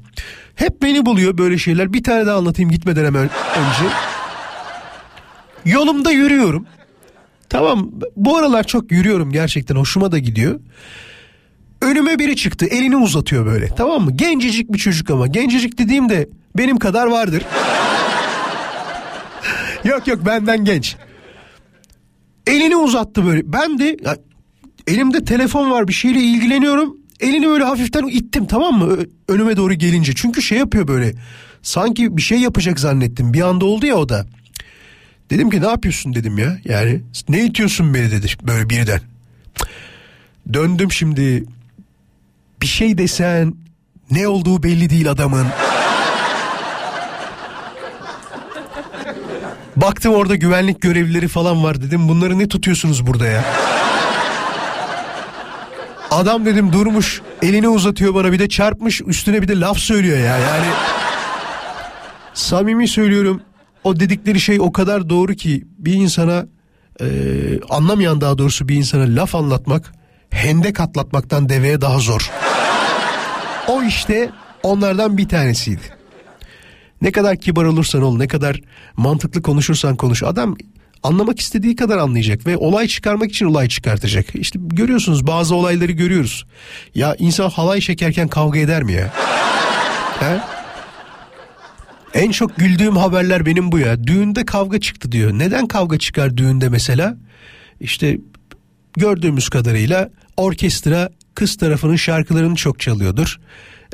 Hep 0.55 0.81
beni 0.81 1.05
buluyor 1.05 1.37
böyle 1.37 1.57
şeyler. 1.57 1.93
Bir 1.93 2.03
tane 2.03 2.25
daha 2.25 2.37
anlatayım 2.37 2.71
gitmeden 2.71 3.05
hemen 3.05 3.29
önce. 3.57 3.93
Yolumda 5.65 6.11
yürüyorum. 6.11 6.65
Tamam 7.49 7.91
bu 8.15 8.37
aralar 8.37 8.63
çok 8.63 8.91
yürüyorum 8.91 9.31
gerçekten 9.31 9.75
hoşuma 9.75 10.11
da 10.11 10.17
gidiyor. 10.17 10.59
Önüme 11.81 12.19
biri 12.19 12.35
çıktı 12.35 12.65
elini 12.65 12.97
uzatıyor 12.97 13.45
böyle 13.45 13.67
tamam 13.67 14.03
mı? 14.03 14.11
Gencecik 14.11 14.73
bir 14.73 14.77
çocuk 14.77 15.09
ama 15.09 15.27
gencecik 15.27 15.77
dediğim 15.77 16.09
de 16.09 16.29
benim 16.57 16.79
kadar 16.79 17.07
vardır. 17.07 17.43
yok 19.83 20.07
yok 20.07 20.25
benden 20.25 20.65
genç. 20.65 20.95
Elini 22.47 22.75
uzattı 22.75 23.25
böyle 23.25 23.53
ben 23.53 23.79
de 23.79 23.97
ya, 24.05 24.17
elimde 24.87 25.25
telefon 25.25 25.71
var 25.71 25.87
bir 25.87 25.93
şeyle 25.93 26.19
ilgileniyorum. 26.19 26.97
Elini 27.19 27.47
böyle 27.47 27.63
hafiften 27.63 28.07
ittim 28.07 28.45
tamam 28.45 28.77
mı 28.77 28.97
önüme 29.27 29.57
doğru 29.57 29.73
gelince. 29.73 30.11
Çünkü 30.15 30.41
şey 30.41 30.57
yapıyor 30.57 30.87
böyle 30.87 31.13
sanki 31.61 32.17
bir 32.17 32.21
şey 32.21 32.39
yapacak 32.39 32.79
zannettim 32.79 33.33
bir 33.33 33.41
anda 33.41 33.65
oldu 33.65 33.85
ya 33.85 33.95
o 33.95 34.09
da. 34.09 34.25
Dedim 35.29 35.49
ki 35.49 35.61
ne 35.61 35.67
yapıyorsun 35.67 36.15
dedim 36.15 36.37
ya 36.37 36.57
yani 36.65 37.01
ne 37.29 37.45
itiyorsun 37.45 37.93
beni 37.93 38.11
dedi 38.11 38.27
böyle 38.43 38.69
birden. 38.69 39.01
Döndüm 40.53 40.91
şimdi 40.91 41.43
bir 42.61 42.67
şey 42.67 42.97
desen 42.97 43.53
ne 44.11 44.27
olduğu 44.27 44.63
belli 44.63 44.89
değil 44.89 45.11
adamın. 45.11 45.47
Baktım 49.75 50.13
orada 50.13 50.35
güvenlik 50.35 50.81
görevlileri 50.81 51.27
falan 51.27 51.63
var 51.63 51.81
dedim 51.81 52.09
bunları 52.09 52.39
ne 52.39 52.47
tutuyorsunuz 52.47 53.07
burada 53.07 53.27
ya? 53.27 53.43
Adam 56.11 56.45
dedim 56.45 56.73
durmuş 56.73 57.21
elini 57.41 57.69
uzatıyor 57.69 58.15
bana 58.15 58.31
bir 58.31 58.39
de 58.39 58.49
çarpmış 58.49 59.01
üstüne 59.01 59.41
bir 59.41 59.47
de 59.47 59.59
laf 59.59 59.77
söylüyor 59.77 60.17
ya 60.17 60.37
yani. 60.37 60.67
Samimi 62.33 62.87
söylüyorum 62.87 63.41
o 63.83 63.99
dedikleri 63.99 64.39
şey 64.39 64.61
o 64.61 64.71
kadar 64.71 65.09
doğru 65.09 65.33
ki 65.33 65.63
bir 65.77 65.93
insana 65.93 66.45
e, 67.01 67.05
anlamayan 67.69 68.21
daha 68.21 68.37
doğrusu 68.37 68.67
bir 68.67 68.75
insana 68.75 69.21
laf 69.21 69.35
anlatmak 69.35 69.93
hendek 70.29 70.79
atlatmaktan 70.79 71.49
deveye 71.49 71.81
daha 71.81 71.99
zor. 71.99 72.31
O 73.67 73.83
işte 73.83 74.29
onlardan 74.63 75.17
bir 75.17 75.29
tanesiydi. 75.29 75.81
Ne 77.01 77.11
kadar 77.11 77.37
kibar 77.37 77.63
olursan 77.63 78.01
ol, 78.01 78.17
ne 78.17 78.27
kadar 78.27 78.61
mantıklı 78.97 79.41
konuşursan 79.41 79.95
konuş. 79.95 80.23
Adam 80.23 80.57
anlamak 81.03 81.39
istediği 81.39 81.75
kadar 81.75 81.97
anlayacak 81.97 82.47
ve 82.47 82.57
olay 82.57 82.87
çıkarmak 82.87 83.29
için 83.29 83.45
olay 83.45 83.67
çıkartacak. 83.67 84.35
İşte 84.35 84.59
görüyorsunuz 84.61 85.27
bazı 85.27 85.55
olayları 85.55 85.91
görüyoruz. 85.91 86.45
Ya 86.95 87.15
insan 87.19 87.49
halay 87.49 87.79
çekerken 87.79 88.27
kavga 88.27 88.59
eder 88.59 88.83
mi 88.83 88.93
ya? 88.93 89.13
He? 90.19 90.39
En 92.13 92.31
çok 92.31 92.57
güldüğüm 92.57 92.97
haberler 92.97 93.45
benim 93.45 93.71
bu 93.71 93.79
ya. 93.79 94.03
Düğünde 94.03 94.45
kavga 94.45 94.79
çıktı 94.79 95.11
diyor. 95.11 95.31
Neden 95.31 95.67
kavga 95.67 95.99
çıkar 95.99 96.37
düğünde 96.37 96.69
mesela? 96.69 97.17
İşte 97.79 98.17
gördüğümüz 98.93 99.49
kadarıyla 99.49 100.09
orkestra 100.37 101.09
kız 101.35 101.57
tarafının 101.57 101.95
şarkılarını 101.95 102.55
çok 102.55 102.79
çalıyordur. 102.79 103.39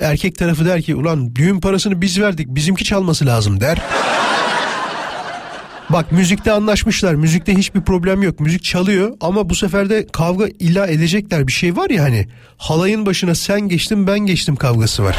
Erkek 0.01 0.37
tarafı 0.37 0.65
der 0.65 0.81
ki 0.81 0.95
ulan 0.95 1.35
düğün 1.35 1.59
parasını 1.59 2.01
biz 2.01 2.21
verdik 2.21 2.47
bizimki 2.47 2.83
çalması 2.83 3.25
lazım 3.25 3.59
der. 3.59 3.81
Bak 5.89 6.11
müzikte 6.11 6.51
anlaşmışlar. 6.51 7.15
Müzikte 7.15 7.55
hiçbir 7.55 7.81
problem 7.81 8.23
yok. 8.23 8.39
Müzik 8.39 8.63
çalıyor 8.63 9.17
ama 9.21 9.49
bu 9.49 9.55
sefer 9.55 9.89
de 9.89 10.07
kavga 10.07 10.47
illa 10.59 10.87
edecekler. 10.87 11.47
Bir 11.47 11.51
şey 11.51 11.75
var 11.75 11.89
ya 11.89 12.03
hani 12.03 12.27
halayın 12.57 13.05
başına 13.05 13.35
sen 13.35 13.61
geçtin 13.61 14.07
ben 14.07 14.19
geçtim 14.19 14.55
kavgası 14.55 15.03
var. 15.03 15.17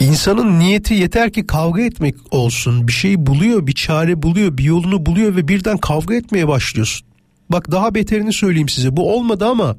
İnsanın 0.00 0.58
niyeti 0.58 0.94
yeter 0.94 1.32
ki 1.32 1.46
kavga 1.46 1.82
etmek 1.82 2.14
olsun. 2.30 2.88
Bir 2.88 2.92
şey 2.92 3.26
buluyor, 3.26 3.66
bir 3.66 3.72
çare 3.72 4.22
buluyor, 4.22 4.58
bir 4.58 4.64
yolunu 4.64 5.06
buluyor 5.06 5.36
ve 5.36 5.48
birden 5.48 5.78
kavga 5.78 6.14
etmeye 6.14 6.48
başlıyorsun. 6.48 7.06
Bak 7.50 7.70
daha 7.70 7.94
beterini 7.94 8.32
söyleyeyim 8.32 8.68
size. 8.68 8.96
Bu 8.96 9.14
olmadı 9.16 9.46
ama 9.46 9.76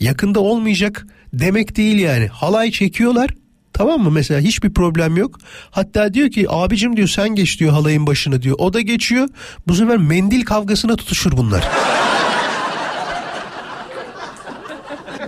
yakında 0.00 0.40
olmayacak 0.40 1.06
demek 1.32 1.76
değil 1.76 1.98
yani. 1.98 2.26
Halay 2.26 2.70
çekiyorlar. 2.70 3.30
Tamam 3.72 4.00
mı 4.00 4.10
mesela 4.10 4.40
hiçbir 4.40 4.74
problem 4.74 5.16
yok. 5.16 5.38
Hatta 5.70 6.14
diyor 6.14 6.30
ki 6.30 6.46
abicim 6.48 6.96
diyor 6.96 7.08
sen 7.08 7.28
geç 7.28 7.60
diyor 7.60 7.72
halayın 7.72 8.06
başına 8.06 8.42
diyor. 8.42 8.56
O 8.58 8.72
da 8.72 8.80
geçiyor. 8.80 9.28
Bu 9.68 9.74
sefer 9.74 9.96
mendil 9.96 10.44
kavgasına 10.44 10.96
tutuşur 10.96 11.32
bunlar. 11.36 11.68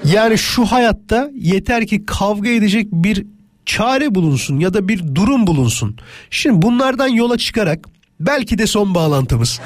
Yani 0.05 0.39
şu 0.39 0.65
hayatta 0.65 1.31
yeter 1.35 1.87
ki 1.87 2.07
kavga 2.07 2.49
edecek 2.49 2.87
bir 2.93 3.27
çare 3.67 4.15
bulunsun 4.15 4.59
ya 4.59 4.75
da 4.75 4.89
bir 4.89 5.15
durum 5.15 5.47
bulunsun. 5.47 5.97
Şimdi 6.31 6.63
bunlardan 6.63 7.09
yola 7.09 7.39
çıkarak 7.39 7.89
belki 8.21 8.59
de 8.59 8.67
son 8.67 8.95
bağlantımız. 8.95 9.61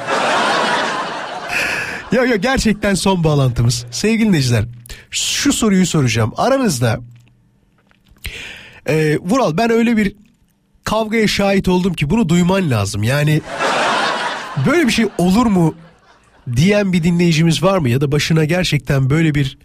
Yok 2.12 2.28
yok 2.28 2.42
gerçekten 2.42 2.94
son 2.94 3.24
bağlantımız. 3.24 3.86
Sevgili 3.90 4.28
dinleyiciler 4.28 4.64
şu 5.10 5.52
soruyu 5.52 5.86
soracağım. 5.86 6.32
Aranızda 6.36 7.00
e, 8.88 9.18
Vural 9.18 9.56
ben 9.56 9.70
öyle 9.70 9.96
bir 9.96 10.14
kavgaya 10.84 11.28
şahit 11.28 11.68
oldum 11.68 11.94
ki 11.94 12.10
bunu 12.10 12.28
duyman 12.28 12.70
lazım. 12.70 13.02
Yani 13.02 13.40
böyle 14.66 14.86
bir 14.86 14.92
şey 14.92 15.06
olur 15.18 15.46
mu 15.46 15.74
diyen 16.56 16.92
bir 16.92 17.02
dinleyicimiz 17.02 17.62
var 17.62 17.78
mı? 17.78 17.88
Ya 17.88 18.00
da 18.00 18.12
başına 18.12 18.44
gerçekten 18.44 19.10
böyle 19.10 19.34
bir 19.34 19.58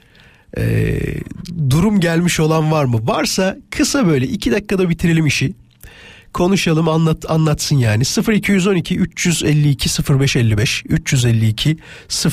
e, 0.57 0.95
durum 1.69 1.99
gelmiş 1.99 2.39
olan 2.39 2.71
var 2.71 2.85
mı? 2.85 3.07
Varsa 3.07 3.57
kısa 3.71 4.07
böyle 4.07 4.27
iki 4.27 4.51
dakikada 4.51 4.89
bitirelim 4.89 5.25
işi 5.25 5.53
konuşalım 6.33 6.87
anlat 6.89 7.31
anlatsın 7.31 7.75
yani. 7.77 8.03
0212 8.35 8.97
352 8.97 9.89
0555 10.19 10.83
352 10.89 11.77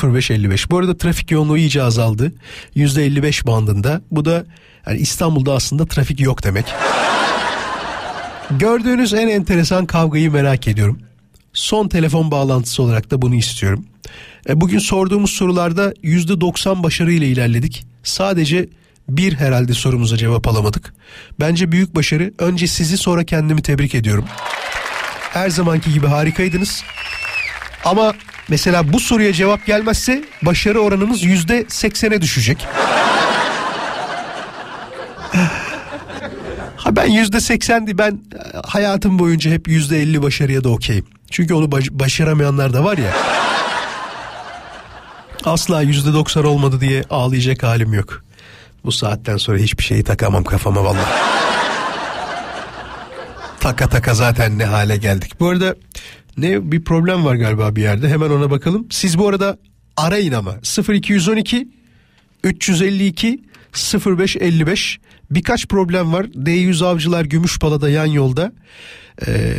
0555 0.03 0.71
bu 0.71 0.79
arada 0.79 0.99
trafik 0.99 1.31
yoğunluğu 1.31 1.59
iyice 1.59 1.83
azaldı. 1.83 2.33
%55 2.77 3.47
bandında. 3.47 4.03
Bu 4.11 4.25
da 4.25 4.47
yani 4.87 4.99
İstanbul'da 4.99 5.53
aslında 5.53 5.87
trafik 5.87 6.21
yok 6.21 6.45
demek. 6.45 6.65
Gördüğünüz 8.51 9.15
en 9.15 9.29
enteresan 9.29 9.87
kavgayı 9.87 10.33
merak 10.33 10.69
ediyorum. 10.69 10.99
Son 11.53 11.89
telefon 11.89 12.31
bağlantısı 12.31 12.83
olarak 12.83 13.11
da 13.11 13.23
bunu 13.23 13.35
istiyorum. 13.35 13.87
E, 14.49 14.61
bugün 14.61 14.79
sorduğumuz 14.79 15.31
sorularda 15.31 15.93
%90 15.93 16.83
başarıyla 16.83 17.27
ilerledik. 17.27 17.87
Sadece 18.03 18.69
bir 19.09 19.35
herhalde 19.37 19.75
sorumuza 19.75 20.17
cevap 20.17 20.49
alamadık. 20.49 20.95
Bence 21.41 21.73
büyük 21.73 21.95
başarı. 21.97 22.33
Önce 22.39 22.67
sizi 22.67 22.99
sonra 22.99 23.25
kendimi 23.25 23.63
tebrik 23.63 23.95
ediyorum. 23.95 24.25
Her 25.33 25.51
zamanki 25.51 25.93
gibi 25.93 26.07
harikaydınız. 26.07 26.83
Ama 27.85 28.15
mesela 28.49 28.93
bu 28.93 29.01
soruya 29.01 29.33
cevap 29.33 29.67
gelmezse 29.67 30.25
başarı 30.43 30.81
oranımız 30.81 31.23
yüzde 31.23 31.65
seksene 31.69 32.21
düşecek. 32.23 32.67
ha 36.77 36.97
ben 36.97 37.07
yüzde 37.11 37.41
seksendi 37.41 37.99
ben 37.99 38.21
hayatım 38.67 39.19
boyunca 39.19 39.51
hep 39.51 39.69
yüzde 39.69 40.03
elli 40.03 40.23
başarıya 40.23 40.65
da 40.65 40.69
okeyim. 40.69 41.07
Çünkü 41.31 41.55
onu 41.55 41.73
baş- 41.73 41.91
başaramayanlar 41.91 42.73
da 42.73 42.85
var 42.85 42.99
ya. 42.99 43.13
Asla 45.45 45.83
yüzde 45.83 46.13
doksan 46.13 46.45
olmadı 46.45 46.81
diye 46.81 47.05
ağlayacak 47.11 47.63
halim 47.63 47.93
yok. 47.95 48.24
Bu 48.85 48.93
saatten 48.93 49.37
sonra 49.37 49.59
hiçbir 49.59 49.83
şeyi 49.83 50.03
takamam 50.03 50.45
kafama 50.45 50.85
vallahi. 50.85 51.35
taka 53.61 53.89
taka 53.89 54.15
zaten 54.15 54.59
ne 54.59 54.65
hale 54.65 54.97
geldik. 54.97 55.41
Bu 55.41 55.49
arada 55.49 55.75
ne 56.37 56.73
bir 56.73 56.85
problem 56.85 57.25
var 57.25 57.35
galiba 57.35 57.77
bir 57.77 57.83
yerde. 57.83 58.09
Hemen 58.09 58.31
ona 58.31 58.51
bakalım. 58.51 58.87
Siz 58.91 59.19
bu 59.19 59.29
arada 59.29 59.59
arayın 59.97 60.33
ama 60.33 60.55
0212 60.89 61.69
352 62.45 63.45
0555 64.07 64.99
birkaç 65.31 65.67
problem 65.67 66.13
var. 66.13 66.25
D100 66.25 66.85
Avcılar 66.85 67.25
Gümüşpala'da 67.25 67.91
yan 67.91 68.07
yolda. 68.07 68.53
Ee, 69.27 69.55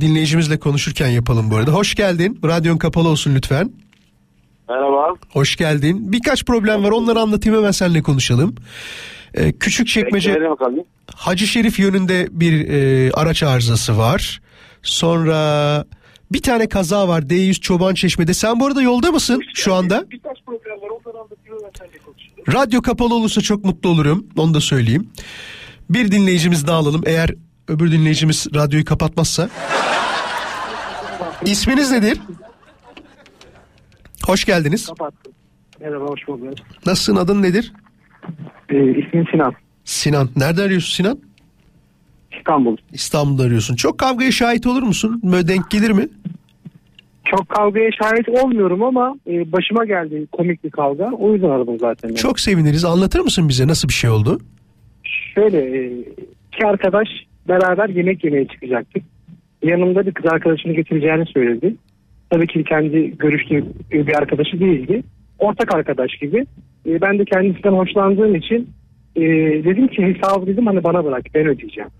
dinleyicimizle 0.00 0.58
konuşurken 0.58 1.08
yapalım 1.08 1.50
bu 1.50 1.56
arada. 1.56 1.70
Hoş 1.72 1.94
geldin. 1.94 2.40
Radyon 2.44 2.78
kapalı 2.78 3.08
olsun 3.08 3.34
lütfen. 3.34 3.72
Merhaba. 4.70 5.14
Hoş 5.32 5.56
geldin. 5.56 6.12
Birkaç 6.12 6.44
problem 6.44 6.84
var 6.84 6.90
onları 6.90 7.20
anlatayım 7.20 7.58
hemen 7.58 7.70
seninle 7.70 8.02
konuşalım. 8.02 8.54
Ee, 9.34 9.52
küçük 9.52 9.86
çekmece. 9.86 10.40
Hacı 11.14 11.46
Şerif 11.46 11.78
yönünde 11.78 12.28
bir 12.30 12.68
e, 12.68 13.10
araç 13.12 13.42
arızası 13.42 13.98
var. 13.98 14.40
Sonra 14.82 15.84
bir 16.32 16.42
tane 16.42 16.68
kaza 16.68 17.08
var 17.08 17.22
D100 17.22 17.60
Çoban 17.60 17.94
Çeşme'de. 17.94 18.34
Sen 18.34 18.60
bu 18.60 18.66
arada 18.66 18.82
yolda 18.82 19.12
mısın 19.12 19.40
şu 19.54 19.74
anda? 19.74 20.04
Birkaç 20.10 20.38
program 20.46 20.80
var 20.80 20.88
onları 20.88 21.22
anlatıyorum 21.22 21.62
ben 21.64 21.70
seninle 21.78 21.98
konuşuyorum. 21.98 22.54
Radyo 22.54 22.82
kapalı 22.82 23.14
olursa 23.14 23.40
çok 23.40 23.64
mutlu 23.64 23.90
olurum. 23.90 24.26
Onu 24.36 24.54
da 24.54 24.60
söyleyeyim. 24.60 25.10
Bir 25.90 26.12
dinleyicimiz 26.12 26.66
daha 26.66 26.76
alalım. 26.76 27.02
Eğer 27.06 27.30
öbür 27.68 27.92
dinleyicimiz 27.92 28.46
radyoyu 28.54 28.84
kapatmazsa. 28.84 29.48
İsminiz 31.44 31.90
nedir? 31.90 32.18
Hoş 34.26 34.44
geldiniz. 34.44 34.86
Kapattım. 34.86 35.32
Merhaba 35.80 36.04
hoş 36.04 36.28
bulduk. 36.28 36.54
Nasılsın 36.86 37.16
adın 37.16 37.42
nedir? 37.42 37.72
Ee, 38.68 38.76
ismim 38.90 39.24
Sinan. 39.30 39.52
Sinan. 39.84 40.28
Nerede 40.36 40.62
arıyorsun 40.62 40.94
Sinan? 40.96 41.18
İstanbul. 42.38 42.76
İstanbul'da 42.92 43.42
arıyorsun. 43.42 43.76
Çok 43.76 43.98
kavgaya 43.98 44.32
şahit 44.32 44.66
olur 44.66 44.82
musun? 44.82 45.20
Böyle 45.24 45.48
denk 45.48 45.70
gelir 45.70 45.90
mi? 45.90 46.08
Çok 47.24 47.48
kavgaya 47.48 47.90
şahit 48.02 48.28
olmuyorum 48.28 48.82
ama 48.82 49.14
e, 49.26 49.52
başıma 49.52 49.84
geldi 49.84 50.26
komik 50.32 50.64
bir 50.64 50.70
kavga. 50.70 51.10
O 51.18 51.32
yüzden 51.34 51.48
aradım 51.50 51.78
zaten. 51.78 52.08
yani. 52.08 52.16
Çok 52.18 52.40
seviniriz. 52.40 52.84
Anlatır 52.84 53.20
mısın 53.20 53.48
bize 53.48 53.66
nasıl 53.66 53.88
bir 53.88 53.94
şey 53.94 54.10
oldu? 54.10 54.38
Şöyle 55.34 55.58
e, 55.78 55.90
iki 56.52 56.66
arkadaş 56.66 57.08
beraber 57.48 57.88
yemek 57.88 58.24
yemeye 58.24 58.46
çıkacaktık. 58.48 59.02
Yanımda 59.62 60.06
bir 60.06 60.12
kız 60.12 60.26
arkadaşını 60.32 60.72
getireceğini 60.72 61.26
söyledi. 61.26 61.76
Tabii 62.30 62.46
ki 62.46 62.64
kendi 62.64 63.18
görüştüğü 63.18 63.64
bir 63.92 64.14
arkadaşı 64.18 64.60
değildi. 64.60 65.02
Ortak 65.38 65.74
arkadaş 65.74 66.10
gibi. 66.20 66.46
E, 66.86 67.00
ben 67.00 67.18
de 67.18 67.24
kendisinden 67.24 67.72
hoşlandığım 67.72 68.34
için 68.34 68.70
e, 69.16 69.20
dedim 69.64 69.88
ki 69.88 70.02
hesabı 70.02 70.46
dedim 70.46 70.66
hani 70.66 70.84
bana 70.84 71.04
bırak 71.04 71.22
ben 71.34 71.46
ödeyeceğim. 71.46 71.90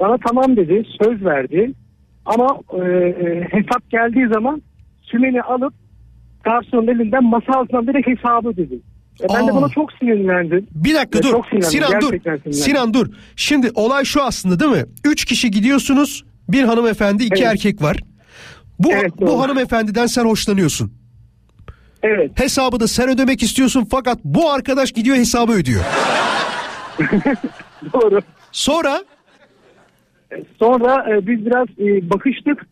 Bana 0.00 0.18
tamam 0.26 0.56
dedi 0.56 0.82
söz 1.02 1.24
verdi. 1.24 1.72
Ama 2.26 2.60
e, 2.72 2.78
e, 2.78 3.40
hesap 3.50 3.90
geldiği 3.90 4.28
zaman 4.28 4.62
sümeni 5.02 5.42
alıp 5.42 5.74
garsonun 6.44 6.86
elinden 6.88 7.24
masa 7.24 7.52
altından 7.52 7.86
direkt 7.86 8.08
hesabı 8.08 8.56
dedi. 8.56 8.74
E, 9.20 9.26
ben 9.34 9.46
de 9.46 9.52
Aa. 9.52 9.54
buna 9.54 9.68
çok 9.68 9.92
sinirlendim. 9.92 10.66
Bir 10.74 10.94
dakika 10.94 11.18
E, 11.18 11.22
dur. 11.22 11.62
Sinan 11.62 11.92
dur. 12.00 12.10
Gerçekten 12.10 12.36
sinirlendim. 12.36 12.52
Sinan 12.52 12.94
dur. 12.94 13.06
Şimdi 13.36 13.70
olay 13.74 14.04
şu 14.04 14.22
aslında 14.22 14.60
değil 14.60 14.70
mi? 14.70 14.84
Üç 15.04 15.24
kişi 15.24 15.50
gidiyorsunuz. 15.50 16.24
Bir 16.48 16.62
hanımefendi, 16.62 17.24
iki 17.24 17.42
Evet. 17.42 17.52
erkek 17.52 17.82
var. 17.82 17.96
Bu 18.78 18.92
Evet, 18.92 19.12
bu 19.20 19.42
hanımefendiden 19.42 20.06
sen 20.06 20.24
hoşlanıyorsun. 20.24 20.92
Evet. 22.02 22.30
Hesabı 22.40 22.80
da 22.80 22.88
sen 22.88 23.08
ödemek 23.08 23.42
istiyorsun 23.42 23.86
fakat 23.90 24.18
bu 24.24 24.50
arkadaş 24.50 24.92
gidiyor 24.92 25.16
hesabı 25.16 25.52
ödüyor. 25.52 25.84
Doğru. 27.92 28.20
Sonra 28.52 29.04
Sonra 30.58 31.06
e, 31.10 31.26
biz 31.26 31.46
biraz 31.46 31.66
e, 31.78 32.10
bakıştık. 32.10 32.66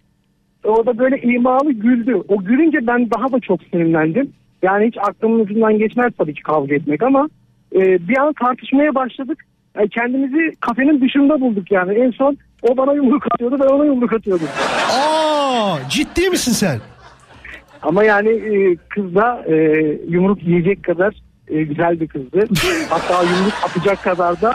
Orada 0.65 0.99
böyle 0.99 1.23
imalı 1.23 1.73
güldü. 1.73 2.15
O 2.29 2.45
gülünce 2.45 2.87
ben 2.87 3.11
daha 3.11 3.33
da 3.33 3.41
çok 3.41 3.61
sinirlendim. 3.63 4.33
Yani 4.63 4.87
hiç 4.87 4.97
aklımın 4.99 5.41
ucundan 5.41 5.79
geçmez 5.79 6.13
tabii 6.19 6.35
ki 6.35 6.43
kavga 6.43 6.75
etmek 6.75 7.03
ama 7.03 7.29
e, 7.75 8.09
bir 8.09 8.19
an 8.19 8.33
tartışmaya 8.33 8.95
başladık. 8.95 9.45
E, 9.79 9.89
kendimizi 9.89 10.53
kafenin 10.61 11.01
dışında 11.01 11.41
bulduk 11.41 11.71
yani. 11.71 11.95
En 11.99 12.11
son 12.11 12.37
o 12.69 12.77
bana 12.77 12.93
yumruk 12.93 13.23
atıyordu 13.31 13.57
ben 13.61 13.67
ona 13.67 13.85
yumruk 13.85 14.13
atıyordum. 14.13 14.49
aa 14.93 15.77
ciddi 15.89 16.31
misin 16.31 16.53
sen? 16.53 16.81
Ama 17.83 18.05
yani 18.05 18.29
e, 18.29 18.77
kız 18.89 19.15
da 19.15 19.45
e, 19.49 19.55
yumruk 20.09 20.43
yiyecek 20.43 20.83
kadar 20.85 21.15
e, 21.49 21.63
güzel 21.63 22.01
bir 22.01 22.09
kızdı. 22.09 22.49
Hatta 22.91 23.23
yumruk 23.23 23.53
atacak 23.65 24.05
kadar 24.05 24.41
da 24.41 24.55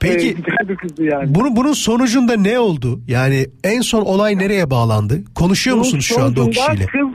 Peki- 0.00 0.28
e, 0.28 0.32
güzel 0.32 0.68
bir 0.68 0.76
kızdı 0.76 1.04
yani. 1.04 1.34
Bunun 1.34 1.56
bunun 1.56 1.72
sonucunda 1.72 2.36
ne 2.36 2.58
oldu? 2.58 3.00
Yani 3.08 3.46
en 3.64 3.80
son 3.80 4.02
olay 4.02 4.38
nereye 4.38 4.70
bağlandı? 4.70 5.20
Konuşuyor 5.34 5.74
Bunun 5.76 5.86
musunuz 5.86 6.04
şu 6.04 6.22
anda 6.22 6.42
o 6.42 6.50
kişiyle? 6.50 6.86
Kız, 6.86 7.08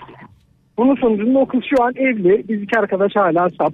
bunun 0.78 0.96
sonucunda 0.96 1.40
o 1.40 1.48
kız 1.48 1.62
şu 1.78 1.84
an 1.84 1.94
evli. 1.96 2.46
Biz 2.50 2.62
iki 2.62 2.80
arkadaş 2.80 3.12
hala 3.16 3.50
sap. 3.50 3.74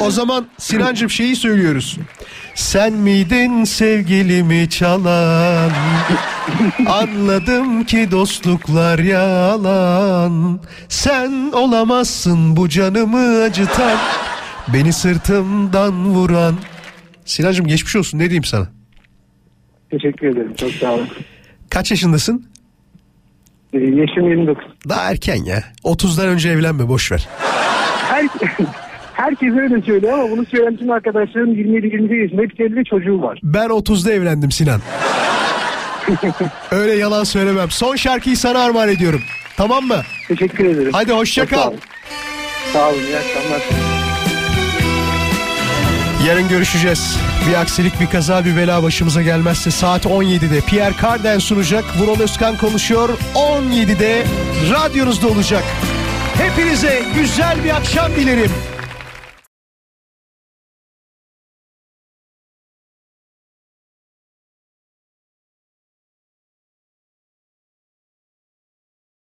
O 0.00 0.10
zaman 0.10 0.46
Sinancım 0.58 1.10
şeyi 1.10 1.36
söylüyoruz. 1.36 1.98
Sen 2.54 2.92
miydin 2.92 3.64
sevgilimi 3.64 4.68
çalan? 4.70 5.70
Anladım 6.86 7.84
ki 7.84 8.08
dostluklar 8.10 8.98
yalan. 8.98 10.60
Sen 10.88 11.50
olamazsın 11.52 12.56
bu 12.56 12.68
canımı 12.68 13.42
acıtan. 13.42 13.98
Beni 14.68 14.92
sırtımdan 14.92 16.04
vuran. 16.04 16.54
Sinancım 17.24 17.66
geçmiş 17.66 17.96
olsun 17.96 18.18
ne 18.18 18.22
diyeyim 18.24 18.44
sana? 18.44 18.66
Teşekkür 19.90 20.26
ederim. 20.26 20.54
Çok 20.54 20.70
sağ 20.72 20.92
olun. 20.92 21.08
Kaç 21.70 21.90
yaşındasın? 21.90 22.46
Ee, 23.72 23.78
yaşım 23.78 24.28
29. 24.30 24.64
Daha 24.88 25.10
erken 25.10 25.44
ya. 25.44 25.64
30'dan 25.84 26.28
önce 26.28 26.48
evlenme 26.48 26.88
boş 26.88 27.12
ver. 27.12 27.28
Her, 28.10 28.24
herkes 29.22 29.56
öyle 29.56 29.82
söylüyor 29.82 30.18
ama 30.18 30.30
bunu 30.30 30.46
söyleyen 30.46 30.76
tüm 30.76 30.90
arkadaşlarım 30.90 31.54
27-28 31.54 32.22
yaşında. 32.22 32.42
Hepsi 32.42 32.62
evli 32.62 32.84
çocuğu 32.84 33.22
var. 33.22 33.38
Ben 33.42 33.66
30'da 33.66 34.12
evlendim 34.12 34.50
Sinan. 34.50 34.80
Öyle 36.70 36.92
yalan 36.92 37.24
söylemem. 37.24 37.70
Son 37.70 37.96
şarkıyı 37.96 38.36
sana 38.36 38.58
armağan 38.58 38.88
ediyorum. 38.88 39.20
Tamam 39.56 39.84
mı? 39.84 40.02
Teşekkür 40.28 40.64
ederim. 40.64 40.90
Hadi 40.92 41.12
hoşça 41.12 41.46
Çok 41.46 41.50
kal. 41.50 41.72
Sağ 42.72 42.88
olun. 42.88 42.98
İyi 42.98 43.16
akşamlar. 43.16 43.62
Yarın 46.28 46.48
görüşeceğiz. 46.48 47.18
Bir 47.48 47.54
aksilik 47.54 48.00
bir 48.00 48.06
kaza 48.06 48.44
bir 48.44 48.56
bela 48.56 48.82
başımıza 48.82 49.22
gelmezse 49.22 49.70
saat 49.70 50.06
17'de 50.06 50.60
Pierre 50.60 50.94
Carden 51.02 51.38
sunacak. 51.38 51.84
Vural 51.98 52.20
Özkan 52.20 52.56
konuşuyor. 52.56 53.08
17'de 53.34 54.22
radyonuzda 54.70 55.28
olacak. 55.28 55.64
Hepinize 56.38 57.02
güzel 57.20 57.64
bir 57.64 57.70
akşam 57.76 58.10
dilerim. 58.16 58.50